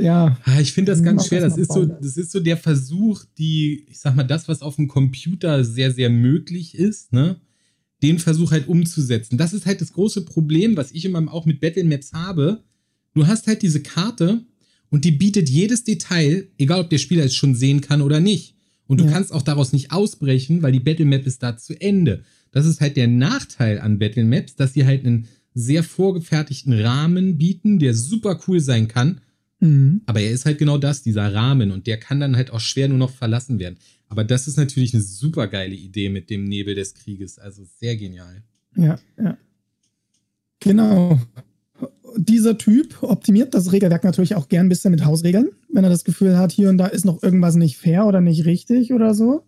ja. 0.00 0.38
Ah, 0.44 0.60
ich 0.60 0.72
finde 0.72 0.92
das 0.92 1.02
ganz 1.02 1.26
schwer. 1.26 1.40
Das 1.40 1.56
ist, 1.56 1.72
so, 1.72 1.84
das 1.84 2.16
ist 2.16 2.32
so 2.32 2.40
der 2.40 2.56
Versuch, 2.56 3.24
die, 3.38 3.86
ich 3.88 3.98
sag 3.98 4.16
mal, 4.16 4.24
das, 4.24 4.48
was 4.48 4.62
auf 4.62 4.76
dem 4.76 4.88
Computer 4.88 5.64
sehr, 5.64 5.92
sehr 5.92 6.10
möglich 6.10 6.74
ist, 6.74 7.12
ne? 7.12 7.40
Den 8.02 8.18
Versuch 8.18 8.50
halt 8.50 8.66
umzusetzen. 8.66 9.36
Das 9.36 9.52
ist 9.52 9.66
halt 9.66 9.80
das 9.80 9.92
große 9.92 10.24
Problem, 10.24 10.76
was 10.76 10.92
ich 10.92 11.04
immer 11.04 11.32
auch 11.32 11.44
mit 11.44 11.60
Battle 11.60 11.84
Maps 11.84 12.12
habe. 12.12 12.64
Du 13.12 13.26
hast 13.26 13.46
halt 13.46 13.60
diese 13.62 13.82
Karte 13.82 14.42
und 14.88 15.04
die 15.04 15.10
bietet 15.10 15.50
jedes 15.50 15.84
Detail, 15.84 16.48
egal 16.56 16.80
ob 16.80 16.90
der 16.90 16.98
Spieler 16.98 17.24
es 17.24 17.34
schon 17.34 17.54
sehen 17.54 17.82
kann 17.82 18.00
oder 18.00 18.20
nicht. 18.20 18.54
Und 18.86 19.00
du 19.00 19.04
ja. 19.04 19.10
kannst 19.10 19.32
auch 19.32 19.42
daraus 19.42 19.72
nicht 19.72 19.92
ausbrechen, 19.92 20.62
weil 20.62 20.72
die 20.72 20.80
Battle 20.80 21.04
Map 21.04 21.26
ist 21.26 21.42
da 21.42 21.56
zu 21.56 21.78
Ende. 21.80 22.24
Das 22.52 22.66
ist 22.66 22.80
halt 22.80 22.96
der 22.96 23.06
Nachteil 23.06 23.78
an 23.78 23.98
Battle 23.98 24.24
Maps, 24.24 24.56
dass 24.56 24.72
sie 24.72 24.86
halt 24.86 25.04
einen 25.04 25.28
sehr 25.52 25.84
vorgefertigten 25.84 26.72
Rahmen 26.72 27.36
bieten, 27.36 27.78
der 27.78 27.94
super 27.94 28.40
cool 28.48 28.60
sein 28.60 28.88
kann 28.88 29.20
Mhm. 29.60 30.00
Aber 30.06 30.20
er 30.20 30.30
ist 30.30 30.46
halt 30.46 30.58
genau 30.58 30.78
das, 30.78 31.02
dieser 31.02 31.32
Rahmen, 31.32 31.70
und 31.70 31.86
der 31.86 31.98
kann 31.98 32.20
dann 32.20 32.36
halt 32.36 32.50
auch 32.50 32.60
schwer 32.60 32.88
nur 32.88 32.98
noch 32.98 33.10
verlassen 33.10 33.58
werden. 33.58 33.76
Aber 34.08 34.24
das 34.24 34.48
ist 34.48 34.56
natürlich 34.56 34.92
eine 34.92 35.02
super 35.02 35.46
geile 35.46 35.74
Idee 35.74 36.08
mit 36.08 36.30
dem 36.30 36.44
Nebel 36.44 36.74
des 36.74 36.94
Krieges. 36.94 37.38
Also 37.38 37.64
sehr 37.78 37.96
genial. 37.96 38.42
Ja, 38.76 38.98
ja. 39.22 39.36
Genau. 40.60 41.18
dieser 42.16 42.58
Typ 42.58 43.02
optimiert 43.02 43.54
das 43.54 43.72
Regelwerk 43.72 44.04
natürlich 44.04 44.34
auch 44.34 44.48
gern 44.48 44.66
ein 44.66 44.68
bisschen 44.68 44.90
mit 44.90 45.04
Hausregeln, 45.04 45.50
wenn 45.72 45.84
er 45.84 45.90
das 45.90 46.04
Gefühl 46.04 46.36
hat, 46.36 46.52
hier 46.52 46.68
und 46.68 46.76
da 46.76 46.86
ist 46.86 47.04
noch 47.04 47.22
irgendwas 47.22 47.54
nicht 47.54 47.78
fair 47.78 48.04
oder 48.06 48.20
nicht 48.20 48.44
richtig 48.44 48.92
oder 48.92 49.14
so. 49.14 49.44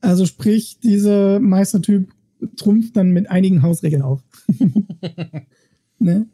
Also 0.00 0.26
sprich, 0.26 0.78
dieser 0.80 1.40
Meistertyp 1.40 2.10
trumpft 2.56 2.96
dann 2.96 3.12
mit 3.12 3.30
einigen 3.30 3.62
Hausregeln 3.62 4.02
auf. 4.02 4.22
ne? 5.98 6.26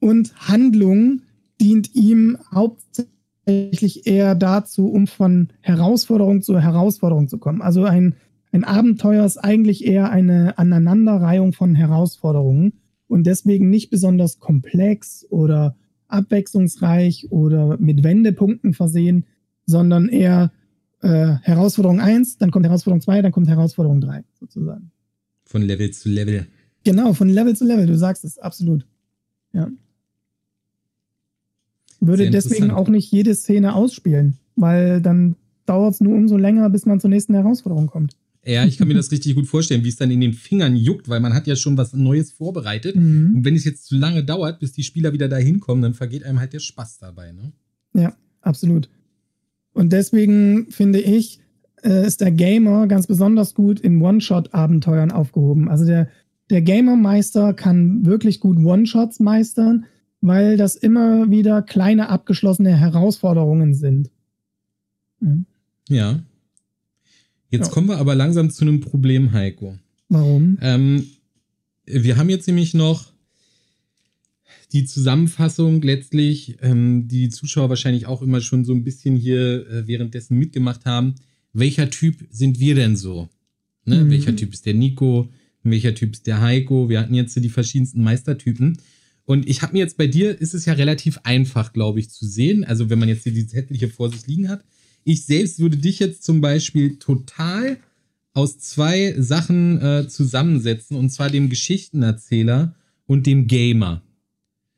Und 0.00 0.34
Handlung 0.48 1.22
dient 1.62 1.94
ihm 1.94 2.38
hauptsächlich 2.52 4.06
eher 4.06 4.34
dazu, 4.34 4.88
um 4.88 5.06
von 5.06 5.48
Herausforderung 5.60 6.42
zu 6.42 6.58
Herausforderung 6.58 7.28
zu 7.28 7.38
kommen. 7.38 7.62
Also 7.62 7.84
ein, 7.84 8.16
ein 8.50 8.64
Abenteuer 8.64 9.24
ist 9.24 9.38
eigentlich 9.38 9.86
eher 9.86 10.10
eine 10.10 10.58
Aneinanderreihung 10.58 11.52
von 11.52 11.76
Herausforderungen 11.76 12.74
und 13.06 13.26
deswegen 13.26 13.70
nicht 13.70 13.90
besonders 13.90 14.40
komplex 14.40 15.24
oder 15.30 15.76
abwechslungsreich 16.08 17.28
oder 17.30 17.78
mit 17.78 18.02
Wendepunkten 18.02 18.74
versehen, 18.74 19.24
sondern 19.64 20.08
eher 20.08 20.52
äh, 21.00 21.36
Herausforderung 21.42 22.00
1, 22.00 22.38
dann 22.38 22.50
kommt 22.50 22.66
Herausforderung 22.66 23.00
2, 23.00 23.22
dann 23.22 23.32
kommt 23.32 23.48
Herausforderung 23.48 24.00
3 24.00 24.24
sozusagen. 24.38 24.90
Von 25.44 25.62
Level 25.62 25.90
zu 25.92 26.08
Level. 26.08 26.46
Genau, 26.84 27.12
von 27.12 27.28
Level 27.28 27.54
zu 27.54 27.64
Level, 27.64 27.86
du 27.86 27.96
sagst 27.96 28.24
es, 28.24 28.38
absolut. 28.38 28.86
Ja. 29.52 29.70
Würde 32.04 32.30
deswegen 32.30 32.72
auch 32.72 32.88
nicht 32.88 33.10
jede 33.12 33.34
Szene 33.34 33.74
ausspielen, 33.74 34.38
weil 34.56 35.00
dann 35.00 35.36
dauert 35.66 35.94
es 35.94 36.00
nur 36.00 36.14
umso 36.14 36.36
länger, 36.36 36.68
bis 36.68 36.84
man 36.84 36.98
zur 36.98 37.10
nächsten 37.10 37.34
Herausforderung 37.34 37.86
kommt. 37.86 38.16
Ja, 38.44 38.64
ich 38.64 38.76
kann 38.76 38.88
mir 38.88 38.94
das 38.94 39.12
richtig 39.12 39.36
gut 39.36 39.46
vorstellen, 39.46 39.84
wie 39.84 39.88
es 39.88 39.96
dann 39.96 40.10
in 40.10 40.20
den 40.20 40.32
Fingern 40.32 40.74
juckt, 40.74 41.08
weil 41.08 41.20
man 41.20 41.32
hat 41.32 41.46
ja 41.46 41.54
schon 41.54 41.78
was 41.78 41.92
Neues 41.92 42.32
vorbereitet. 42.32 42.96
Mhm. 42.96 43.36
Und 43.36 43.44
wenn 43.44 43.54
es 43.54 43.64
jetzt 43.64 43.86
zu 43.86 43.96
lange 43.96 44.24
dauert, 44.24 44.58
bis 44.58 44.72
die 44.72 44.82
Spieler 44.82 45.12
wieder 45.12 45.28
da 45.28 45.36
hinkommen, 45.36 45.80
dann 45.80 45.94
vergeht 45.94 46.24
einem 46.24 46.40
halt 46.40 46.52
der 46.52 46.58
Spaß 46.58 46.98
dabei. 46.98 47.30
Ne? 47.30 47.52
Ja, 47.94 48.16
absolut. 48.40 48.88
Und 49.74 49.92
deswegen 49.92 50.66
finde 50.70 51.00
ich, 51.00 51.38
äh, 51.84 52.04
ist 52.04 52.20
der 52.20 52.32
Gamer 52.32 52.88
ganz 52.88 53.06
besonders 53.06 53.54
gut 53.54 53.78
in 53.78 54.02
One-Shot-Abenteuern 54.02 55.12
aufgehoben. 55.12 55.68
Also 55.68 55.84
der, 55.84 56.08
der 56.50 56.62
Gamer-Meister 56.62 57.54
kann 57.54 58.04
wirklich 58.04 58.40
gut 58.40 58.58
One-Shots 58.58 59.20
meistern, 59.20 59.84
weil 60.22 60.56
das 60.56 60.76
immer 60.76 61.30
wieder 61.30 61.60
kleine 61.60 62.08
abgeschlossene 62.08 62.74
Herausforderungen 62.74 63.74
sind. 63.74 64.08
Mhm. 65.20 65.44
Ja. 65.88 66.22
Jetzt 67.50 67.66
ja. 67.66 67.72
kommen 67.72 67.88
wir 67.88 67.98
aber 67.98 68.14
langsam 68.14 68.48
zu 68.48 68.64
einem 68.64 68.80
Problem, 68.80 69.32
Heiko. 69.32 69.76
Warum? 70.08 70.56
Ähm, 70.62 71.06
wir 71.84 72.16
haben 72.16 72.30
jetzt 72.30 72.46
nämlich 72.46 72.72
noch 72.72 73.12
die 74.72 74.84
Zusammenfassung 74.84 75.82
letztlich, 75.82 76.56
ähm, 76.62 77.08
die, 77.08 77.24
die 77.24 77.28
Zuschauer 77.28 77.68
wahrscheinlich 77.68 78.06
auch 78.06 78.22
immer 78.22 78.40
schon 78.40 78.64
so 78.64 78.72
ein 78.72 78.84
bisschen 78.84 79.16
hier 79.16 79.68
äh, 79.68 79.86
währenddessen 79.86 80.38
mitgemacht 80.38 80.86
haben. 80.86 81.16
Welcher 81.52 81.90
Typ 81.90 82.24
sind 82.30 82.60
wir 82.60 82.74
denn 82.74 82.96
so? 82.96 83.28
Ne? 83.84 84.04
Mhm. 84.04 84.10
Welcher 84.10 84.36
Typ 84.36 84.54
ist 84.54 84.64
der 84.64 84.74
Nico? 84.74 85.28
Welcher 85.64 85.94
Typ 85.94 86.12
ist 86.12 86.26
der 86.26 86.40
Heiko? 86.40 86.88
Wir 86.88 87.00
hatten 87.00 87.14
jetzt 87.14 87.36
die 87.36 87.48
verschiedensten 87.48 88.02
Meistertypen. 88.02 88.78
Und 89.24 89.48
ich 89.48 89.62
habe 89.62 89.74
mir 89.74 89.78
jetzt 89.80 89.96
bei 89.96 90.06
dir, 90.06 90.40
ist 90.40 90.54
es 90.54 90.64
ja 90.66 90.72
relativ 90.72 91.20
einfach, 91.22 91.72
glaube 91.72 92.00
ich, 92.00 92.10
zu 92.10 92.26
sehen. 92.26 92.64
Also 92.64 92.90
wenn 92.90 92.98
man 92.98 93.08
jetzt 93.08 93.22
hier 93.22 93.32
die 93.32 93.46
Zettel 93.46 93.76
vor 93.88 94.10
sich 94.10 94.26
liegen 94.26 94.48
hat, 94.48 94.64
ich 95.04 95.24
selbst 95.24 95.58
würde 95.58 95.76
dich 95.76 95.98
jetzt 95.98 96.24
zum 96.24 96.40
Beispiel 96.40 96.98
total 96.98 97.78
aus 98.34 98.58
zwei 98.58 99.14
Sachen 99.18 99.80
äh, 99.80 100.08
zusammensetzen, 100.08 100.96
und 100.96 101.10
zwar 101.10 101.28
dem 101.30 101.48
Geschichtenerzähler 101.48 102.74
und 103.06 103.26
dem 103.26 103.46
Gamer. 103.46 104.02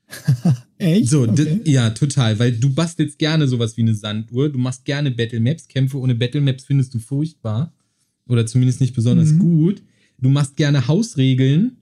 Echt? 0.78 1.08
So, 1.08 1.22
okay. 1.22 1.60
ja, 1.64 1.90
total, 1.90 2.38
weil 2.38 2.52
du 2.52 2.72
bastelst 2.72 3.18
gerne 3.18 3.46
sowas 3.48 3.76
wie 3.76 3.82
eine 3.82 3.94
Sanduhr, 3.94 4.50
du 4.50 4.58
machst 4.58 4.84
gerne 4.84 5.10
Battle 5.10 5.40
Maps, 5.40 5.68
Kämpfe 5.68 5.98
ohne 5.98 6.14
Battle 6.14 6.40
Maps 6.40 6.64
findest 6.64 6.94
du 6.94 6.98
furchtbar 6.98 7.72
oder 8.26 8.44
zumindest 8.46 8.80
nicht 8.80 8.94
besonders 8.94 9.30
mhm. 9.30 9.38
gut. 9.38 9.82
Du 10.18 10.28
machst 10.28 10.56
gerne 10.56 10.88
Hausregeln 10.88 11.76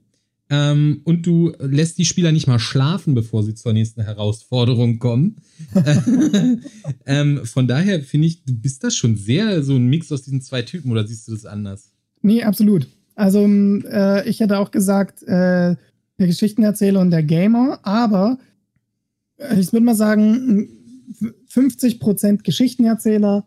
ähm, 0.51 1.01
und 1.05 1.26
du 1.26 1.53
lässt 1.59 1.99
die 1.99 2.05
Spieler 2.05 2.32
nicht 2.32 2.47
mal 2.47 2.59
schlafen, 2.59 3.14
bevor 3.14 3.43
sie 3.43 3.55
zur 3.55 3.72
nächsten 3.72 4.03
Herausforderung 4.03 4.99
kommen. 4.99 5.36
ähm, 7.07 7.40
von 7.45 7.66
daher 7.66 8.03
finde 8.03 8.26
ich, 8.26 8.45
du 8.45 8.55
bist 8.55 8.84
da 8.84 8.90
schon 8.90 9.16
sehr 9.16 9.62
so 9.62 9.74
ein 9.76 9.86
Mix 9.86 10.12
aus 10.12 10.22
diesen 10.22 10.43
zwei 10.43 10.62
Typen 10.62 10.90
oder 10.90 11.07
siehst 11.07 11.28
du 11.28 11.32
das 11.32 11.47
anders? 11.47 11.93
Nee, 12.20 12.43
absolut. 12.43 12.86
Also 13.14 13.47
äh, 13.47 14.28
ich 14.28 14.40
hätte 14.40 14.59
auch 14.59 14.70
gesagt, 14.70 15.22
äh, 15.22 15.76
der 16.18 16.26
Geschichtenerzähler 16.26 17.01
und 17.01 17.11
der 17.11 17.22
Gamer, 17.22 17.80
aber 17.82 18.38
äh, 19.38 19.59
ich 19.59 19.72
würde 19.72 19.84
mal 19.84 19.95
sagen, 19.95 20.68
50% 21.49 22.43
Geschichtenerzähler, 22.43 23.47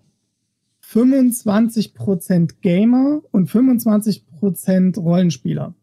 25% 0.83 2.55
Gamer 2.61 3.21
und 3.31 3.49
25% 3.49 4.99
Rollenspieler. 4.99 5.73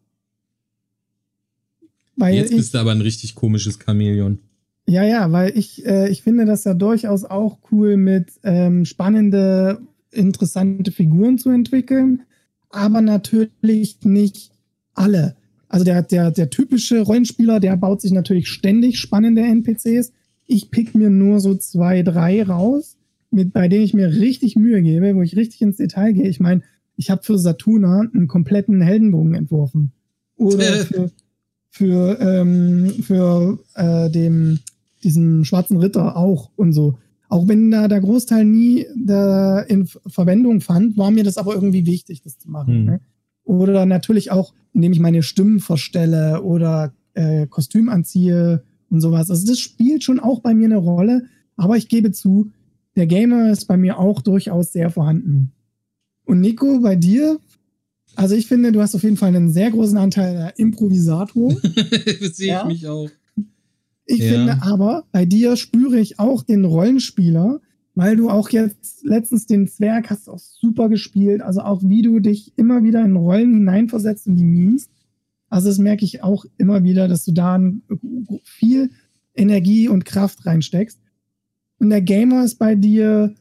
Weil 2.15 2.35
Jetzt 2.35 2.51
bist 2.51 2.67
ich, 2.67 2.71
du 2.71 2.77
aber 2.79 2.91
ein 2.91 3.01
richtig 3.01 3.35
komisches 3.35 3.79
Chamäleon. 3.83 4.39
Ja, 4.85 5.03
ja, 5.03 5.31
weil 5.31 5.57
ich, 5.57 5.85
äh, 5.85 6.09
ich 6.09 6.23
finde 6.23 6.45
das 6.45 6.65
ja 6.65 6.73
durchaus 6.73 7.23
auch 7.23 7.59
cool, 7.71 7.97
mit 7.97 8.33
ähm, 8.43 8.85
spannende, 8.85 9.79
interessante 10.11 10.91
Figuren 10.91 11.37
zu 11.37 11.49
entwickeln, 11.49 12.23
aber 12.69 13.01
natürlich 13.01 14.03
nicht 14.03 14.51
alle. 14.93 15.35
Also 15.69 15.85
der, 15.85 16.03
der, 16.03 16.31
der 16.31 16.49
typische 16.49 17.01
Rollenspieler, 17.01 17.59
der 17.59 17.77
baut 17.77 18.01
sich 18.01 18.11
natürlich 18.11 18.47
ständig 18.47 18.99
spannende 18.99 19.41
NPCs. 19.41 20.11
Ich 20.45 20.69
pick 20.69 20.93
mir 20.93 21.09
nur 21.09 21.39
so 21.39 21.55
zwei, 21.55 22.03
drei 22.03 22.43
raus, 22.43 22.97
mit, 23.31 23.53
bei 23.53 23.67
denen 23.67 23.83
ich 23.83 23.93
mir 23.93 24.09
richtig 24.09 24.55
Mühe 24.55 24.81
gebe, 24.81 25.15
wo 25.15 25.21
ich 25.21 25.35
richtig 25.35 25.61
ins 25.61 25.77
Detail 25.77 26.13
gehe. 26.13 26.27
Ich 26.27 26.39
meine, 26.39 26.61
ich 26.95 27.09
habe 27.09 27.23
für 27.23 27.39
Satuna 27.39 28.01
einen 28.01 28.27
kompletten 28.27 28.81
Heldenbogen 28.81 29.33
entworfen. 29.33 29.93
Oder 30.35 30.61
für, 30.85 31.11
für, 31.73 32.19
ähm, 32.21 32.87
für 33.01 33.57
äh, 33.73 34.07
dem, 34.11 34.59
diesen 35.03 35.43
schwarzen 35.43 35.77
Ritter 35.77 36.15
auch 36.15 36.51
und 36.55 36.71
so. 36.71 36.99
Auch 37.29 37.47
wenn 37.47 37.71
da 37.71 37.87
der 37.87 37.99
Großteil 37.99 38.45
nie 38.45 38.85
da 38.95 39.59
in 39.61 39.87
Verwendung 40.05 40.61
fand, 40.61 40.97
war 40.97 41.09
mir 41.09 41.23
das 41.23 41.39
aber 41.39 41.55
irgendwie 41.55 41.87
wichtig, 41.87 42.21
das 42.21 42.37
zu 42.37 42.51
machen. 42.51 42.75
Hm. 42.75 42.85
Ne? 42.85 43.01
Oder 43.43 43.87
natürlich 43.87 44.29
auch, 44.29 44.53
indem 44.73 44.91
ich 44.91 44.99
meine 44.99 45.23
Stimmen 45.23 45.59
verstelle 45.59 46.43
oder 46.43 46.93
äh, 47.15 47.47
Kostüm 47.47 47.89
anziehe 47.89 48.63
und 48.91 49.01
sowas. 49.01 49.31
Also 49.31 49.47
das 49.47 49.57
spielt 49.57 50.03
schon 50.03 50.19
auch 50.19 50.41
bei 50.41 50.53
mir 50.53 50.67
eine 50.67 50.77
Rolle. 50.77 51.23
Aber 51.57 51.75
ich 51.75 51.89
gebe 51.89 52.11
zu, 52.11 52.51
der 52.95 53.07
Gamer 53.07 53.49
ist 53.49 53.65
bei 53.65 53.77
mir 53.77 53.97
auch 53.97 54.21
durchaus 54.21 54.71
sehr 54.71 54.91
vorhanden. 54.91 55.53
Und 56.23 56.39
Nico, 56.39 56.81
bei 56.81 56.95
dir 56.95 57.39
also 58.15 58.35
ich 58.35 58.47
finde, 58.47 58.71
du 58.71 58.81
hast 58.81 58.95
auf 58.95 59.03
jeden 59.03 59.17
Fall 59.17 59.35
einen 59.35 59.51
sehr 59.51 59.71
großen 59.71 59.97
Anteil 59.97 60.33
der 60.33 60.59
Improvisator. 60.59 61.55
das 62.19 62.37
sehe 62.37 62.57
ich 62.59 62.65
mich 62.65 62.87
auch. 62.87 63.09
Ich 64.05 64.19
ja. 64.19 64.31
finde 64.31 64.57
aber, 64.61 65.05
bei 65.11 65.25
dir 65.25 65.55
spüre 65.55 65.99
ich 65.99 66.19
auch 66.19 66.43
den 66.43 66.65
Rollenspieler, 66.65 67.61
weil 67.95 68.15
du 68.15 68.29
auch 68.29 68.49
jetzt 68.49 69.03
letztens 69.03 69.45
den 69.45 69.67
Zwerg 69.67 70.09
hast 70.09 70.29
auch 70.29 70.39
super 70.39 70.89
gespielt. 70.89 71.41
Also 71.41 71.61
auch 71.61 71.81
wie 71.83 72.01
du 72.01 72.19
dich 72.19 72.53
immer 72.57 72.83
wieder 72.83 73.03
in 73.03 73.15
Rollen 73.15 73.53
hineinversetzt 73.53 74.27
und 74.27 74.35
die 74.35 74.43
memst. 74.43 74.89
Also 75.49 75.69
das 75.69 75.77
merke 75.77 76.03
ich 76.03 76.23
auch 76.23 76.45
immer 76.57 76.83
wieder, 76.83 77.07
dass 77.07 77.25
du 77.25 77.31
da 77.31 77.61
viel 78.43 78.89
Energie 79.35 79.87
und 79.87 80.05
Kraft 80.05 80.45
reinsteckst. 80.45 80.99
Und 81.79 81.89
der 81.89 82.01
Gamer 82.01 82.43
ist 82.43 82.55
bei 82.55 82.75
dir 82.75 83.35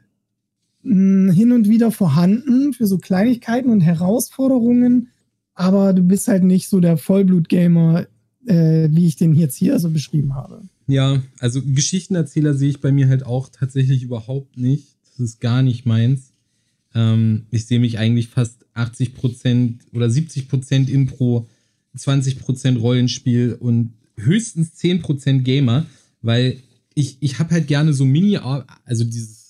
hin 0.83 1.53
und 1.53 1.69
wieder 1.69 1.93
vorhanden 1.93 2.73
für 2.73 2.87
so 2.87 2.99
Kleinigkeiten 2.99 3.71
und 3.71 3.81
Herausforderungen, 3.81 5.09
aber 5.55 5.93
du 5.93 6.03
bist 6.03 6.29
halt 6.29 6.45
nicht 6.45 6.69
so 6.69 6.81
der 6.81 6.97
Vollblut-Gamer, 6.97 8.07
äh, 8.47 8.89
wie 8.91 9.07
ich 9.07 9.17
den 9.17 9.35
jetzt 9.35 9.57
hier 9.57 9.79
so 9.79 9.91
beschrieben 9.91 10.35
habe. 10.35 10.63
Ja, 10.89 11.23
also 11.39 11.61
Geschichtenerzähler 11.65 12.55
sehe 12.55 12.71
ich 12.71 12.81
bei 12.81 12.91
mir 12.91 13.09
halt 13.09 13.25
auch 13.25 13.49
tatsächlich 13.49 14.03
überhaupt 14.03 14.57
nicht. 14.57 14.97
Das 15.05 15.21
ist 15.21 15.41
gar 15.41 15.63
nicht 15.63 15.87
meins. 15.87 16.33
Ähm, 16.95 17.47
ich 17.51 17.67
sehe 17.67 17.81
mich 17.81 17.99
eigentlich 17.99 18.29
fast 18.29 18.67
80% 18.75 19.75
oder 19.95 20.07
70% 20.07 20.89
Impro, 20.89 21.47
20% 21.97 22.79
Rollenspiel 22.79 23.57
und 23.59 23.93
höchstens 24.17 24.75
10% 24.79 25.41
Gamer, 25.41 25.87
weil 26.23 26.59
ich, 26.95 27.19
ich 27.21 27.39
habe 27.39 27.53
halt 27.53 27.69
gerne 27.69 27.93
so 27.93 28.05
Mini, 28.05 28.37
also 28.37 29.05
dieses 29.05 29.42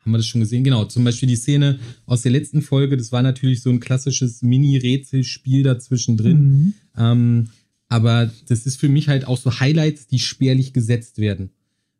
haben 0.00 0.12
wir 0.12 0.18
das 0.18 0.26
schon 0.26 0.40
gesehen? 0.40 0.64
Genau, 0.64 0.84
zum 0.84 1.04
Beispiel 1.04 1.28
die 1.28 1.36
Szene 1.36 1.78
aus 2.06 2.22
der 2.22 2.32
letzten 2.32 2.62
Folge, 2.62 2.96
das 2.96 3.12
war 3.12 3.22
natürlich 3.22 3.62
so 3.62 3.70
ein 3.70 3.80
klassisches 3.80 4.42
Mini-Rätselspiel 4.42 5.62
dazwischen 5.62 6.16
drin. 6.16 6.42
Mhm. 6.42 6.74
Ähm, 6.96 7.48
aber 7.88 8.30
das 8.48 8.66
ist 8.66 8.78
für 8.78 8.88
mich 8.88 9.08
halt 9.08 9.26
auch 9.26 9.38
so 9.38 9.60
Highlights, 9.60 10.06
die 10.06 10.18
spärlich 10.18 10.72
gesetzt 10.72 11.18
werden. 11.18 11.50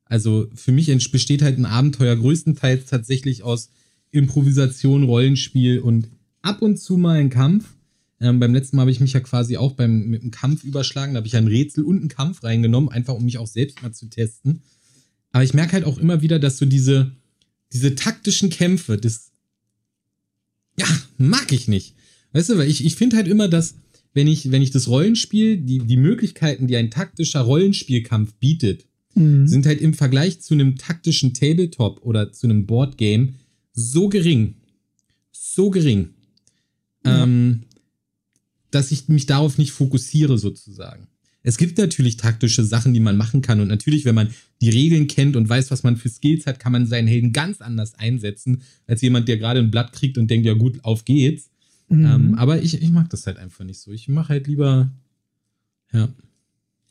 Also 0.05 0.49
für 0.55 0.73
mich 0.73 0.87
besteht 1.11 1.43
halt 1.43 1.59
ein 1.59 1.67
Abenteuer 1.67 2.17
größtenteils 2.17 2.87
tatsächlich 2.87 3.43
aus 3.43 3.71
Improvisation, 4.11 5.05
Rollenspiel 5.05 5.81
und 5.81 6.09
ab 6.41 6.63
und 6.63 6.79
zu 6.79 6.97
mal 6.97 7.19
ein 7.19 7.31
Kampf. 7.31 7.75
Ähm, 8.21 8.41
beim 8.41 8.55
letzten 8.55 8.77
Mal 8.77 8.83
habe 8.83 8.91
ich 8.91 9.01
mich 9.01 9.13
ja 9.13 9.21
quasi 9.21 9.57
auch 9.57 9.73
beim, 9.73 10.09
mit 10.09 10.23
einem 10.23 10.31
Kampf 10.31 10.65
überschlagen. 10.65 11.15
Da 11.15 11.19
habe 11.19 11.27
ich 11.27 11.37
ein 11.37 11.47
Rätsel 11.47 11.85
und 11.85 12.01
einen 12.01 12.09
Kampf 12.09 12.43
reingenommen, 12.43 12.89
einfach 12.89 13.15
um 13.15 13.25
mich 13.25 13.39
auch 13.39 13.47
selbst 13.47 13.83
mal 13.83 13.93
zu 13.93 14.07
testen. 14.07 14.63
Aber 15.31 15.45
ich 15.45 15.55
merke 15.55 15.75
halt 15.75 15.85
auch 15.85 15.99
immer 15.99 16.23
wieder, 16.23 16.39
dass 16.39 16.57
so 16.57 16.67
diese, 16.67 17.13
diese 17.73 17.95
taktischen 17.95 18.51
Kämpfe, 18.51 18.97
das, 18.97 19.31
ja, 20.79 20.87
mag 21.17 21.53
ich 21.53 21.69
nicht. 21.69 21.95
Weißt 22.33 22.51
du, 22.51 22.59
weil 22.59 22.69
ich, 22.69 22.85
ich 22.85 22.97
finde 22.97 23.17
halt 23.17 23.29
immer, 23.29 23.49
dass, 23.49 23.75
wenn 24.15 24.27
ich, 24.27 24.51
wenn 24.51 24.63
ich 24.63 24.71
das 24.71 24.89
Rollenspiel, 24.89 25.59
die, 25.59 25.79
die 25.79 25.97
Möglichkeiten, 25.97 26.67
die 26.67 26.77
ein 26.77 26.91
taktischer 26.91 27.41
Rollenspielkampf 27.41 28.35
bietet, 28.35 28.87
mhm. 29.15 29.47
sind 29.47 29.67
halt 29.67 29.81
im 29.81 29.95
Vergleich 29.95 30.41
zu 30.41 30.55
einem 30.55 30.77
taktischen 30.77 31.35
Tabletop 31.35 32.05
oder 32.05 32.33
zu 32.33 32.47
einem 32.47 32.67
Boardgame 32.67 33.35
so 33.73 34.09
gering. 34.09 34.57
So 35.33 35.71
gering. 35.71 36.11
Ja. 37.05 37.23
Ähm, 37.25 37.65
dass 38.71 38.93
ich 38.93 39.09
mich 39.09 39.27
darauf 39.27 39.57
nicht 39.57 39.73
fokussiere, 39.73 40.37
sozusagen. 40.37 41.09
Es 41.49 41.57
gibt 41.57 41.79
natürlich 41.79 42.19
taktische 42.19 42.63
Sachen, 42.63 42.93
die 42.93 43.01
man 43.01 43.17
machen 43.17 43.41
kann. 43.41 43.61
Und 43.61 43.69
natürlich, 43.69 44.05
wenn 44.05 44.15
man 44.15 44.29
die 44.61 44.69
Regeln 44.69 45.07
kennt 45.07 45.35
und 45.35 45.49
weiß, 45.49 45.71
was 45.71 45.83
man 45.83 45.97
für 45.97 46.11
Skills 46.11 46.45
hat, 46.45 46.61
kann 46.61 46.73
man 46.73 46.87
seinen 46.87 47.09
Helden 47.09 47.33
ganz 47.33 47.63
anders 47.63 47.95
einsetzen, 47.95 48.61
als 48.87 49.01
jemand, 49.01 49.29
der 49.29 49.39
gerade 49.39 49.61
ein 49.61 49.71
Blatt 49.71 49.95
kriegt 49.95 50.19
und 50.19 50.31
denkt, 50.31 50.45
ja 50.45 50.53
gut, 50.53 50.85
auf 50.85 51.07
geht's. 51.07 51.49
Mhm. 51.89 52.05
Ähm, 52.05 52.35
aber 52.35 52.61
ich, 52.61 52.83
ich 52.83 52.91
mag 52.91 53.09
das 53.09 53.27
halt 53.27 53.39
einfach 53.39 53.65
nicht 53.65 53.81
so. 53.81 53.93
Ich 53.93 54.09
mache 54.09 54.29
halt 54.29 54.47
lieber, 54.47 54.91
ja. 55.91 56.11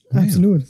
Absolut. 0.10 0.66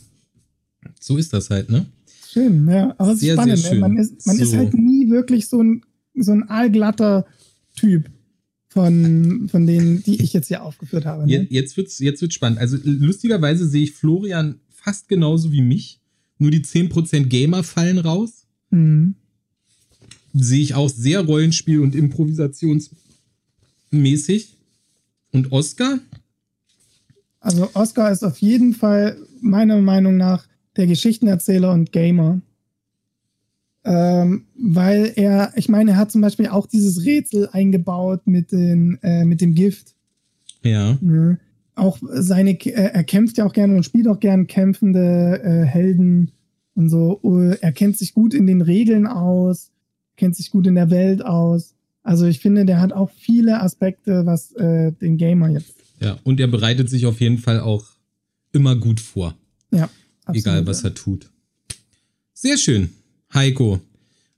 So 0.99 1.15
ist 1.15 1.31
das 1.31 1.49
halt, 1.49 1.69
ne? 1.69 1.85
Schön, 2.29 2.67
ja. 2.67 2.93
Aber 2.97 3.13
es 3.13 3.23
ist 3.23 3.31
spannend. 3.31 3.63
Ne? 3.63 3.69
Schön. 3.69 3.79
Man, 3.79 3.97
ist, 3.97 4.27
man 4.27 4.35
so. 4.35 4.43
ist 4.43 4.53
halt 4.53 4.73
nie 4.73 5.09
wirklich 5.09 5.47
so 5.47 5.63
ein, 5.63 5.85
so 6.13 6.33
ein 6.33 6.43
allglatter 6.49 7.25
Typ 7.73 8.09
von, 8.77 9.49
von 9.49 9.65
denen, 9.65 10.03
die 10.03 10.21
ich 10.21 10.33
jetzt 10.33 10.49
hier 10.49 10.61
aufgeführt 10.61 11.07
habe. 11.07 11.25
Ne? 11.25 11.31
Jetzt, 11.31 11.51
jetzt, 11.51 11.77
wird's, 11.77 11.97
jetzt 11.97 12.21
wird's 12.21 12.35
spannend. 12.35 12.59
Also 12.59 12.77
lustigerweise 12.83 13.67
sehe 13.67 13.85
ich 13.85 13.93
Florian 13.93 14.59
fast 14.69 15.07
genauso 15.07 15.51
wie 15.51 15.61
mich. 15.61 15.99
Nur 16.37 16.51
die 16.51 16.61
10% 16.61 17.23
Gamer 17.23 17.63
fallen 17.63 17.97
raus. 17.97 18.45
Mhm. 18.69 19.15
Sehe 20.31 20.59
ich 20.59 20.75
auch 20.75 20.89
sehr 20.89 21.21
Rollenspiel- 21.21 21.79
und 21.79 21.95
Improvisationsmäßig. 21.95 24.53
Und 25.31 25.51
Oscar? 25.51 25.97
Also 27.39 27.71
Oscar 27.73 28.11
ist 28.11 28.23
auf 28.23 28.37
jeden 28.37 28.75
Fall 28.75 29.17
meiner 29.41 29.81
Meinung 29.81 30.17
nach 30.17 30.45
der 30.75 30.85
Geschichtenerzähler 30.85 31.73
und 31.73 31.91
Gamer. 31.91 32.41
Ähm, 33.89 34.43
weil 34.59 35.13
er, 35.15 35.53
ich 35.55 35.69
meine, 35.69 35.91
er 35.91 35.97
hat 35.97 36.11
zum 36.11 36.19
Beispiel 36.19 36.47
auch 36.47 36.67
dieses 36.67 37.05
Rätsel 37.05 37.47
eingebaut 37.53 38.27
mit, 38.27 38.51
den, 38.51 38.99
äh, 39.01 39.23
mit 39.23 39.39
dem 39.39 39.55
Gift. 39.55 39.95
Ja. 40.61 40.97
ja. 40.99 41.37
Auch 41.75 41.97
seine, 42.01 42.51
äh, 42.51 42.71
er 42.71 43.03
kämpft 43.05 43.37
ja 43.37 43.45
auch 43.45 43.53
gerne 43.53 43.77
und 43.77 43.83
spielt 43.83 44.09
auch 44.09 44.19
gerne 44.19 44.45
kämpfende 44.45 45.41
äh, 45.41 45.63
Helden 45.63 46.33
und 46.75 46.89
so. 46.89 47.21
Uh, 47.23 47.55
er 47.61 47.71
kennt 47.71 47.97
sich 47.97 48.13
gut 48.13 48.33
in 48.33 48.45
den 48.45 48.61
Regeln 48.61 49.07
aus, 49.07 49.71
kennt 50.17 50.35
sich 50.35 50.51
gut 50.51 50.67
in 50.67 50.75
der 50.75 50.89
Welt 50.89 51.23
aus. 51.23 51.73
Also 52.03 52.25
ich 52.25 52.39
finde, 52.39 52.65
der 52.65 52.81
hat 52.81 52.91
auch 52.91 53.11
viele 53.11 53.61
Aspekte, 53.61 54.25
was 54.25 54.51
äh, 54.53 54.91
den 54.91 55.15
Gamer 55.15 55.47
jetzt. 55.49 55.75
Ja, 56.01 56.17
und 56.25 56.41
er 56.41 56.47
bereitet 56.47 56.89
sich 56.89 57.05
auf 57.05 57.21
jeden 57.21 57.37
Fall 57.37 57.61
auch 57.61 57.85
immer 58.51 58.75
gut 58.75 58.99
vor. 58.99 59.33
Ja. 59.71 59.89
Absolut, 60.25 60.45
Egal, 60.45 60.67
was 60.67 60.83
er 60.83 60.93
tut. 60.93 61.29
Sehr 62.33 62.57
schön. 62.57 62.89
Heiko. 63.33 63.79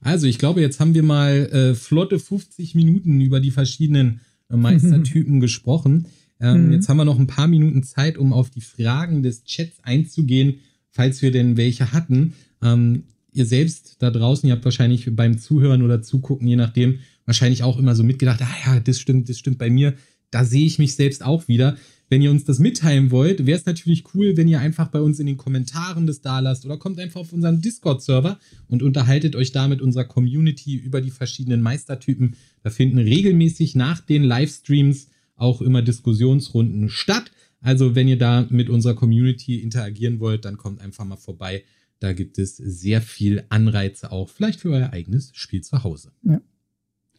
Also, 0.02 0.28
ich 0.28 0.38
glaube, 0.38 0.62
jetzt 0.62 0.80
haben 0.80 0.94
wir 0.94 1.04
mal 1.04 1.48
äh, 1.52 1.76
flotte 1.76 2.20
50 2.20 2.76
Minuten 2.76 3.20
über 3.22 3.40
die 3.40 3.52
verschiedenen 3.52 4.22
äh, 4.50 4.56
Meistertypen 4.56 5.40
gesprochen. 5.42 6.08
Ähm, 6.40 6.68
mhm. 6.68 6.72
Jetzt 6.72 6.88
haben 6.88 6.98
wir 6.98 7.06
noch 7.06 7.20
ein 7.20 7.28
paar 7.28 7.48
Minuten 7.48 7.84
Zeit, 7.84 8.18
um 8.18 8.34
auf 8.34 8.50
die 8.50 8.62
Fragen 8.62 9.24
des 9.24 9.44
Chats 9.44 9.80
einzugehen, 9.84 10.60
falls 10.90 11.22
wir 11.22 11.32
denn 11.32 11.58
welche 11.58 11.92
hatten. 11.92 12.34
Ähm, 12.62 13.04
ihr 13.32 13.46
selbst 13.46 13.98
da 14.00 14.10
draußen, 14.10 14.48
ihr 14.48 14.56
habt 14.56 14.66
wahrscheinlich 14.66 15.14
beim 15.16 15.38
Zuhören 15.38 15.82
oder 15.82 16.02
Zugucken, 16.02 16.48
je 16.48 16.56
nachdem, 16.56 17.00
wahrscheinlich 17.26 17.64
auch 17.64 17.78
immer 17.78 17.96
so 17.96 18.04
mitgedacht, 18.04 18.42
ah 18.42 18.56
ja, 18.66 18.80
das 18.80 19.00
stimmt, 19.00 19.30
das 19.30 19.38
stimmt 19.38 19.58
bei 19.58 19.70
mir. 19.70 19.94
Da 20.32 20.46
sehe 20.46 20.66
ich 20.66 20.80
mich 20.80 20.96
selbst 20.96 21.24
auch 21.24 21.48
wieder. 21.48 21.78
Wenn 22.10 22.24
ihr 22.24 22.32
uns 22.32 22.44
das 22.44 22.58
mitteilen 22.58 23.12
wollt, 23.12 23.46
wäre 23.46 23.60
es 23.60 23.68
natürlich 23.68 24.04
cool, 24.16 24.36
wenn 24.36 24.48
ihr 24.48 24.60
einfach 24.60 24.88
bei 24.88 25.00
uns 25.00 25.20
in 25.20 25.28
den 25.28 25.38
Kommentaren 25.38 26.08
das 26.08 26.22
da 26.22 26.40
lasst 26.40 26.66
oder 26.66 26.78
kommt 26.78 27.00
einfach 27.00 27.22
auf 27.22 27.34
unseren 27.34 27.62
Discord-Server 27.62 28.40
und 28.68 28.82
unterhaltet 28.82 29.36
euch 29.36 29.52
da 29.52 29.68
mit 29.68 29.80
unserer 29.80 30.06
Community 30.06 30.76
über 30.76 31.02
die 31.02 31.12
verschiedenen 31.12 31.62
Meistertypen. 31.62 32.36
Da 32.64 32.72
finden 32.72 32.98
regelmäßig 32.98 33.76
nach 33.76 34.02
den 34.02 34.24
Livestreams 34.24 35.10
auch 35.36 35.62
immer 35.62 35.84
Diskussionsrunden 35.84 36.90
statt. 36.90 37.32
Also 37.62 37.94
wenn 37.94 38.08
ihr 38.08 38.18
da 38.18 38.48
mit 38.50 38.70
unserer 38.70 38.96
Community 38.96 39.60
interagieren 39.60 40.20
wollt, 40.20 40.46
dann 40.46 40.58
kommt 40.58 40.82
einfach 40.82 41.06
mal 41.06 41.18
vorbei. 41.18 41.64
Da 42.00 42.14
gibt 42.14 42.40
es 42.40 42.58
sehr 42.58 43.02
viel 43.02 43.44
Anreize 43.50 44.12
auch, 44.12 44.30
vielleicht 44.30 44.62
für 44.62 44.72
euer 44.72 44.94
eigenes 44.94 45.32
Spiel 45.34 45.62
zu 45.62 45.84
Hause. 45.84 46.12
Ja. 46.24 46.42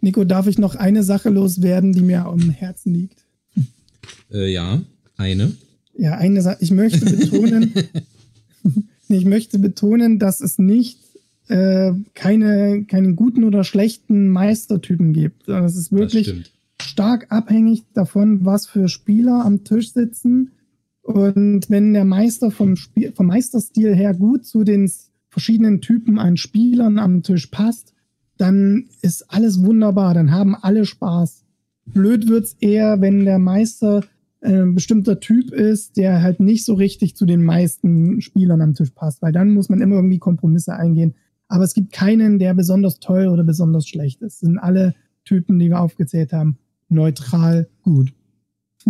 Nico, 0.01 0.25
darf 0.25 0.47
ich 0.47 0.59
noch 0.59 0.75
eine 0.75 1.05
Sache 1.05 1.29
loswerden, 1.29 1.93
die 1.93 2.01
mir 2.01 2.25
am 2.25 2.51
Herzen 2.51 2.95
liegt? 2.95 3.27
Äh, 4.33 4.53
ja, 4.53 4.81
eine. 5.17 5.53
Ja, 5.97 6.15
eine 6.15 6.43
Sache. 6.43 6.59
Ich 6.61 6.71
möchte 6.71 7.05
betonen, 7.05 7.73
ich 9.09 9.25
möchte 9.25 9.59
betonen, 9.59 10.19
dass 10.19 10.41
es 10.41 10.59
nicht 10.59 10.99
äh, 11.49 11.93
keine, 12.15 12.85
keinen 12.85 13.17
guten 13.17 13.45
oder 13.45 13.65
schlechten 13.65 14.29
Meistertypen 14.29 15.13
gibt. 15.13 15.49
Es 15.49 15.77
ist 15.77 15.93
wirklich 15.93 16.53
stark 16.81 17.27
abhängig 17.31 17.85
davon, 17.93 18.45
was 18.45 18.67
für 18.67 18.89
Spieler 18.89 19.45
am 19.45 19.65
Tisch 19.65 19.93
sitzen. 19.93 20.53
Und 21.03 21.69
wenn 21.69 21.93
der 21.93 22.05
Meister 22.05 22.51
vom, 22.51 22.77
Spiel, 22.77 23.13
vom 23.13 23.27
Meisterstil 23.27 23.95
her 23.95 24.15
gut 24.15 24.47
zu 24.47 24.65
den 24.65 24.91
verschiedenen 25.29 25.81
Typen 25.81 26.19
an 26.19 26.37
Spielern 26.37 26.99
am 26.99 27.23
Tisch 27.23 27.47
passt, 27.47 27.95
dann 28.37 28.89
ist 29.03 29.31
alles 29.31 29.63
wunderbar, 29.63 30.15
dann 30.15 30.31
haben 30.31 30.55
alle 30.55 30.87
Spaß. 30.87 31.45
Blöd 31.87 32.29
wird's 32.29 32.57
eher, 32.61 33.01
wenn 33.01 33.25
der 33.25 33.39
Meister 33.39 34.05
äh, 34.41 34.63
ein 34.63 34.75
bestimmter 34.75 35.21
Typ 35.21 35.53
ist, 35.53 35.97
der 35.97 36.23
halt 36.23 36.41
nicht 36.41 36.65
so 36.65 36.75
richtig 36.75 37.17
zu 37.17 37.27
den 37.27 37.43
meisten 37.43 38.21
Spielern 38.21 38.63
am 38.63 38.75
Tisch 38.75 38.91
passt, 38.91 39.23
weil 39.23 39.33
dann 39.33 39.53
muss 39.53 39.69
man 39.69 39.81
immer 39.81 39.97
irgendwie 39.97 40.19
Kompromisse 40.19 40.75
eingehen. 40.75 41.15
Aber 41.49 41.65
es 41.65 41.75
gibt 41.75 41.93
keinen, 41.93 42.39
der 42.39 42.55
besonders 42.55 43.01
toll 43.01 43.27
oder 43.27 43.43
besonders 43.43 43.89
schlecht 43.89 44.23
ist. 44.23 44.35
Es 44.35 44.41
sind 44.41 44.59
alle 44.59 44.95
Typen, 45.25 45.59
die 45.59 45.69
wir 45.69 45.81
aufgezählt 45.81 46.33
haben, 46.33 46.59
neutral 46.89 47.69
gut. 47.83 48.13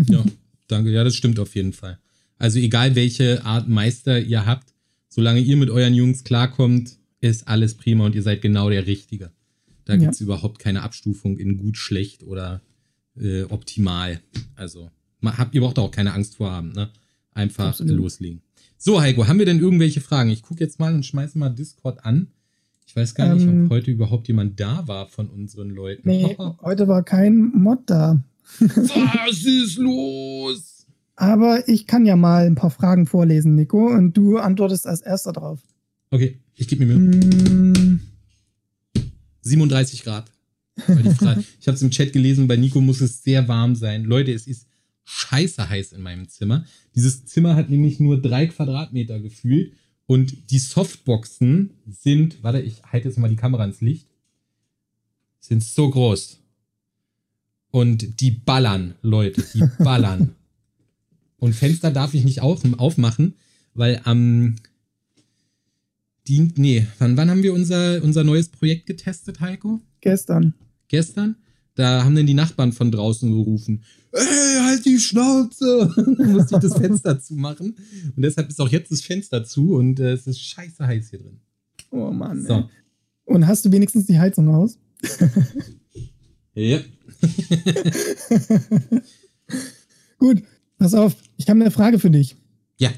Ja, 0.09 0.25
danke. 0.69 0.91
Ja, 0.91 1.05
das 1.05 1.15
stimmt 1.15 1.39
auf 1.39 1.55
jeden 1.55 1.73
Fall. 1.73 1.99
Also 2.39 2.59
egal 2.59 2.95
welche 2.95 3.45
Art 3.45 3.69
Meister 3.69 4.21
ihr 4.21 4.47
habt, 4.47 4.75
solange 5.09 5.41
ihr 5.41 5.57
mit 5.57 5.71
euren 5.71 5.95
Jungs 5.95 6.25
klarkommt, 6.25 6.99
ist 7.21 7.49
alles 7.49 7.75
prima 7.75 8.07
und 8.07 8.15
ihr 8.15 8.23
seid 8.23 8.41
genau 8.41 8.71
der 8.71 8.87
Richtige. 8.87 9.33
Da 9.85 9.95
ja. 9.95 10.01
gibt's 10.01 10.21
überhaupt 10.21 10.59
keine 10.59 10.83
Abstufung 10.83 11.37
in 11.37 11.59
gut, 11.59 11.77
schlecht 11.77 12.23
oder 12.23 12.63
äh, 13.21 13.43
optimal. 13.45 14.21
Also, 14.57 14.91
habt, 15.25 15.55
ihr 15.55 15.61
braucht 15.61 15.79
auch 15.79 15.91
keine 15.91 16.13
Angst 16.13 16.37
vor 16.37 16.51
haben, 16.51 16.73
ne? 16.73 16.91
Einfach 17.33 17.69
Absolut. 17.69 17.97
loslegen. 17.97 18.43
So, 18.77 19.01
Heiko, 19.01 19.29
haben 19.29 19.39
wir 19.39 19.47
denn 19.47 19.61
irgendwelche 19.61 20.01
Fragen? 20.01 20.31
Ich 20.31 20.43
gucke 20.43 20.61
jetzt 20.61 20.81
mal 20.81 20.95
und 20.95 21.05
schmeiße 21.05 21.39
mal 21.39 21.51
Discord 21.51 22.05
an. 22.05 22.29
Ich 22.87 22.97
weiß 22.97 23.15
gar 23.15 23.35
nicht, 23.35 23.47
ähm, 23.47 23.67
ob 23.67 23.71
heute 23.71 23.91
überhaupt 23.91 24.27
jemand 24.27 24.59
da 24.59 24.87
war 24.89 25.07
von 25.07 25.29
unseren 25.29 25.71
Leuten. 25.71 26.09
Nee, 26.09 26.37
heute 26.63 26.89
war 26.89 27.05
kein 27.05 27.53
Mod 27.55 27.81
da. 27.87 28.21
Was 28.59 29.45
ist 29.45 29.79
los? 29.79 30.87
Aber 31.15 31.69
ich 31.69 31.87
kann 31.87 32.07
ja 32.07 32.17
mal 32.17 32.47
ein 32.47 32.55
paar 32.55 32.71
Fragen 32.71 33.07
vorlesen, 33.07 33.55
Nico, 33.55 33.87
und 33.87 34.17
du 34.17 34.39
antwortest 34.39 34.87
als 34.87 35.03
erster 35.03 35.33
drauf. 35.33 35.61
Okay, 36.11 36.39
ich 36.57 36.67
gebe 36.67 36.85
mir 36.85 36.97
Mühe. 36.97 37.21
Mm. 37.21 38.01
37 39.43 40.03
Grad 40.03 40.33
ich 40.89 41.67
habe 41.67 41.77
es 41.77 41.83
im 41.83 41.91
Chat 41.91 42.13
gelesen, 42.13 42.49
bei 42.49 42.57
Nico 42.57 42.81
muss 42.81 43.01
es 43.01 43.23
sehr 43.23 43.49
warm 43.49 43.75
sein. 43.75 44.05
Leute, 44.05 44.33
es 44.33 44.47
ist 44.47 44.67
scheiße 45.05 45.69
heiß 45.69 45.93
in 45.93 46.03
meinem 46.03 46.29
Zimmer. 46.29 46.65
Dieses 46.95 47.25
Zimmer 47.27 47.57
hat 47.57 47.69
nämlich 47.69 47.99
nur 47.99 48.21
drei 48.21 48.47
Quadratmeter 48.47 49.19
gefühlt 49.19 49.73
und 50.07 50.51
die 50.51 50.59
Softboxen 50.59 51.71
sind, 51.87 52.43
warte, 52.43 52.61
ich 52.61 52.83
halte 52.85 53.09
jetzt 53.09 53.19
mal 53.19 53.29
die 53.29 53.37
Kamera 53.37 53.65
ins 53.65 53.81
Licht, 53.81 54.09
sind 55.41 55.65
so 55.65 55.91
groß. 55.91 56.39
Und 57.71 58.21
die 58.21 58.31
ballern, 58.31 58.95
Leute, 59.03 59.45
die 59.55 59.65
ballern. 59.83 60.35
und 61.39 61.55
Fenster 61.55 61.91
darf 61.91 62.15
ich 62.15 62.25
nicht 62.25 62.41
auf, 62.41 62.63
aufmachen, 62.79 63.35
weil 63.75 64.01
am 64.05 64.57
die, 66.27 66.53
nee, 66.57 66.87
wann, 66.99 67.17
wann 67.17 67.31
haben 67.31 67.43
wir 67.43 67.55
unser, 67.55 68.03
unser 68.03 68.23
neues 68.23 68.49
Projekt 68.49 68.87
getestet, 68.87 69.41
Heiko? 69.41 69.81
Gestern 70.01 70.55
gestern, 70.91 71.37
da 71.75 72.05
haben 72.05 72.15
dann 72.15 72.27
die 72.27 72.35
Nachbarn 72.35 72.73
von 72.73 72.93
draußen 72.93 73.31
gerufen, 73.31 73.83
ey, 74.13 74.61
halt 74.63 74.85
die 74.85 74.99
Schnauze! 74.99 75.91
dann 76.19 76.33
musste 76.33 76.57
ich 76.57 76.61
das 76.61 76.77
Fenster 76.77 77.19
zumachen. 77.19 77.77
Und 78.15 78.23
deshalb 78.23 78.51
ist 78.51 78.61
auch 78.61 78.69
jetzt 78.69 78.93
das 78.93 79.01
Fenster 79.01 79.45
zu 79.45 79.77
und 79.77 79.99
äh, 80.01 80.13
es 80.13 80.27
ist 80.27 80.41
scheiße 80.41 80.87
heiß 80.87 81.11
hier 81.11 81.21
drin. 81.21 81.41
Oh 81.91 82.11
Mann. 82.11 82.45
So. 82.45 82.69
Und 83.25 83.47
hast 83.47 83.65
du 83.65 83.73
wenigstens 83.73 84.07
die 84.07 84.19
Heizung 84.19 84.55
aus? 84.55 84.79
ja. 86.55 86.81
Gut, 90.19 90.43
pass 90.79 90.95
auf, 90.95 91.17
ich 91.37 91.49
habe 91.49 91.61
eine 91.61 91.71
Frage 91.71 91.99
für 91.99 92.11
dich. 92.11 92.37
Ja. 92.79 92.91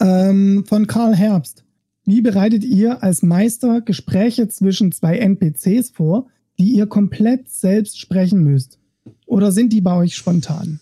Ähm, 0.00 0.64
von 0.66 0.86
Karl 0.86 1.14
Herbst. 1.14 1.64
Wie 2.04 2.20
bereitet 2.20 2.64
ihr 2.64 3.02
als 3.02 3.22
Meister 3.22 3.80
Gespräche 3.80 4.48
zwischen 4.48 4.92
zwei 4.92 5.18
NPCs 5.18 5.90
vor, 5.90 6.28
die 6.58 6.74
ihr 6.74 6.86
komplett 6.86 7.50
selbst 7.50 8.00
sprechen 8.00 8.42
müsst? 8.42 8.78
Oder 9.26 9.52
sind 9.52 9.72
die 9.72 9.80
bei 9.80 9.96
euch 9.96 10.16
spontan? 10.16 10.80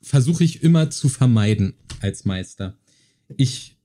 Versuche 0.00 0.44
ich 0.44 0.62
immer 0.62 0.90
zu 0.90 1.08
vermeiden 1.08 1.74
als 2.00 2.24
Meister. 2.24 2.76
Ich 3.36 3.76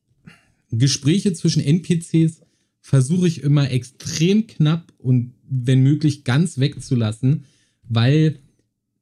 Gespräche 0.71 1.33
zwischen 1.33 1.61
NPCs 1.61 2.41
versuche 2.81 3.27
ich 3.27 3.41
immer 3.41 3.71
extrem 3.71 4.47
knapp 4.47 4.93
und 4.97 5.33
wenn 5.49 5.81
möglich 5.81 6.23
ganz 6.23 6.59
wegzulassen, 6.59 7.45
weil 7.83 8.39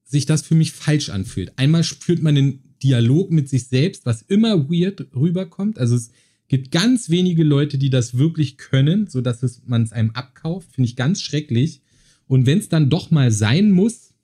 sich 0.03 0.25
das 0.25 0.41
für 0.41 0.55
mich 0.55 0.71
falsch 0.71 1.09
anfühlt. 1.09 1.51
Einmal 1.57 1.83
führt 1.83 2.21
man 2.21 2.37
einen 2.37 2.75
Dialog 2.81 3.31
mit 3.31 3.49
sich 3.49 3.67
selbst, 3.67 4.05
was 4.05 4.21
immer 4.21 4.69
weird 4.69 5.07
rüberkommt. 5.15 5.79
Also 5.79 5.95
es 5.95 6.11
gibt 6.47 6.71
ganz 6.71 7.09
wenige 7.09 7.43
Leute, 7.43 7.77
die 7.77 7.89
das 7.89 8.17
wirklich 8.17 8.57
können, 8.57 9.07
sodass 9.07 9.61
man 9.65 9.83
es 9.83 9.91
einem 9.91 10.11
abkauft. 10.11 10.71
Finde 10.73 10.89
ich 10.89 10.95
ganz 10.95 11.21
schrecklich. 11.21 11.81
Und 12.33 12.47
wenn 12.47 12.57
es 12.57 12.67
dann 12.67 12.89
doch 12.89 13.11
mal 13.11 13.29
sein 13.29 13.69
muss, 13.69 14.15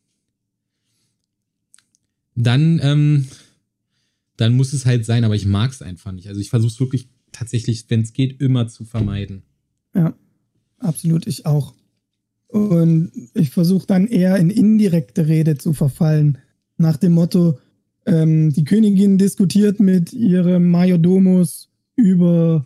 dann, 2.34 2.80
ähm, 2.82 3.28
dann 4.36 4.58
muss 4.58 4.74
es 4.74 4.88
halt 4.88 5.06
sein. 5.06 5.24
Aber 5.24 5.36
ich 5.36 5.46
mag 5.46 5.70
es 5.70 5.84
einfach 5.84 6.12
nicht. 6.12 6.28
Also 6.28 6.42
ich 6.42 6.50
versuche 6.50 6.72
es 6.72 6.80
wirklich 6.80 7.08
tatsächlich, 7.32 7.86
wenn 7.90 8.02
es 8.02 8.14
geht, 8.14 8.42
immer 8.42 8.68
zu 8.68 8.84
vermeiden. 8.84 9.44
Ja, 9.94 10.16
absolut, 10.80 11.28
ich 11.28 11.46
auch. 11.46 11.76
Und 12.48 13.12
ich 13.36 13.52
versuche 13.52 13.86
dann 13.86 14.08
eher 14.08 14.38
in 14.38 14.50
indirekte 14.50 15.28
Rede 15.28 15.60
zu 15.60 15.74
verfallen. 15.74 16.40
Nach 16.78 16.98
dem 16.98 17.12
Motto, 17.12 17.60
ähm, 18.08 18.52
die 18.52 18.64
Königin 18.64 19.20
diskutiert 19.20 19.80
mit 19.80 20.14
ihrem 20.14 20.72
Majordomus 20.72 21.70
über 21.96 22.66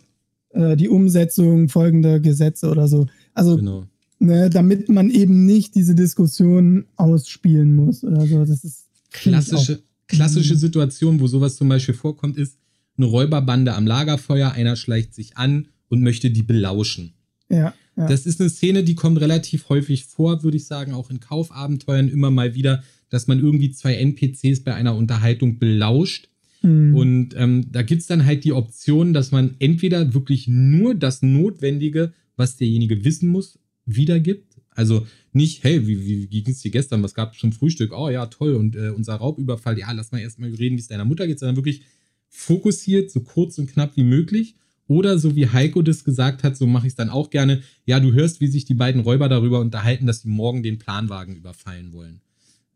äh, 0.54 0.74
die 0.74 0.88
Umsetzung 0.88 1.68
folgender 1.68 2.18
Gesetze 2.18 2.70
oder 2.70 2.88
so. 2.88 3.08
Also, 3.34 3.58
genau. 3.58 3.84
Ne, 4.24 4.50
damit 4.50 4.88
man 4.88 5.10
eben 5.10 5.46
nicht 5.46 5.74
diese 5.74 5.94
Diskussion 5.94 6.86
ausspielen 6.96 7.74
muss 7.76 8.04
oder 8.04 8.26
so. 8.26 8.44
Das 8.44 8.64
ist 8.64 8.88
klassische, 9.10 9.82
klassische 10.08 10.56
Situation, 10.56 11.20
wo 11.20 11.26
sowas 11.26 11.56
zum 11.56 11.68
Beispiel 11.68 11.94
vorkommt, 11.94 12.36
ist 12.36 12.58
eine 12.96 13.06
Räuberbande 13.06 13.74
am 13.74 13.86
Lagerfeuer, 13.86 14.52
einer 14.52 14.76
schleicht 14.76 15.14
sich 15.14 15.36
an 15.36 15.68
und 15.88 16.02
möchte 16.02 16.30
die 16.30 16.42
belauschen. 16.42 17.14
Ja, 17.48 17.74
ja. 17.96 18.06
Das 18.08 18.26
ist 18.26 18.40
eine 18.40 18.50
Szene, 18.50 18.82
die 18.82 18.94
kommt 18.94 19.20
relativ 19.20 19.68
häufig 19.68 20.04
vor, 20.04 20.42
würde 20.42 20.56
ich 20.56 20.66
sagen, 20.66 20.92
auch 20.94 21.10
in 21.10 21.20
Kaufabenteuern 21.20 22.08
immer 22.08 22.30
mal 22.30 22.54
wieder, 22.54 22.82
dass 23.10 23.26
man 23.26 23.38
irgendwie 23.38 23.70
zwei 23.70 23.94
NPCs 23.94 24.64
bei 24.64 24.74
einer 24.74 24.96
Unterhaltung 24.96 25.58
belauscht. 25.58 26.28
Mhm. 26.62 26.96
Und 26.96 27.34
ähm, 27.36 27.66
da 27.70 27.82
gibt 27.82 28.00
es 28.00 28.08
dann 28.08 28.24
halt 28.24 28.44
die 28.44 28.52
Option, 28.52 29.12
dass 29.12 29.30
man 29.30 29.54
entweder 29.60 30.14
wirklich 30.14 30.48
nur 30.48 30.94
das 30.94 31.22
Notwendige, 31.22 32.12
was 32.36 32.56
derjenige 32.56 33.04
wissen 33.04 33.28
muss, 33.28 33.58
wiedergibt. 33.86 34.60
Also 34.70 35.06
nicht, 35.32 35.62
hey, 35.62 35.86
wie, 35.86 36.00
wie, 36.04 36.30
wie 36.30 36.42
ging 36.42 36.52
es 36.52 36.60
dir 36.60 36.70
gestern? 36.70 37.02
Was 37.02 37.14
gab 37.14 37.34
es 37.34 37.40
zum 37.40 37.52
Frühstück? 37.52 37.92
Oh 37.92 38.08
ja, 38.08 38.26
toll. 38.26 38.54
Und 38.54 38.76
äh, 38.76 38.90
unser 38.90 39.14
Raubüberfall, 39.14 39.78
ja, 39.78 39.90
lass 39.92 40.12
mal 40.12 40.18
erstmal 40.18 40.50
reden, 40.50 40.76
wie 40.76 40.80
es 40.80 40.88
deiner 40.88 41.04
Mutter 41.04 41.26
geht, 41.26 41.38
sondern 41.38 41.56
wirklich 41.56 41.82
fokussiert, 42.28 43.10
so 43.10 43.20
kurz 43.20 43.58
und 43.58 43.70
knapp 43.70 43.96
wie 43.96 44.04
möglich. 44.04 44.56
Oder 44.86 45.18
so 45.18 45.34
wie 45.34 45.48
Heiko 45.48 45.80
das 45.80 46.04
gesagt 46.04 46.42
hat, 46.44 46.56
so 46.56 46.66
mache 46.66 46.86
ich 46.86 46.92
es 46.92 46.96
dann 46.96 47.08
auch 47.08 47.30
gerne. 47.30 47.62
Ja, 47.86 48.00
du 48.00 48.12
hörst, 48.12 48.40
wie 48.40 48.48
sich 48.48 48.64
die 48.64 48.74
beiden 48.74 49.00
Räuber 49.00 49.28
darüber 49.28 49.60
unterhalten, 49.60 50.06
dass 50.06 50.22
sie 50.22 50.28
morgen 50.28 50.62
den 50.62 50.78
Planwagen 50.78 51.36
überfallen 51.36 51.92
wollen. 51.92 52.20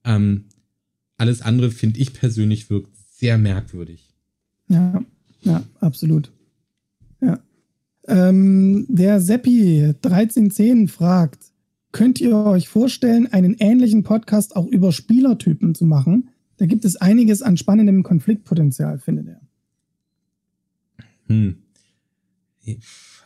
Ähm, 0.05 0.45
alles 1.19 1.43
andere 1.43 1.71
finde 1.71 2.01
ich 2.01 2.15
persönlich 2.15 2.71
wirkt 2.71 2.97
sehr 3.11 3.37
merkwürdig. 3.37 4.15
Ja, 4.69 5.05
ja, 5.43 5.65
absolut. 5.81 6.31
Ähm, 8.09 8.87
der 8.89 9.21
Seppi 9.21 9.85
1310 9.85 10.89
fragt, 10.89 11.53
könnt 11.93 12.21
ihr 12.21 12.35
euch 12.35 12.69
vorstellen, 12.69 13.27
einen 13.27 13.55
ähnlichen 13.59 14.03
Podcast 14.03 14.57
auch 14.57 14.67
über 14.67 14.93
Spielertypen 14.93 15.75
zu 15.75 15.85
machen? 15.85 16.31
Da 16.57 16.67
gibt 16.67 16.85
es 16.85 16.97
einiges 16.97 17.43
an 17.43 17.57
spannendem 17.57 18.03
Konfliktpotenzial, 18.03 18.99
findet 18.99 19.29
er. 19.29 19.41
Hm. 21.27 21.59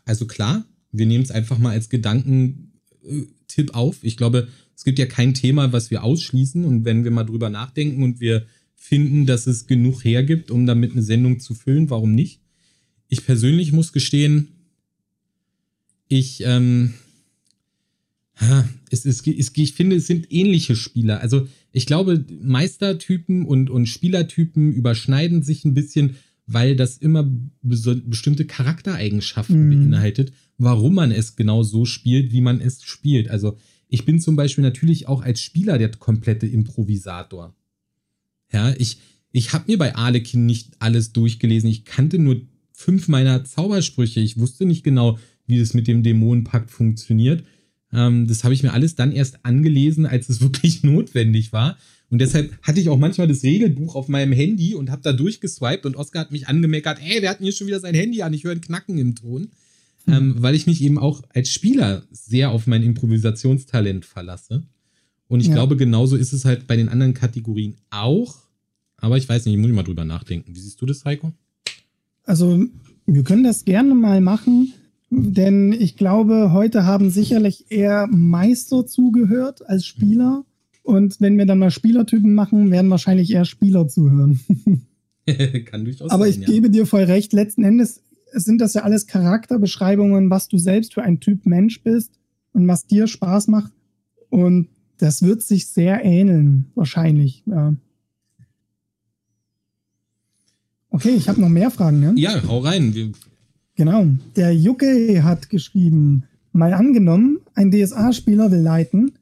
Also 0.05 0.27
klar, 0.27 0.65
wir 0.91 1.07
nehmen 1.07 1.25
es 1.25 1.31
einfach 1.31 1.59
mal 1.59 1.71
als 1.71 1.89
Gedankentipp 1.89 3.75
auf. 3.75 4.03
Ich 4.03 4.17
glaube, 4.17 4.49
es 4.77 4.85
gibt 4.85 4.99
ja 4.99 5.07
kein 5.07 5.33
Thema, 5.33 5.73
was 5.73 5.91
wir 5.91 6.03
ausschließen. 6.03 6.65
Und 6.65 6.85
wenn 6.85 7.05
wir 7.05 7.13
mal 7.13 7.25
drüber 7.25 7.51
nachdenken 7.51 8.03
und 8.03 8.21
wir 8.21 8.47
finden, 8.75 9.27
dass 9.27 9.47
es 9.47 9.69
genug 9.69 10.05
hergibt, 10.05 10.51
um 10.51 10.67
damit 10.67 10.93
eine 10.93 11.03
Sendung 11.03 11.39
zu 11.39 11.55
füllen, 11.55 11.89
warum 11.89 12.15
nicht? 12.15 12.41
Ich 13.09 13.25
persönlich 13.25 13.73
muss 13.73 13.93
gestehen, 13.93 14.49
ich, 16.13 16.43
ähm, 16.45 16.95
es 18.91 19.05
ist, 19.05 19.27
es, 19.27 19.53
ich 19.55 19.73
finde, 19.73 19.97
es 19.97 20.07
sind 20.07 20.33
ähnliche 20.33 20.77
Spieler. 20.77 21.21
Also 21.21 21.47
ich 21.73 21.87
glaube, 21.87 22.25
Meistertypen 22.41 23.45
und, 23.45 23.71
und 23.71 23.87
Spielertypen 23.87 24.73
überschneiden 24.73 25.43
sich 25.43 25.65
ein 25.65 25.75
bisschen 25.75 26.17
weil 26.47 26.77
das 26.77 26.99
immer 26.99 27.29
bestimmte 27.63 28.47
Charaktereigenschaften 28.47 29.67
mhm. 29.67 29.71
beinhaltet, 29.71 30.33
warum 30.59 30.95
man 30.95 31.11
es 31.11 31.37
genau 31.37 31.63
so 31.63 31.85
spielt, 31.85 32.33
wie 32.33 32.41
man 32.41 32.61
es 32.61 32.83
spielt. 32.83 33.29
Also 33.29 33.57
ich 33.89 34.05
bin 34.05 34.21
zum 34.21 34.37
Beispiel 34.37 34.63
natürlich 34.63 35.09
auch 35.09 35.23
als 35.23 35.41
Spieler 35.41 35.79
der 35.79 35.91
komplette 35.91 36.47
Improvisator. 36.47 37.55
Ja, 38.53 38.75
ich, 38.77 38.99
ich 39.31 39.53
habe 39.53 39.71
mir 39.71 39.79
bei 39.79 39.95
Arlekin 39.95 40.47
nicht 40.47 40.73
alles 40.79 41.13
durchgelesen. 41.13 41.71
Ich 41.71 41.85
kannte 41.85 42.19
nur 42.19 42.41
fünf 42.73 43.09
meiner 43.09 43.45
Zaubersprüche. 43.45 44.21
Ich 44.21 44.39
wusste 44.39 44.67
nicht 44.67 44.83
genau, 44.83 45.19
wie 45.47 45.59
das 45.59 45.75
mit 45.75 45.87
dem 45.87 46.03
Dämonenpakt 46.03 46.71
funktioniert. 46.71 47.45
Ähm, 47.93 48.27
das 48.27 48.45
habe 48.45 48.55
ich 48.55 48.63
mir 48.63 48.73
alles 48.73 48.95
dann 48.95 49.13
erst 49.13 49.45
angelesen, 49.45 50.07
als 50.07 50.29
es 50.29 50.41
wirklich 50.43 50.83
notwendig 50.83 51.53
war. 51.53 51.77
Und 52.11 52.21
deshalb 52.21 52.53
hatte 52.63 52.79
ich 52.79 52.91
auch 52.91 52.99
manchmal 52.99 53.27
das 53.27 53.43
Regelbuch 53.43 53.95
auf 53.95 54.09
meinem 54.09 54.33
Handy 54.33 54.75
und 54.75 54.91
habe 54.91 55.01
da 55.03 55.15
durchgeswiped 55.15 55.87
und 55.87 55.97
Oskar 55.97 56.23
hat 56.23 56.33
mich 56.33 56.47
angemeckert, 56.47 56.99
ey, 57.03 57.23
wer 57.23 57.31
hat 57.31 57.39
denn 57.39 57.45
hier 57.45 57.55
schon 57.55 57.67
wieder 57.67 57.81
sein 57.81 57.95
Handy 57.95 58.21
an? 58.21 58.35
Ich 58.35 58.45
höre 58.45 58.53
ein 58.53 58.61
Knacken 58.61 58.99
im 58.99 59.15
Ton. 59.15 59.49
Mhm. 60.05 60.13
Ähm, 60.13 60.35
weil 60.39 60.55
ich 60.55 60.67
mich 60.67 60.83
eben 60.83 60.99
auch 60.99 61.23
als 61.33 61.51
Spieler 61.51 62.03
sehr 62.11 62.51
auf 62.51 62.67
mein 62.67 62.83
Improvisationstalent 62.83 64.05
verlasse. 64.05 64.65
Und 65.29 65.41
ich 65.41 65.47
ja. 65.47 65.55
glaube, 65.55 65.77
genauso 65.77 66.17
ist 66.17 66.33
es 66.33 66.45
halt 66.45 66.67
bei 66.67 66.77
den 66.77 66.89
anderen 66.89 67.15
Kategorien 67.15 67.77
auch. 67.91 68.37
Aber 68.99 69.17
ich 69.17 69.29
weiß 69.29 69.47
nicht, 69.47 69.55
ich 69.55 69.61
muss 69.61 69.71
mal 69.71 69.83
drüber 69.83 70.05
nachdenken. 70.05 70.55
Wie 70.55 70.61
siehst 70.61 70.81
du 70.81 70.87
das, 70.87 71.05
Heiko? 71.05 71.33
Also, 72.25 72.63
wir 73.07 73.25
können 73.25 73.43
das 73.43 73.65
gerne 73.65 73.95
mal 73.95 74.21
machen, 74.21 74.75
denn 75.15 75.73
ich 75.73 75.99
glaube, 75.99 76.53
heute 76.53 76.87
haben 76.87 77.11
sicherlich 77.11 77.67
eher 77.69 78.07
Meister 78.07 78.87
zugehört 78.87 79.69
als 79.69 79.85
Spieler. 79.85 80.47
Und 80.83 81.21
wenn 81.21 81.37
wir 81.37 81.45
dann 81.45 81.59
mal 81.59 81.71
Spielertypen 81.71 82.35
machen, 82.35 82.71
werden 82.71 82.91
wahrscheinlich 82.91 83.31
eher 83.31 83.45
Spieler 83.45 83.87
zuhören. 83.89 84.41
Kann 85.67 85.85
durchaus 85.85 86.11
Aber 86.11 86.25
sein, 86.25 86.33
ich 86.33 86.39
ja. 86.39 86.47
gebe 86.47 86.71
dir 86.71 86.87
voll 86.87 87.03
recht. 87.03 87.35
Letzten 87.35 87.63
Endes 87.63 88.01
sind 88.33 88.63
das 88.63 88.73
ja 88.73 88.85
alles 88.85 89.07
Charakterbeschreibungen, 89.07 90.31
was 90.31 90.49
du 90.49 90.57
selbst 90.57 90.95
für 90.95 91.03
ein 91.03 91.21
Typ 91.21 91.45
Mensch 91.45 91.83
bist 91.83 92.19
und 92.55 92.67
was 92.67 92.87
dir 92.87 93.07
Spaß 93.07 93.49
macht. 93.49 93.73
Und 94.31 94.69
das 94.97 95.21
wird 95.21 95.43
sich 95.43 95.67
sehr 95.67 96.03
ähneln, 96.07 96.71
wahrscheinlich. 96.75 97.43
Ja. 97.45 97.75
Okay, 100.89 101.11
ich 101.11 101.29
habe 101.29 101.39
noch 101.39 101.51
mehr 101.51 101.71
Fragen. 101.71 102.01
Ne? 102.01 102.15
Ja, 102.17 102.43
hau 102.49 102.61
rein. 102.61 102.95
Wir 102.95 103.13
genau. 103.77 104.07
Der 104.37 104.55
Jucke 104.55 105.23
hat 105.23 105.51
geschrieben, 105.51 106.25
mal 106.53 106.73
angenommen, 106.75 107.39
ein 107.55 107.71
DSA-Spieler 107.71 108.51
will 108.51 108.61
leiten, 108.61 109.13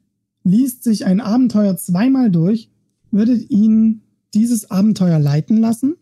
liest 0.43 0.83
sich 0.83 1.05
ein 1.05 1.21
Abenteuer 1.21 1.77
zweimal 1.77 2.31
durch, 2.31 2.69
würdet 3.11 3.49
ihn 3.49 4.01
dieses 4.33 4.71
Abenteuer 4.71 5.19
leiten 5.19 5.57
lassen? 5.57 5.95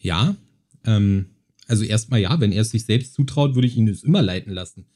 Ja. 0.00 0.36
Ähm, 0.84 1.26
also 1.66 1.84
erstmal 1.84 2.20
ja, 2.20 2.40
wenn 2.40 2.52
er 2.52 2.62
es 2.62 2.70
sich 2.70 2.84
selbst 2.84 3.14
zutraut, 3.14 3.54
würde 3.54 3.68
ich 3.68 3.76
ihn 3.76 3.88
es 3.88 4.02
immer 4.02 4.22
leiten 4.22 4.52
lassen. 4.52 4.86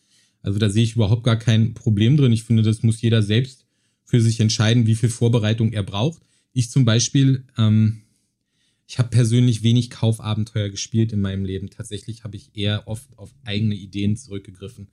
Also 0.42 0.58
da 0.58 0.70
sehe 0.70 0.82
ich 0.82 0.96
überhaupt 0.96 1.24
gar 1.24 1.36
kein 1.36 1.74
Problem 1.74 2.16
drin. 2.16 2.32
Ich 2.32 2.44
finde, 2.44 2.62
das 2.62 2.82
muss 2.82 3.00
jeder 3.00 3.22
selbst 3.22 3.66
für 4.04 4.20
sich 4.20 4.40
entscheiden, 4.40 4.86
wie 4.86 4.94
viel 4.94 5.08
Vorbereitung 5.08 5.72
er 5.72 5.82
braucht. 5.82 6.22
Ich 6.52 6.70
zum 6.70 6.84
Beispiel, 6.84 7.44
ähm, 7.56 8.01
ich 8.87 8.99
habe 8.99 9.09
persönlich 9.09 9.62
wenig 9.62 9.91
Kaufabenteuer 9.91 10.68
gespielt 10.68 11.12
in 11.12 11.20
meinem 11.20 11.45
Leben. 11.45 11.70
Tatsächlich 11.70 12.24
habe 12.24 12.37
ich 12.37 12.51
eher 12.55 12.87
oft 12.89 13.07
auf 13.16 13.35
eigene 13.45 13.74
Ideen 13.74 14.16
zurückgegriffen. 14.16 14.89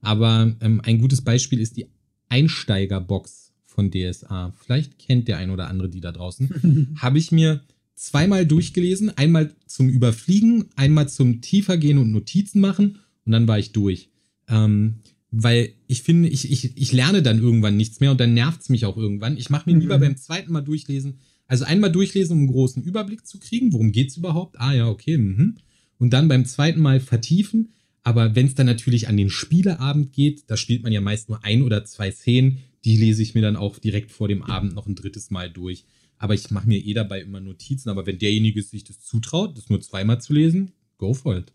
Aber 0.00 0.54
ähm, 0.60 0.80
ein 0.84 0.98
gutes 0.98 1.22
Beispiel 1.22 1.60
ist 1.60 1.76
die 1.76 1.86
Einsteigerbox 2.28 3.52
von 3.66 3.90
DSA. 3.90 4.52
Vielleicht 4.58 4.98
kennt 4.98 5.28
der 5.28 5.38
ein 5.38 5.50
oder 5.50 5.68
andere 5.68 5.88
die 5.88 6.00
da 6.00 6.12
draußen. 6.12 6.94
Habe 7.00 7.18
ich 7.18 7.32
mir 7.32 7.62
zweimal 7.94 8.46
durchgelesen. 8.46 9.16
Einmal 9.16 9.54
zum 9.66 9.88
Überfliegen, 9.88 10.66
einmal 10.76 11.08
zum 11.08 11.40
Tiefergehen 11.40 11.98
und 11.98 12.12
Notizen 12.12 12.60
machen. 12.60 12.98
Und 13.24 13.32
dann 13.32 13.48
war 13.48 13.58
ich 13.58 13.72
durch. 13.72 14.10
Ähm, 14.48 14.96
weil 15.30 15.72
ich 15.88 16.02
finde, 16.02 16.28
ich, 16.28 16.50
ich, 16.50 16.76
ich 16.76 16.92
lerne 16.92 17.22
dann 17.22 17.40
irgendwann 17.40 17.76
nichts 17.76 17.98
mehr 18.00 18.12
und 18.12 18.20
dann 18.20 18.34
nervt 18.34 18.60
es 18.62 18.68
mich 18.68 18.84
auch 18.84 18.96
irgendwann. 18.96 19.36
Ich 19.36 19.50
mache 19.50 19.68
mir 19.70 19.78
lieber 19.78 19.96
Mhm. 19.98 20.02
beim 20.02 20.16
zweiten 20.16 20.52
Mal 20.52 20.60
durchlesen, 20.60 21.18
also 21.46 21.64
einmal 21.64 21.92
durchlesen, 21.92 22.32
um 22.32 22.38
einen 22.38 22.52
großen 22.52 22.82
Überblick 22.82 23.26
zu 23.26 23.38
kriegen, 23.38 23.72
worum 23.72 23.92
geht's 23.92 24.16
überhaupt? 24.16 24.58
Ah 24.58 24.72
ja, 24.72 24.88
okay. 24.88 25.18
Mhm. 25.18 25.56
Und 25.98 26.12
dann 26.12 26.28
beim 26.28 26.46
zweiten 26.46 26.80
Mal 26.80 27.00
vertiefen. 27.00 27.72
Aber 28.02 28.34
wenn 28.34 28.46
es 28.46 28.54
dann 28.54 28.66
natürlich 28.66 29.08
an 29.08 29.16
den 29.16 29.30
Spieleabend 29.30 30.12
geht, 30.12 30.44
da 30.48 30.56
spielt 30.56 30.82
man 30.82 30.92
ja 30.92 31.00
meist 31.00 31.28
nur 31.28 31.42
ein 31.44 31.62
oder 31.62 31.84
zwei 31.84 32.10
Szenen, 32.10 32.58
die 32.84 32.96
lese 32.96 33.22
ich 33.22 33.34
mir 33.34 33.40
dann 33.40 33.56
auch 33.56 33.78
direkt 33.78 34.10
vor 34.10 34.28
dem 34.28 34.42
Abend 34.42 34.74
noch 34.74 34.86
ein 34.86 34.94
drittes 34.94 35.30
Mal 35.30 35.50
durch. 35.50 35.84
Aber 36.18 36.34
ich 36.34 36.50
mache 36.50 36.68
mir 36.68 36.78
eh 36.78 36.92
dabei 36.92 37.22
immer 37.22 37.40
Notizen. 37.40 37.88
Aber 37.88 38.06
wenn 38.06 38.18
derjenige 38.18 38.62
sich 38.62 38.84
das 38.84 39.00
zutraut, 39.00 39.56
das 39.56 39.70
nur 39.70 39.80
zweimal 39.80 40.20
zu 40.20 40.34
lesen, 40.34 40.72
go 40.98 41.14
for 41.14 41.36
it. 41.36 41.52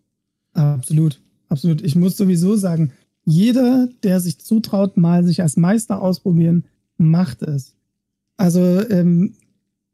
Absolut, 0.53 1.19
absolut. 1.47 1.81
Ich 1.83 1.95
muss 1.95 2.17
sowieso 2.17 2.55
sagen, 2.55 2.91
jeder, 3.25 3.89
der 4.03 4.19
sich 4.19 4.39
zutraut, 4.39 4.97
mal 4.97 5.23
sich 5.23 5.41
als 5.41 5.55
Meister 5.55 6.01
ausprobieren, 6.01 6.65
macht 6.97 7.43
es. 7.43 7.75
Also 8.37 8.61
ähm, 8.89 9.35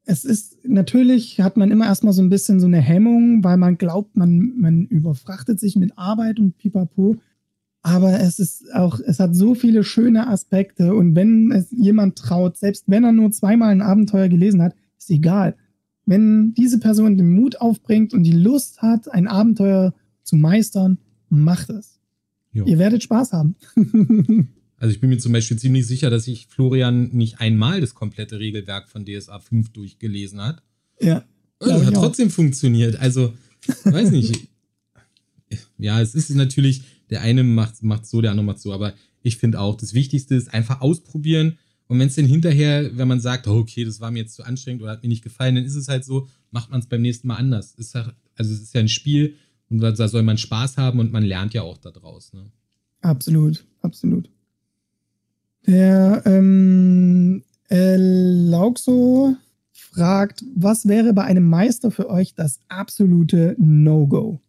es 0.06 0.24
ist 0.24 0.58
natürlich 0.66 1.42
hat 1.42 1.58
man 1.58 1.72
immer 1.72 1.86
erstmal 1.86 2.14
so 2.14 2.22
ein 2.22 2.30
bisschen 2.30 2.60
so 2.60 2.68
eine 2.68 2.80
Hemmung, 2.80 3.44
weil 3.44 3.58
man 3.58 3.78
glaubt, 3.78 4.16
man 4.16 4.54
man 4.58 4.86
überfrachtet 4.86 5.60
sich 5.60 5.76
mit 5.76 5.98
Arbeit 5.98 6.40
und 6.40 6.58
Pipapo. 6.58 7.18
Aber 7.82 8.20
es 8.20 8.40
ist 8.40 8.74
auch, 8.74 9.00
es 9.00 9.20
hat 9.20 9.36
so 9.36 9.54
viele 9.54 9.84
schöne 9.84 10.28
Aspekte 10.28 10.96
und 10.96 11.16
wenn 11.16 11.52
es 11.52 11.70
jemand 11.70 12.18
traut, 12.18 12.58
selbst 12.58 12.86
wenn 12.88 13.04
er 13.04 13.12
nur 13.12 13.32
zweimal 13.32 13.70
ein 13.70 13.84
Abenteuer 13.84 14.28
gelesen 14.28 14.62
hat, 14.64 14.74
ist 14.98 15.12
egal. 15.12 15.56
Wenn 16.08 16.54
diese 16.56 16.80
Person 16.80 17.18
den 17.18 17.30
Mut 17.30 17.62
aufbringt 17.62 18.14
und 18.14 18.24
die 18.24 18.32
Lust 18.32 18.82
hat, 18.82 19.12
ein 19.12 19.28
Abenteuer 19.28 19.94
zu 20.24 20.36
meistern, 20.36 20.98
macht 21.30 21.70
es. 21.70 22.00
Jo. 22.52 22.66
Ihr 22.66 22.80
werdet 22.80 23.04
Spaß 23.04 23.34
haben. 23.34 23.56
Also 24.78 24.94
ich 24.94 25.00
bin 25.00 25.10
mir 25.10 25.18
zum 25.18 25.32
Beispiel 25.32 25.58
ziemlich 25.58 25.88
sicher, 25.88 26.10
dass 26.10 26.26
sich 26.26 26.48
Florian 26.48 27.10
nicht 27.12 27.40
einmal 27.40 27.82
das 27.82 27.96
komplette 27.96 28.40
Regelwerk 28.40 28.90
von 28.90 29.06
DSA 29.06 29.40
5 29.40 29.70
durchgelesen 29.70 30.42
hat. 30.42 30.62
ja. 31.00 31.24
Glaub 31.60 31.82
ich 31.82 31.88
hat 31.88 31.96
auch. 31.96 32.04
trotzdem 32.04 32.30
funktioniert. 32.30 32.98
Also, 32.98 33.34
weiß 33.86 34.12
nicht. 34.12 34.50
ja, 35.78 36.02
es 36.02 36.14
ist 36.14 36.30
natürlich, 36.32 36.84
der 37.10 37.22
eine 37.22 37.44
macht, 37.44 37.82
macht 37.82 38.06
so, 38.06 38.22
der 38.22 38.32
andere 38.32 38.46
macht 38.46 38.60
so, 38.60 38.74
aber 38.74 38.94
ich 39.22 39.38
finde 39.38 39.60
auch, 39.60 39.76
das 39.76 39.94
Wichtigste 39.94 40.36
ist 40.36 40.54
einfach 40.54 40.82
ausprobieren. 40.82 41.58
Und 41.88 42.00
wenn 42.00 42.08
es 42.08 42.16
dann 42.16 42.26
hinterher, 42.26 42.98
wenn 42.98 43.08
man 43.08 43.20
sagt, 43.20 43.48
oh, 43.48 43.60
okay, 43.60 43.86
das 43.86 44.00
war 44.00 44.12
mir 44.12 44.20
jetzt 44.20 44.36
zu 44.36 44.44
anstrengend 44.44 44.82
oder 44.82 44.92
hat 44.92 45.04
mir 45.04 45.10
nicht 45.10 45.24
gefallen, 45.24 45.56
dann 45.56 45.66
ist 45.66 45.76
es 45.76 45.88
halt 45.88 46.04
so, 46.04 46.28
macht 46.52 46.72
man 46.72 46.82
es 46.82 46.88
beim 46.88 47.02
nächsten 47.02 47.28
Mal 47.28 47.36
anders. 47.36 47.74
Ist 47.76 47.96
also 47.96 48.12
es 48.36 48.62
ist 48.62 48.74
ja 48.74 48.82
ein 48.82 48.90
Spiel 48.90 49.36
und 49.70 49.80
da 49.80 49.92
da 49.92 50.08
soll 50.08 50.24
man 50.24 50.38
Spaß 50.38 50.78
haben 50.78 51.00
und 51.00 51.12
man 51.12 51.24
lernt 51.24 51.54
ja 51.54 51.62
auch 51.62 51.78
daraus. 51.78 52.34
Ne? 52.34 52.52
Absolut, 53.02 53.66
absolut. 53.82 54.30
Der 55.68 56.22
ähm, 56.26 57.44
El 57.70 58.50
Lauxo 58.50 59.36
fragt, 59.74 60.44
was 60.56 60.88
wäre 60.88 61.14
bei 61.14 61.24
einem 61.24 61.50
Meister 61.50 61.90
für 61.90 62.10
euch 62.10 62.36
das 62.36 62.60
absolute 62.68 63.56
No-Go? 63.58 64.40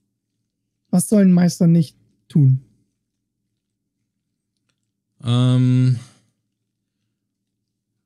Was 0.91 1.09
soll 1.09 1.23
ein 1.23 1.33
Meister 1.33 1.67
nicht 1.67 1.97
tun? 2.29 2.61
Ähm, 5.25 5.99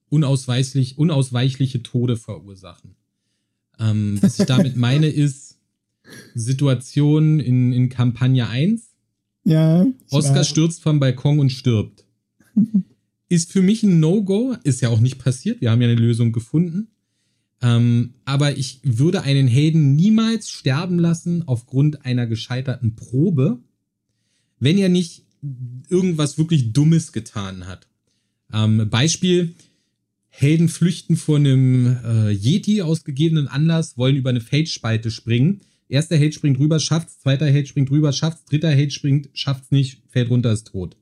unausweichlich, 0.08 0.98
unausweichliche 0.98 1.82
Tode 1.82 2.16
verursachen. 2.16 2.94
Ähm, 3.78 4.18
was 4.20 4.38
ich 4.38 4.46
damit 4.46 4.76
meine, 4.76 5.08
ist 5.08 5.58
Situation 6.34 7.40
in, 7.40 7.72
in 7.72 7.88
Kampagne 7.88 8.48
1. 8.48 8.88
Ja. 9.44 9.86
weiß. 10.40 10.48
stürzt 10.48 10.82
vom 10.82 11.00
Balkon 11.00 11.40
und 11.40 11.50
stirbt. 11.50 12.04
Ist 13.30 13.52
für 13.52 13.62
mich 13.62 13.84
ein 13.84 14.00
No-Go, 14.00 14.56
ist 14.64 14.80
ja 14.82 14.88
auch 14.88 14.98
nicht 14.98 15.18
passiert. 15.18 15.60
Wir 15.60 15.70
haben 15.70 15.80
ja 15.80 15.88
eine 15.88 15.98
Lösung 15.98 16.32
gefunden. 16.32 16.88
Ähm, 17.62 18.14
aber 18.24 18.58
ich 18.58 18.80
würde 18.82 19.22
einen 19.22 19.46
Helden 19.46 19.94
niemals 19.94 20.50
sterben 20.50 20.98
lassen 20.98 21.44
aufgrund 21.46 22.04
einer 22.04 22.26
gescheiterten 22.26 22.96
Probe, 22.96 23.60
wenn 24.58 24.78
er 24.78 24.88
nicht 24.88 25.22
irgendwas 25.88 26.38
wirklich 26.38 26.72
Dummes 26.72 27.12
getan 27.12 27.68
hat. 27.68 27.86
Ähm, 28.52 28.90
Beispiel: 28.90 29.54
Helden 30.28 30.68
flüchten 30.68 31.14
vor 31.14 31.36
einem 31.36 31.98
äh, 32.04 32.30
Yeti 32.30 32.82
aus 32.82 33.04
gegebenen 33.04 33.46
Anlass, 33.46 33.96
wollen 33.96 34.16
über 34.16 34.30
eine 34.30 34.40
Felsspalte 34.40 35.12
springen. 35.12 35.60
Erster 35.88 36.16
Held 36.16 36.34
springt 36.34 36.58
rüber, 36.58 36.80
schafft's. 36.80 37.20
Zweiter 37.20 37.46
Held 37.46 37.68
springt 37.68 37.92
rüber, 37.92 38.12
schafft's. 38.12 38.44
Dritter 38.46 38.70
Held 38.70 38.92
springt, 38.92 39.28
schafft's 39.34 39.70
nicht, 39.70 40.02
fällt 40.08 40.30
runter, 40.30 40.50
ist 40.50 40.68
tot. 40.68 40.96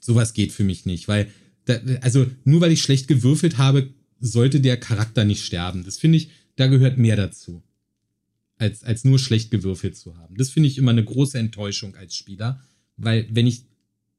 Sowas 0.00 0.32
geht 0.32 0.52
für 0.52 0.64
mich 0.64 0.86
nicht, 0.86 1.08
weil, 1.08 1.28
da, 1.64 1.78
also 2.00 2.26
nur 2.44 2.60
weil 2.60 2.72
ich 2.72 2.82
schlecht 2.82 3.08
gewürfelt 3.08 3.58
habe, 3.58 3.90
sollte 4.20 4.60
der 4.60 4.76
Charakter 4.76 5.24
nicht 5.24 5.44
sterben. 5.44 5.84
Das 5.84 5.98
finde 5.98 6.18
ich, 6.18 6.30
da 6.56 6.66
gehört 6.66 6.98
mehr 6.98 7.16
dazu. 7.16 7.62
Als, 8.56 8.82
als 8.82 9.04
nur 9.04 9.20
schlecht 9.20 9.52
gewürfelt 9.52 9.96
zu 9.96 10.16
haben. 10.16 10.36
Das 10.36 10.50
finde 10.50 10.68
ich 10.68 10.78
immer 10.78 10.90
eine 10.90 11.04
große 11.04 11.38
Enttäuschung 11.38 11.94
als 11.94 12.16
Spieler, 12.16 12.60
weil 12.96 13.28
wenn 13.30 13.46
ich, 13.46 13.62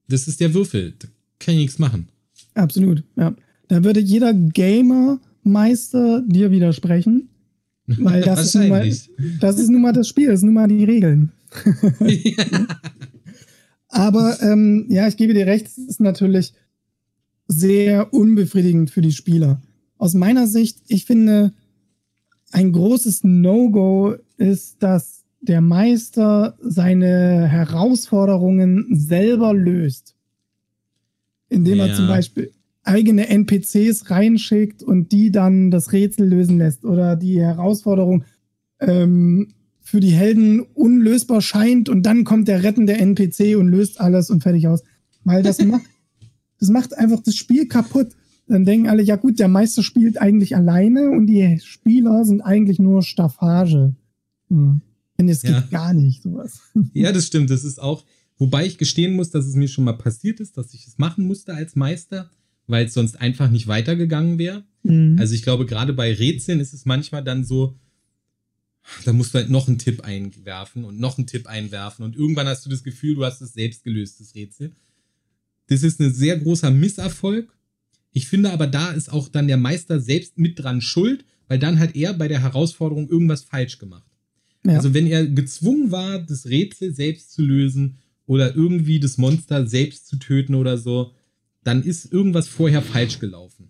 das 0.08 0.30
ist 0.30 0.40
der 0.40 0.54
Würfel, 0.54 0.94
da 0.98 1.10
kann 1.40 1.56
ich 1.56 1.62
nichts 1.62 1.80
machen. 1.80 2.08
Absolut, 2.54 3.04
ja. 3.18 3.36
Da 3.68 3.84
würde 3.84 4.00
jeder 4.00 4.34
Gamer-Meister 4.34 6.24
dir 6.26 6.52
widersprechen. 6.52 7.30
Weil 7.86 8.22
das 8.26 8.46
ist, 8.46 8.56
nun 8.56 8.70
mal, 8.70 8.90
das 9.40 9.60
ist 9.60 9.70
nun 9.70 9.82
mal 9.82 9.94
das 9.94 10.08
Spiel, 10.08 10.28
das 10.30 10.40
sind 10.40 10.48
nun 10.48 10.56
mal 10.56 10.68
die 10.68 10.86
Regeln. 10.86 11.32
Aber 13.90 14.38
ähm, 14.42 14.86
ja, 14.90 15.08
ich 15.08 15.18
gebe 15.18 15.34
dir 15.34 15.48
recht, 15.48 15.68
es 15.68 15.78
ist 15.78 16.00
natürlich 16.00 16.54
sehr 17.48 18.14
unbefriedigend 18.14 18.92
für 18.92 19.02
die 19.02 19.12
Spieler. 19.12 19.62
Aus 19.98 20.14
meiner 20.14 20.48
Sicht, 20.48 20.80
ich 20.88 21.06
finde, 21.06 21.54
ein 22.52 22.72
großes 22.72 23.24
No-Go 23.24 24.16
ist, 24.38 24.82
dass 24.82 25.24
der 25.42 25.62
Meister 25.62 26.58
seine 26.62 27.48
Herausforderungen 27.48 28.88
selber 28.92 29.54
löst. 29.54 30.16
Indem 31.50 31.80
er 31.80 31.88
Ja. 31.88 31.94
zum 31.96 32.08
Beispiel 32.08 32.52
eigene 32.84 33.28
NPCs 33.28 34.10
reinschickt 34.10 34.84
und 34.84 35.12
die 35.12 35.32
dann 35.32 35.72
das 35.72 35.92
Rätsel 35.92 36.28
lösen 36.28 36.58
lässt 36.60 36.86
oder 36.86 37.16
die 37.16 37.40
Herausforderung 37.40 38.24
ähm, 38.80 39.54
für 39.90 40.00
die 40.00 40.12
Helden 40.12 40.60
unlösbar 40.62 41.42
scheint 41.42 41.90
und 41.90 42.04
dann 42.04 42.24
kommt 42.24 42.48
der 42.48 42.62
rettende 42.64 42.94
NPC 42.94 43.58
und 43.58 43.68
löst 43.70 44.00
alles 44.00 44.30
und 44.30 44.44
fertig 44.44 44.68
aus. 44.68 44.84
Weil 45.24 45.42
das 45.42 45.64
macht, 45.66 45.84
das 46.60 46.70
macht 46.70 46.96
einfach 46.98 47.22
das 47.22 47.36
Spiel 47.36 47.68
kaputt. 47.68 48.10
Dann 48.48 48.66
denken 48.66 48.88
alle, 48.88 49.02
ja 49.02 49.16
gut, 49.16 49.40
der 49.40 49.48
Meister 49.48 49.82
spielt 49.84 50.20
eigentlich 50.22 50.56
alleine 50.56 51.10
und 51.10 51.26
die 51.28 51.60
Spieler 51.64 52.24
sind 52.24 52.42
eigentlich 52.42 52.78
nur 52.80 53.02
Staffage. 53.04 53.94
Hm. 54.50 54.82
Denn 55.18 55.30
es 55.30 55.42
Ja. 55.44 55.60
geht 55.60 55.72
gar 55.72 55.94
nicht, 55.94 56.22
sowas. 56.24 56.60
Ja, 56.94 57.12
das 57.12 57.26
stimmt. 57.26 57.50
Das 57.50 57.64
ist 57.64 57.82
auch, 57.82 58.06
wobei 58.38 58.66
ich 58.68 58.78
gestehen 58.78 59.16
muss, 59.16 59.32
dass 59.32 59.46
es 59.48 59.56
mir 59.56 59.68
schon 59.68 59.84
mal 59.86 59.94
passiert 59.94 60.40
ist, 60.40 60.56
dass 60.58 60.74
ich 60.74 60.86
es 60.88 60.98
machen 61.00 61.26
musste 61.26 61.54
als 61.56 61.76
Meister, 61.76 62.30
weil 62.68 62.86
es 62.86 62.94
sonst 62.94 63.20
einfach 63.20 63.50
nicht 63.50 63.68
weitergegangen 63.68 64.38
wäre. 64.38 64.64
Mhm. 64.84 65.18
Also 65.20 65.34
ich 65.34 65.42
glaube, 65.44 65.66
gerade 65.66 65.94
bei 65.94 66.14
Rätseln 66.14 66.60
ist 66.60 66.74
es 66.74 66.86
manchmal 66.86 67.24
dann 67.24 67.44
so, 67.44 67.76
da 69.06 69.14
musst 69.14 69.34
du 69.34 69.40
halt 69.40 69.50
noch 69.50 69.68
einen 69.68 69.78
Tipp 69.78 70.02
einwerfen 70.02 70.84
und 70.84 71.00
noch 71.00 71.18
einen 71.18 71.28
Tipp 71.28 71.48
einwerfen 71.48 72.04
und 72.04 72.16
irgendwann 72.16 72.48
hast 72.48 72.66
du 72.66 72.70
das 72.70 72.84
Gefühl, 72.84 73.16
du 73.16 73.26
hast 73.26 73.42
es 73.42 73.54
selbst 73.54 73.84
gelöst, 73.84 74.20
das 74.20 74.36
Rätsel. 74.36 74.72
Das 75.68 75.84
ist 75.84 76.00
ein 76.00 76.14
sehr 76.14 76.38
großer 76.38 76.72
Misserfolg. 76.72 77.56
Ich 78.12 78.28
finde 78.28 78.52
aber, 78.52 78.68
da 78.68 78.92
ist 78.92 79.12
auch 79.12 79.30
dann 79.30 79.48
der 79.48 79.58
Meister 79.58 80.00
selbst 80.00 80.38
mit 80.38 80.60
dran 80.60 80.82
schuld, 80.82 81.26
weil 81.48 81.60
dann 81.60 81.80
hat 81.80 81.96
er 81.96 82.14
bei 82.14 82.28
der 82.28 82.42
Herausforderung 82.42 83.08
irgendwas 83.08 83.44
falsch 83.44 83.78
gemacht. 83.78 84.10
ja. 84.66 84.74
Also 84.74 84.94
wenn 84.94 85.08
er 85.08 85.26
gezwungen 85.28 85.92
war, 85.92 86.20
das 86.20 86.48
Rätsel 86.48 86.94
selbst 86.94 87.32
zu 87.32 87.44
lösen 87.44 87.98
oder 88.26 88.56
irgendwie 88.56 89.00
das 89.00 89.18
Monster 89.18 89.68
selbst 89.68 90.08
zu 90.08 90.18
töten 90.18 90.56
oder 90.56 90.78
so, 90.78 91.14
dann 91.64 91.84
ist 91.84 92.12
irgendwas 92.12 92.48
vorher 92.48 92.82
falsch 92.82 93.20
gelaufen. 93.20 93.70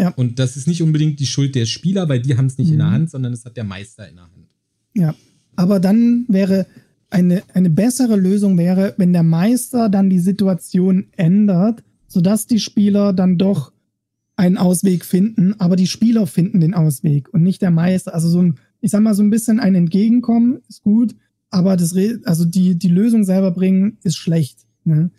Ja. 0.00 0.08
Und 0.16 0.38
das 0.38 0.56
ist 0.56 0.66
nicht 0.66 0.82
unbedingt 0.82 1.20
die 1.20 1.26
Schuld 1.26 1.54
der 1.54 1.66
Spieler, 1.66 2.08
weil 2.08 2.20
die 2.20 2.36
haben 2.36 2.46
es 2.46 2.58
nicht 2.58 2.70
in 2.70 2.78
der 2.78 2.86
Mhm. 2.88 2.92
Hand, 2.92 3.10
sondern 3.10 3.32
es 3.32 3.44
hat 3.44 3.56
der 3.56 3.64
Meister 3.64 4.08
in 4.08 4.16
der 4.16 4.24
Hand. 4.24 4.48
Ja, 4.94 5.14
aber 5.56 5.78
dann 5.78 6.24
wäre 6.28 6.66
eine, 7.10 7.42
eine 7.54 7.70
bessere 7.70 8.16
Lösung 8.16 8.56
wäre, 8.56 8.94
wenn 8.96 9.12
der 9.12 9.22
Meister 9.24 9.88
dann 9.88 10.08
die 10.10 10.20
Situation 10.20 11.06
ändert, 11.16 11.82
sodass 12.06 12.46
die 12.46 12.60
Spieler 12.60 13.12
dann 13.12 13.36
doch 13.36 13.72
einen 14.36 14.56
Ausweg 14.56 15.04
finden, 15.04 15.54
aber 15.60 15.76
die 15.76 15.86
Spieler 15.86 16.26
finden 16.26 16.60
den 16.60 16.72
Ausweg 16.72 17.28
und 17.34 17.42
nicht 17.42 17.60
der 17.60 17.70
Meister. 17.70 18.14
Also 18.14 18.28
so 18.28 18.40
ein, 18.40 18.54
ich 18.80 18.90
sag 18.90 19.02
mal, 19.02 19.14
so 19.14 19.22
ein 19.22 19.28
bisschen 19.30 19.60
ein 19.60 19.74
Entgegenkommen 19.74 20.60
ist 20.68 20.82
gut, 20.82 21.14
aber 21.50 21.76
das, 21.76 21.94
Re- 21.94 22.20
also 22.24 22.44
die, 22.46 22.78
die 22.78 22.88
Lösung 22.88 23.24
selber 23.24 23.50
bringen 23.50 23.98
ist 24.02 24.16
schlecht. 24.16 24.60
Ne? 24.84 25.10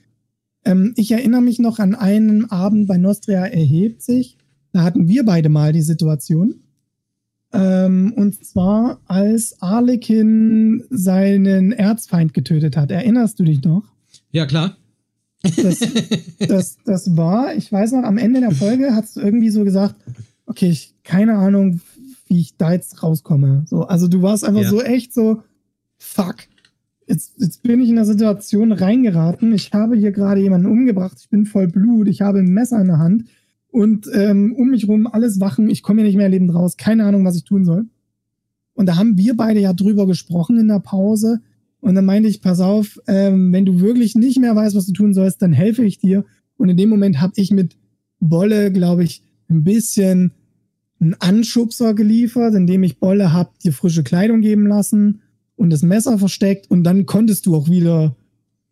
Ähm, 0.66 0.94
ich 0.96 1.12
erinnere 1.12 1.42
mich 1.42 1.60
noch 1.60 1.78
an 1.80 1.94
einen 1.94 2.50
Abend 2.50 2.88
bei 2.88 2.98
Nostria 2.98 3.46
erhebt 3.46 4.02
sich. 4.02 4.38
Da 4.74 4.84
hatten 4.84 5.08
wir 5.08 5.26
beide 5.26 5.50
mal 5.50 5.74
die 5.74 5.82
Situation. 5.82 6.56
Ähm, 7.54 8.14
und 8.16 8.44
zwar, 8.46 9.02
als 9.08 9.62
Arlekin 9.62 10.84
seinen 10.90 11.72
Erzfeind 11.74 12.34
getötet 12.34 12.78
hat. 12.78 12.92
Erinnerst 12.92 13.40
du 13.40 13.44
dich 13.44 13.62
noch? 13.64 13.84
Ja, 14.32 14.46
klar. 14.46 14.78
Das, 15.42 15.80
das, 16.40 16.78
das 16.86 17.18
war, 17.18 17.56
ich 17.56 17.72
weiß 17.72 17.94
noch, 17.94 18.04
am 18.04 18.18
Ende 18.18 18.40
der 18.40 18.52
Folge 18.52 18.96
hast 18.96 19.16
du 19.16 19.22
irgendwie 19.22 19.50
so 19.50 19.64
gesagt, 19.64 19.96
okay, 20.46 20.70
ich 20.70 20.94
keine 21.04 21.36
Ahnung, 21.36 21.82
wie 22.28 22.40
ich 22.40 22.58
da 22.58 22.72
jetzt 22.72 23.04
rauskomme. 23.04 23.66
So, 23.68 23.84
also 23.84 24.08
du 24.08 24.22
warst 24.22 24.46
einfach 24.46 24.62
ja. 24.62 24.70
so 24.70 24.82
echt 24.82 25.14
so, 25.14 25.44
fuck. 25.98 26.36
Jetzt, 27.08 27.34
jetzt 27.38 27.64
bin 27.64 27.82
ich 27.82 27.90
in 27.90 27.96
der 27.96 28.06
Situation 28.06 28.72
reingeraten. 28.72 29.52
Ich 29.54 29.74
habe 29.74 29.98
hier 29.98 30.12
gerade 30.12 30.40
jemanden 30.40 30.68
umgebracht. 30.68 31.18
Ich 31.20 31.30
bin 31.30 31.46
voll 31.46 31.68
Blut. 31.68 32.08
Ich 32.08 32.22
habe 32.22 32.40
ein 32.40 32.54
Messer 32.54 32.80
in 32.80 32.88
der 32.88 33.00
Hand. 33.00 33.26
Und 33.72 34.08
ähm, 34.14 34.54
um 34.56 34.70
mich 34.70 34.88
rum 34.88 35.08
alles 35.08 35.40
Wachen. 35.40 35.70
Ich 35.70 35.82
komme 35.82 36.02
hier 36.02 36.08
nicht 36.08 36.18
mehr 36.18 36.30
lebend 36.30 36.54
raus. 36.54 36.78
Keine 36.78 37.06
Ahnung, 37.06 37.26
was 37.26 37.38
ich 37.38 37.46
tun 37.46 37.66
soll. 37.66 37.86
Und 38.74 38.86
da 38.86 38.98
haben 38.98 39.18
wir 39.18 39.36
beide 39.36 39.60
ja 39.60 39.74
drüber 39.74 40.06
gesprochen 40.08 40.60
in 40.60 40.68
der 40.68 40.80
Pause. 40.80 41.40
Und 41.80 41.96
dann 41.96 42.06
meinte 42.06 42.30
ich, 42.30 42.42
pass 42.42 42.60
auf, 42.60 43.00
ähm, 43.08 43.52
wenn 43.54 43.66
du 43.66 43.80
wirklich 43.80 44.16
nicht 44.16 44.40
mehr 44.40 44.56
weißt, 44.56 44.76
was 44.76 44.86
du 44.86 44.94
tun 44.94 45.14
sollst, 45.14 45.42
dann 45.42 45.54
helfe 45.54 45.84
ich 45.86 46.00
dir. 46.00 46.26
Und 46.58 46.70
in 46.70 46.78
dem 46.78 46.90
Moment 46.90 47.22
habe 47.22 47.34
ich 47.38 47.52
mit 47.52 47.76
Bolle, 48.20 48.72
glaube 48.72 49.04
ich, 49.04 49.24
ein 49.50 49.64
bisschen 49.64 50.32
einen 51.00 51.16
Anschubser 51.16 51.94
geliefert, 51.94 52.54
indem 52.54 52.84
ich 52.84 53.00
Bolle 53.00 53.34
hab 53.34 53.58
dir 53.60 53.74
frische 53.74 54.04
Kleidung 54.04 54.42
geben 54.42 54.68
lassen 54.68 55.22
und 55.56 55.72
das 55.72 55.82
Messer 55.82 56.18
versteckt 56.20 56.70
und 56.70 56.84
dann 56.84 57.06
konntest 57.06 57.48
du 57.48 57.56
auch 57.56 57.70
wieder 57.70 58.16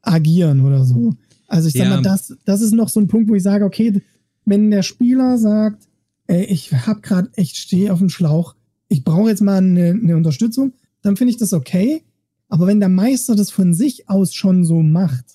agieren 0.01 0.61
oder 0.61 0.85
so. 0.85 1.15
Also 1.47 1.67
ich 1.67 1.73
sag 1.73 1.85
ja. 1.85 1.95
mal, 1.95 2.01
das, 2.03 2.37
das 2.45 2.61
ist 2.61 2.73
noch 2.73 2.89
so 2.89 2.99
ein 2.99 3.07
Punkt, 3.07 3.29
wo 3.29 3.35
ich 3.35 3.43
sage, 3.43 3.65
okay, 3.65 4.01
wenn 4.49 4.71
der 4.71 4.81
Spieler 4.81 5.37
sagt, 5.37 5.87
ey, 6.25 6.43
ich 6.45 6.73
hab 6.73 7.03
gerade 7.03 7.29
echt 7.35 7.55
stehe 7.55 7.93
auf 7.93 7.99
dem 7.99 8.09
Schlauch, 8.09 8.55
ich 8.87 9.03
brauche 9.03 9.29
jetzt 9.29 9.41
mal 9.41 9.57
eine, 9.57 9.91
eine 9.91 10.17
Unterstützung, 10.17 10.73
dann 11.03 11.15
finde 11.15 11.31
ich 11.31 11.37
das 11.37 11.53
okay. 11.53 12.01
Aber 12.47 12.65
wenn 12.65 12.79
der 12.79 12.89
Meister 12.89 13.35
das 13.35 13.51
von 13.51 13.75
sich 13.75 14.09
aus 14.09 14.33
schon 14.33 14.65
so 14.65 14.81
macht, 14.81 15.25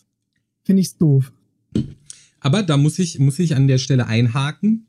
finde 0.65 0.81
ich 0.81 0.89
es 0.89 0.99
doof. 0.99 1.33
Aber 2.41 2.65
da 2.65 2.77
muss 2.77 2.99
ich, 2.99 3.21
muss 3.21 3.39
ich 3.39 3.55
an 3.55 3.69
der 3.69 3.79
Stelle 3.79 4.09
einhaken. 4.09 4.87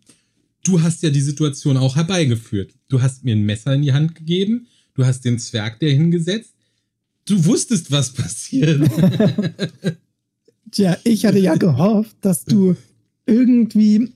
Du 0.63 0.81
hast 0.81 1.03
ja 1.03 1.11
die 1.11 1.21
Situation 1.21 1.77
auch 1.77 1.95
herbeigeführt. 1.95 2.73
Du 2.89 3.03
hast 3.03 3.23
mir 3.23 3.35
ein 3.35 3.45
Messer 3.45 3.75
in 3.75 3.83
die 3.83 3.93
Hand 3.93 4.15
gegeben. 4.15 4.65
Du 4.95 5.05
hast 5.05 5.23
den 5.23 5.37
Zwerg 5.37 5.79
der 5.79 5.91
hingesetzt. 5.91 6.55
Du 7.25 7.45
wusstest, 7.45 7.91
was 7.91 8.11
passiert. 8.11 8.89
Tja, 10.71 10.97
ich 11.03 11.25
hatte 11.25 11.39
ja 11.39 11.55
gehofft, 11.55 12.17
dass 12.21 12.43
du 12.43 12.75
irgendwie 13.25 14.13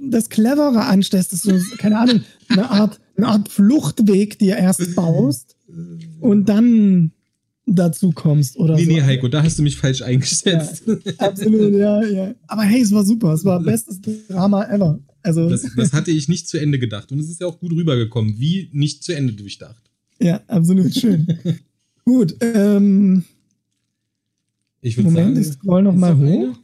das 0.00 0.28
Clevere 0.28 0.84
anstellst, 0.84 1.32
dass 1.32 1.42
du, 1.42 1.60
keine 1.78 1.98
Ahnung, 1.98 2.22
eine 2.48 2.70
Art, 2.70 3.00
eine 3.16 3.28
Art 3.28 3.48
Fluchtweg 3.48 4.38
dir 4.38 4.56
erst 4.56 4.94
baust 4.94 5.56
und 6.20 6.48
dann 6.48 7.12
dazu 7.66 8.12
kommst 8.12 8.56
oder 8.56 8.76
nee, 8.76 8.84
so. 8.84 8.90
Nee, 8.92 9.02
Heiko, 9.02 9.28
da 9.28 9.42
hast 9.42 9.58
du 9.58 9.62
mich 9.62 9.76
falsch 9.76 10.02
eingeschätzt. 10.02 10.84
Ja, 10.86 10.94
absolut, 11.18 11.74
ja, 11.74 12.04
ja. 12.04 12.34
Aber 12.46 12.62
hey, 12.62 12.80
es 12.80 12.92
war 12.92 13.04
super. 13.04 13.32
Es 13.32 13.44
war 13.44 13.60
bestes 13.60 14.00
Drama 14.28 14.64
ever. 14.70 15.00
Also 15.22 15.48
das, 15.48 15.66
das 15.76 15.92
hatte 15.92 16.12
ich 16.12 16.28
nicht 16.28 16.48
zu 16.48 16.58
Ende 16.58 16.78
gedacht. 16.78 17.10
Und 17.10 17.18
es 17.18 17.28
ist 17.28 17.40
ja 17.40 17.48
auch 17.48 17.58
gut 17.58 17.72
rübergekommen, 17.72 18.38
wie 18.38 18.70
nicht 18.72 19.02
zu 19.02 19.12
Ende 19.12 19.32
durchdacht. 19.32 19.90
Ja, 20.20 20.40
absolut 20.46 20.94
schön. 20.94 21.26
gut, 22.04 22.36
ähm. 22.40 23.24
Ich 24.80 24.96
würde 24.96 25.10
sagen, 25.10 25.36
ich 25.36 25.48
scroll 25.48 25.82
noch 25.82 25.96
mal 25.96 26.16
hoch. 26.16 26.44
Eine, 26.44 26.54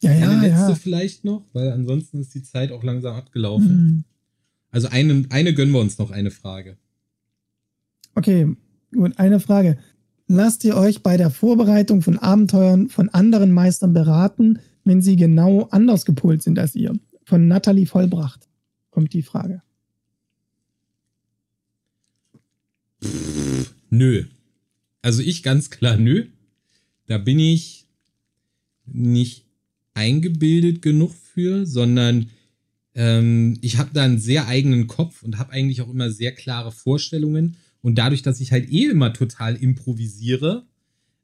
ja, 0.00 0.12
ja, 0.12 0.30
eine 0.30 0.40
letzte 0.40 0.70
ja. 0.70 0.74
vielleicht 0.74 1.24
noch, 1.24 1.44
weil 1.52 1.70
ansonsten 1.70 2.20
ist 2.20 2.34
die 2.34 2.42
Zeit 2.42 2.72
auch 2.72 2.82
langsam 2.82 3.14
abgelaufen. 3.14 3.68
Mhm. 3.68 4.04
Also 4.70 4.88
eine, 4.88 5.26
eine 5.30 5.52
gönnen 5.52 5.72
wir 5.72 5.80
uns 5.80 5.98
noch, 5.98 6.10
eine 6.10 6.30
Frage. 6.30 6.78
Okay, 8.14 8.56
gut, 8.92 9.18
eine 9.18 9.40
Frage. 9.40 9.78
Lasst 10.26 10.64
ihr 10.64 10.76
euch 10.76 11.02
bei 11.02 11.16
der 11.16 11.30
Vorbereitung 11.30 12.02
von 12.02 12.18
Abenteuern 12.18 12.88
von 12.88 13.08
anderen 13.08 13.52
Meistern 13.52 13.92
beraten, 13.92 14.60
wenn 14.84 15.02
sie 15.02 15.16
genau 15.16 15.64
anders 15.70 16.04
gepolt 16.04 16.42
sind 16.42 16.58
als 16.58 16.74
ihr? 16.74 16.98
Von 17.24 17.48
Nathalie 17.48 17.86
Vollbracht 17.86 18.48
kommt 18.90 19.12
die 19.12 19.22
Frage. 19.22 19.62
Pff, 23.02 23.74
nö. 23.90 24.24
Also 25.02 25.22
ich 25.22 25.42
ganz 25.42 25.70
klar 25.70 25.96
nö. 25.96 26.26
Da 27.06 27.18
bin 27.18 27.38
ich 27.38 27.88
nicht 28.86 29.49
eingebildet 29.94 30.82
genug 30.82 31.14
für, 31.14 31.66
sondern 31.66 32.30
ähm, 32.94 33.58
ich 33.60 33.78
habe 33.78 33.90
da 33.92 34.02
einen 34.02 34.18
sehr 34.18 34.46
eigenen 34.46 34.86
Kopf 34.86 35.22
und 35.22 35.38
habe 35.38 35.52
eigentlich 35.52 35.82
auch 35.82 35.90
immer 35.90 36.10
sehr 36.10 36.32
klare 36.32 36.72
Vorstellungen 36.72 37.56
und 37.82 37.96
dadurch, 37.96 38.22
dass 38.22 38.40
ich 38.40 38.52
halt 38.52 38.70
eh 38.70 38.86
immer 38.86 39.12
total 39.12 39.56
improvisiere, 39.56 40.66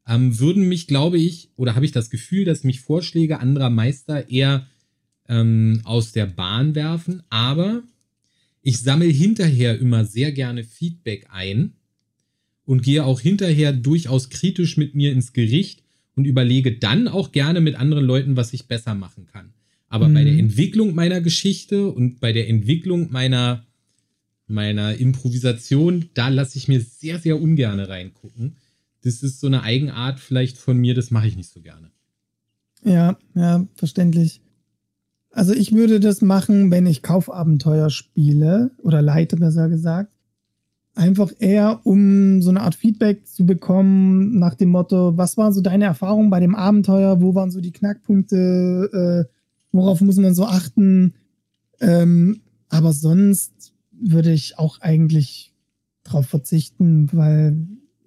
ähm, 0.06 0.38
würden 0.38 0.68
mich, 0.68 0.86
glaube 0.86 1.18
ich, 1.18 1.50
oder 1.56 1.74
habe 1.74 1.84
ich 1.84 1.92
das 1.92 2.10
Gefühl, 2.10 2.44
dass 2.44 2.64
mich 2.64 2.80
Vorschläge 2.80 3.40
anderer 3.40 3.70
Meister 3.70 4.30
eher 4.30 4.66
ähm, 5.28 5.80
aus 5.84 6.12
der 6.12 6.26
Bahn 6.26 6.74
werfen. 6.74 7.22
Aber 7.28 7.82
ich 8.62 8.80
sammle 8.80 9.08
hinterher 9.08 9.78
immer 9.78 10.04
sehr 10.04 10.32
gerne 10.32 10.64
Feedback 10.64 11.26
ein 11.30 11.74
und 12.64 12.82
gehe 12.82 13.04
auch 13.04 13.20
hinterher 13.20 13.72
durchaus 13.72 14.28
kritisch 14.30 14.76
mit 14.76 14.94
mir 14.94 15.12
ins 15.12 15.32
Gericht 15.32 15.82
und 16.16 16.24
überlege 16.24 16.76
dann 16.76 17.06
auch 17.06 17.30
gerne 17.30 17.60
mit 17.60 17.76
anderen 17.76 18.04
Leuten, 18.04 18.36
was 18.36 18.52
ich 18.52 18.66
besser 18.66 18.94
machen 18.94 19.26
kann. 19.26 19.52
Aber 19.88 20.08
mhm. 20.08 20.14
bei 20.14 20.24
der 20.24 20.32
mhm. 20.32 20.40
Entwicklung 20.40 20.94
meiner 20.94 21.20
Geschichte 21.20 21.88
und 21.88 22.18
bei 22.18 22.32
der 22.32 22.48
Entwicklung 22.48 23.12
meiner 23.12 23.64
meiner 24.48 24.94
Improvisation, 24.96 26.10
da 26.14 26.28
lasse 26.28 26.56
ich 26.58 26.68
mir 26.68 26.80
sehr, 26.80 27.18
sehr 27.18 27.40
ungern 27.40 27.80
reingucken. 27.80 28.56
Das 29.02 29.22
ist 29.22 29.40
so 29.40 29.46
eine 29.46 29.62
Eigenart 29.62 30.20
vielleicht 30.20 30.56
von 30.56 30.76
mir, 30.78 30.94
das 30.94 31.10
mache 31.10 31.26
ich 31.26 31.36
nicht 31.36 31.50
so 31.50 31.60
gerne. 31.60 31.90
Ja, 32.84 33.18
ja, 33.34 33.66
verständlich. 33.74 34.40
Also 35.30 35.52
ich 35.52 35.72
würde 35.72 36.00
das 36.00 36.22
machen, 36.22 36.70
wenn 36.70 36.86
ich 36.86 37.02
Kaufabenteuer 37.02 37.90
spiele 37.90 38.70
oder 38.78 39.02
leite, 39.02 39.36
besser 39.36 39.68
gesagt. 39.68 40.12
Einfach 40.96 41.30
eher, 41.38 41.80
um 41.84 42.40
so 42.40 42.48
eine 42.48 42.62
Art 42.62 42.74
Feedback 42.74 43.26
zu 43.26 43.44
bekommen 43.44 44.38
nach 44.38 44.54
dem 44.54 44.70
Motto, 44.70 45.16
was 45.18 45.36
waren 45.36 45.52
so 45.52 45.60
deine 45.60 45.84
Erfahrungen 45.84 46.30
bei 46.30 46.40
dem 46.40 46.54
Abenteuer, 46.54 47.20
wo 47.20 47.34
waren 47.34 47.50
so 47.50 47.60
die 47.60 47.70
Knackpunkte, 47.70 49.26
äh, 49.28 49.32
worauf 49.72 50.00
muss 50.00 50.16
man 50.16 50.34
so 50.34 50.46
achten. 50.46 51.12
Ähm, 51.80 52.40
aber 52.70 52.94
sonst 52.94 53.74
würde 53.92 54.32
ich 54.32 54.58
auch 54.58 54.80
eigentlich 54.80 55.52
drauf 56.02 56.26
verzichten, 56.26 57.08
weil 57.12 57.58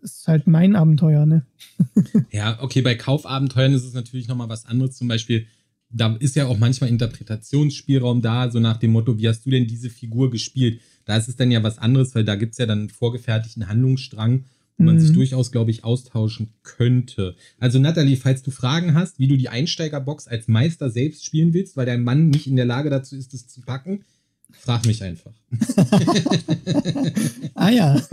es 0.01 0.21
ist 0.21 0.27
halt 0.27 0.47
mein 0.47 0.75
Abenteuer, 0.75 1.27
ne? 1.27 1.45
ja, 2.31 2.57
okay, 2.61 2.81
bei 2.81 2.95
Kaufabenteuern 2.95 3.73
ist 3.73 3.85
es 3.85 3.93
natürlich 3.93 4.27
nochmal 4.27 4.49
was 4.49 4.65
anderes. 4.65 4.95
Zum 4.95 5.07
Beispiel, 5.07 5.45
da 5.91 6.15
ist 6.15 6.35
ja 6.35 6.47
auch 6.47 6.57
manchmal 6.57 6.89
Interpretationsspielraum 6.89 8.21
da, 8.21 8.49
so 8.49 8.59
nach 8.59 8.77
dem 8.77 8.93
Motto, 8.93 9.19
wie 9.19 9.27
hast 9.27 9.45
du 9.45 9.49
denn 9.51 9.67
diese 9.67 9.91
Figur 9.91 10.31
gespielt? 10.31 10.81
Da 11.09 11.17
ist 11.17 11.27
es 11.27 11.35
dann 11.35 11.49
ja 11.49 11.63
was 11.63 11.79
anderes, 11.79 12.13
weil 12.13 12.23
da 12.23 12.35
gibt 12.35 12.51
es 12.51 12.59
ja 12.59 12.67
dann 12.67 12.81
einen 12.81 12.89
vorgefertigten 12.89 13.67
Handlungsstrang, 13.67 14.45
wo 14.77 14.83
man 14.83 14.95
mhm. 14.95 14.99
sich 14.99 15.11
durchaus, 15.11 15.51
glaube 15.51 15.71
ich, 15.71 15.83
austauschen 15.83 16.53
könnte. 16.61 17.35
Also, 17.57 17.79
Nathalie, 17.79 18.15
falls 18.15 18.43
du 18.43 18.51
Fragen 18.51 18.93
hast, 18.93 19.17
wie 19.17 19.27
du 19.27 19.35
die 19.35 19.49
Einsteigerbox 19.49 20.27
als 20.27 20.47
Meister 20.47 20.91
selbst 20.91 21.25
spielen 21.25 21.55
willst, 21.55 21.75
weil 21.75 21.87
dein 21.87 22.03
Mann 22.03 22.29
nicht 22.29 22.45
in 22.45 22.57
der 22.57 22.65
Lage 22.65 22.91
dazu 22.91 23.15
ist, 23.15 23.33
es 23.33 23.47
zu 23.47 23.61
packen, 23.61 24.05
Frag 24.51 24.85
mich 24.85 25.03
einfach. 25.03 25.33
ah 27.55 27.69
ja. 27.69 28.01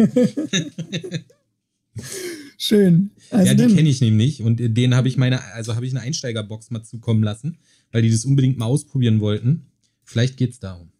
Schön. 2.58 3.10
Also 3.30 3.46
ja, 3.46 3.54
die 3.54 3.74
kenne 3.74 3.88
ich 3.88 4.00
nämlich 4.00 4.42
und 4.42 4.58
den 4.58 4.94
habe 4.94 5.08
ich 5.08 5.16
meine, 5.16 5.42
also 5.54 5.76
habe 5.76 5.86
ich 5.86 5.92
eine 5.92 6.02
Einsteigerbox 6.02 6.70
mal 6.70 6.82
zukommen 6.82 7.22
lassen, 7.22 7.58
weil 7.90 8.02
die 8.02 8.10
das 8.10 8.24
unbedingt 8.24 8.58
mal 8.58 8.66
ausprobieren 8.66 9.20
wollten. 9.20 9.66
Vielleicht 10.04 10.36
geht 10.36 10.50
es 10.50 10.60
darum. 10.60 10.90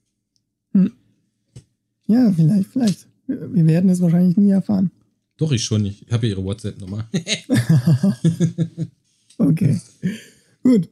Hm. 0.73 0.93
Ja, 2.07 2.33
vielleicht, 2.33 2.69
vielleicht. 2.69 3.07
Wir 3.27 3.67
werden 3.67 3.91
es 3.91 4.01
wahrscheinlich 4.01 4.37
nie 4.37 4.51
erfahren. 4.51 4.91
Doch, 5.37 5.53
ich 5.53 5.65
schon. 5.65 5.85
Ich 5.85 6.07
habe 6.11 6.27
ja 6.27 6.35
ihre 6.35 6.45
WhatsApp-Nummer. 6.45 7.09
okay. 9.39 9.81
Gut. 10.63 10.89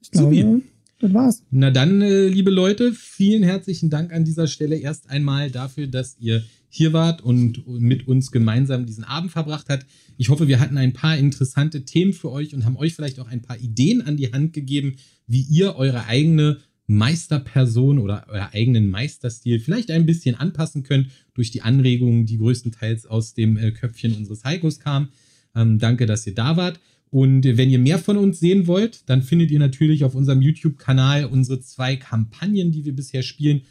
Ich 0.00 0.10
glaube, 0.10 0.62
das 1.00 1.14
war's. 1.14 1.42
Na 1.50 1.70
dann, 1.70 2.02
äh, 2.02 2.28
liebe 2.28 2.50
Leute, 2.50 2.92
vielen 2.92 3.42
herzlichen 3.42 3.90
Dank 3.90 4.12
an 4.12 4.24
dieser 4.24 4.46
Stelle 4.46 4.76
erst 4.76 5.10
einmal 5.10 5.50
dafür, 5.50 5.86
dass 5.86 6.16
ihr 6.18 6.44
hier 6.68 6.92
wart 6.92 7.22
und 7.22 7.66
mit 7.66 8.06
uns 8.06 8.30
gemeinsam 8.30 8.86
diesen 8.86 9.04
Abend 9.04 9.30
verbracht 9.30 9.68
habt. 9.68 9.86
Ich 10.18 10.28
hoffe, 10.28 10.48
wir 10.48 10.60
hatten 10.60 10.76
ein 10.76 10.92
paar 10.92 11.16
interessante 11.16 11.84
Themen 11.84 12.12
für 12.12 12.30
euch 12.30 12.54
und 12.54 12.64
haben 12.64 12.76
euch 12.76 12.94
vielleicht 12.94 13.20
auch 13.20 13.28
ein 13.28 13.42
paar 13.42 13.58
Ideen 13.58 14.02
an 14.02 14.16
die 14.16 14.32
Hand 14.32 14.52
gegeben, 14.52 14.96
wie 15.26 15.42
ihr 15.42 15.76
eure 15.76 16.06
eigene 16.06 16.58
Meisterperson 16.88 17.98
oder 17.98 18.26
euer 18.28 18.50
eigenen 18.52 18.88
Meisterstil 18.88 19.60
vielleicht 19.60 19.90
ein 19.90 20.06
bisschen 20.06 20.34
anpassen 20.34 20.82
könnt 20.82 21.10
durch 21.34 21.50
die 21.50 21.62
Anregungen, 21.62 22.26
die 22.26 22.38
größtenteils 22.38 23.06
aus 23.06 23.34
dem 23.34 23.56
äh, 23.56 23.70
Köpfchen 23.70 24.14
unseres 24.14 24.42
Heikos 24.42 24.80
kamen. 24.80 25.10
Ähm, 25.54 25.78
danke, 25.78 26.06
dass 26.06 26.26
ihr 26.26 26.34
da 26.34 26.56
wart. 26.56 26.80
Und 27.10 27.44
wenn 27.44 27.70
ihr 27.70 27.78
mehr 27.78 27.98
von 27.98 28.16
uns 28.16 28.40
sehen 28.40 28.66
wollt, 28.66 29.08
dann 29.08 29.22
findet 29.22 29.50
ihr 29.50 29.58
natürlich 29.58 30.04
auf 30.04 30.14
unserem 30.14 30.42
YouTube-Kanal 30.42 31.26
unsere 31.26 31.60
zwei 31.60 31.96
Kampagnen, 31.96 32.72
die 32.72 32.84
wir 32.84 32.94
bisher 32.94 33.22
spielen. 33.22 33.62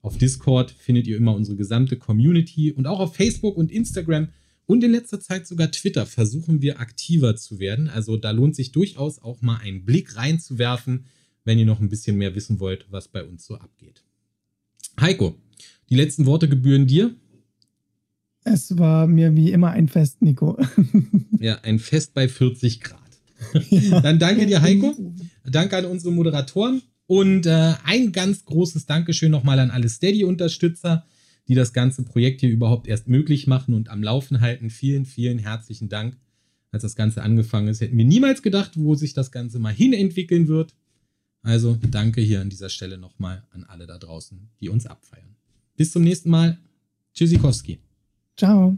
Auf 0.00 0.18
Discord 0.18 0.70
findet 0.70 1.06
ihr 1.06 1.16
immer 1.16 1.34
unsere 1.34 1.56
gesamte 1.56 1.96
Community 1.96 2.72
und 2.72 2.86
auch 2.86 3.00
auf 3.00 3.16
Facebook 3.16 3.56
und 3.56 3.72
Instagram, 3.72 4.28
Und 4.66 4.82
in 4.82 4.90
letzter 4.90 5.20
Zeit 5.20 5.46
sogar 5.46 5.70
Twitter 5.70 6.06
versuchen 6.06 6.60
wir 6.60 6.80
aktiver 6.80 7.36
zu 7.36 7.58
werden. 7.60 7.88
Also 7.88 8.16
da 8.16 8.32
lohnt 8.32 8.56
sich 8.56 8.72
durchaus 8.72 9.22
auch 9.22 9.40
mal 9.40 9.58
einen 9.58 9.84
Blick 9.84 10.16
reinzuwerfen, 10.16 11.04
wenn 11.46 11.58
ihr 11.58 11.64
noch 11.64 11.80
ein 11.80 11.88
bisschen 11.88 12.18
mehr 12.18 12.34
wissen 12.34 12.60
wollt, 12.60 12.86
was 12.90 13.08
bei 13.08 13.24
uns 13.24 13.46
so 13.46 13.54
abgeht. 13.54 14.02
Heiko, 15.00 15.36
die 15.88 15.96
letzten 15.96 16.26
Worte 16.26 16.48
gebühren 16.48 16.86
dir. 16.86 17.14
Es 18.44 18.76
war 18.78 19.06
mir 19.06 19.34
wie 19.34 19.52
immer 19.52 19.70
ein 19.70 19.88
Fest, 19.88 20.22
Nico. 20.22 20.58
ja, 21.38 21.58
ein 21.62 21.78
Fest 21.78 22.14
bei 22.14 22.28
40 22.28 22.80
Grad. 22.80 23.00
Ja. 23.70 24.00
Dann 24.00 24.18
danke 24.18 24.46
dir, 24.46 24.62
Heiko. 24.62 24.94
Danke 25.44 25.76
an 25.76 25.84
unsere 25.84 26.12
Moderatoren. 26.12 26.82
Und 27.06 27.46
äh, 27.46 27.74
ein 27.84 28.10
ganz 28.10 28.44
großes 28.44 28.86
Dankeschön 28.86 29.30
nochmal 29.30 29.58
an 29.60 29.70
alle 29.70 29.88
Steady-Unterstützer, 29.88 31.04
die 31.46 31.54
das 31.54 31.72
ganze 31.72 32.02
Projekt 32.02 32.40
hier 32.40 32.50
überhaupt 32.50 32.88
erst 32.88 33.08
möglich 33.08 33.46
machen 33.46 33.74
und 33.74 33.88
am 33.88 34.02
Laufen 34.02 34.40
halten. 34.40 34.70
Vielen, 34.70 35.04
vielen 35.04 35.38
herzlichen 35.38 35.88
Dank. 35.88 36.16
Als 36.72 36.82
das 36.82 36.96
Ganze 36.96 37.22
angefangen 37.22 37.68
ist, 37.68 37.80
hätten 37.80 37.96
wir 37.96 38.04
niemals 38.04 38.42
gedacht, 38.42 38.72
wo 38.74 38.96
sich 38.96 39.14
das 39.14 39.30
Ganze 39.30 39.58
mal 39.60 39.72
hin 39.72 39.92
entwickeln 39.92 40.48
wird. 40.48 40.74
Also 41.46 41.78
danke 41.80 42.20
hier 42.20 42.40
an 42.40 42.50
dieser 42.50 42.68
Stelle 42.68 42.98
nochmal 42.98 43.44
an 43.52 43.62
alle 43.62 43.86
da 43.86 43.98
draußen, 43.98 44.50
die 44.60 44.68
uns 44.68 44.84
abfeiern. 44.84 45.36
Bis 45.76 45.92
zum 45.92 46.02
nächsten 46.02 46.28
Mal. 46.28 46.58
Tschüssikowski. 47.14 47.78
Ciao. 48.36 48.76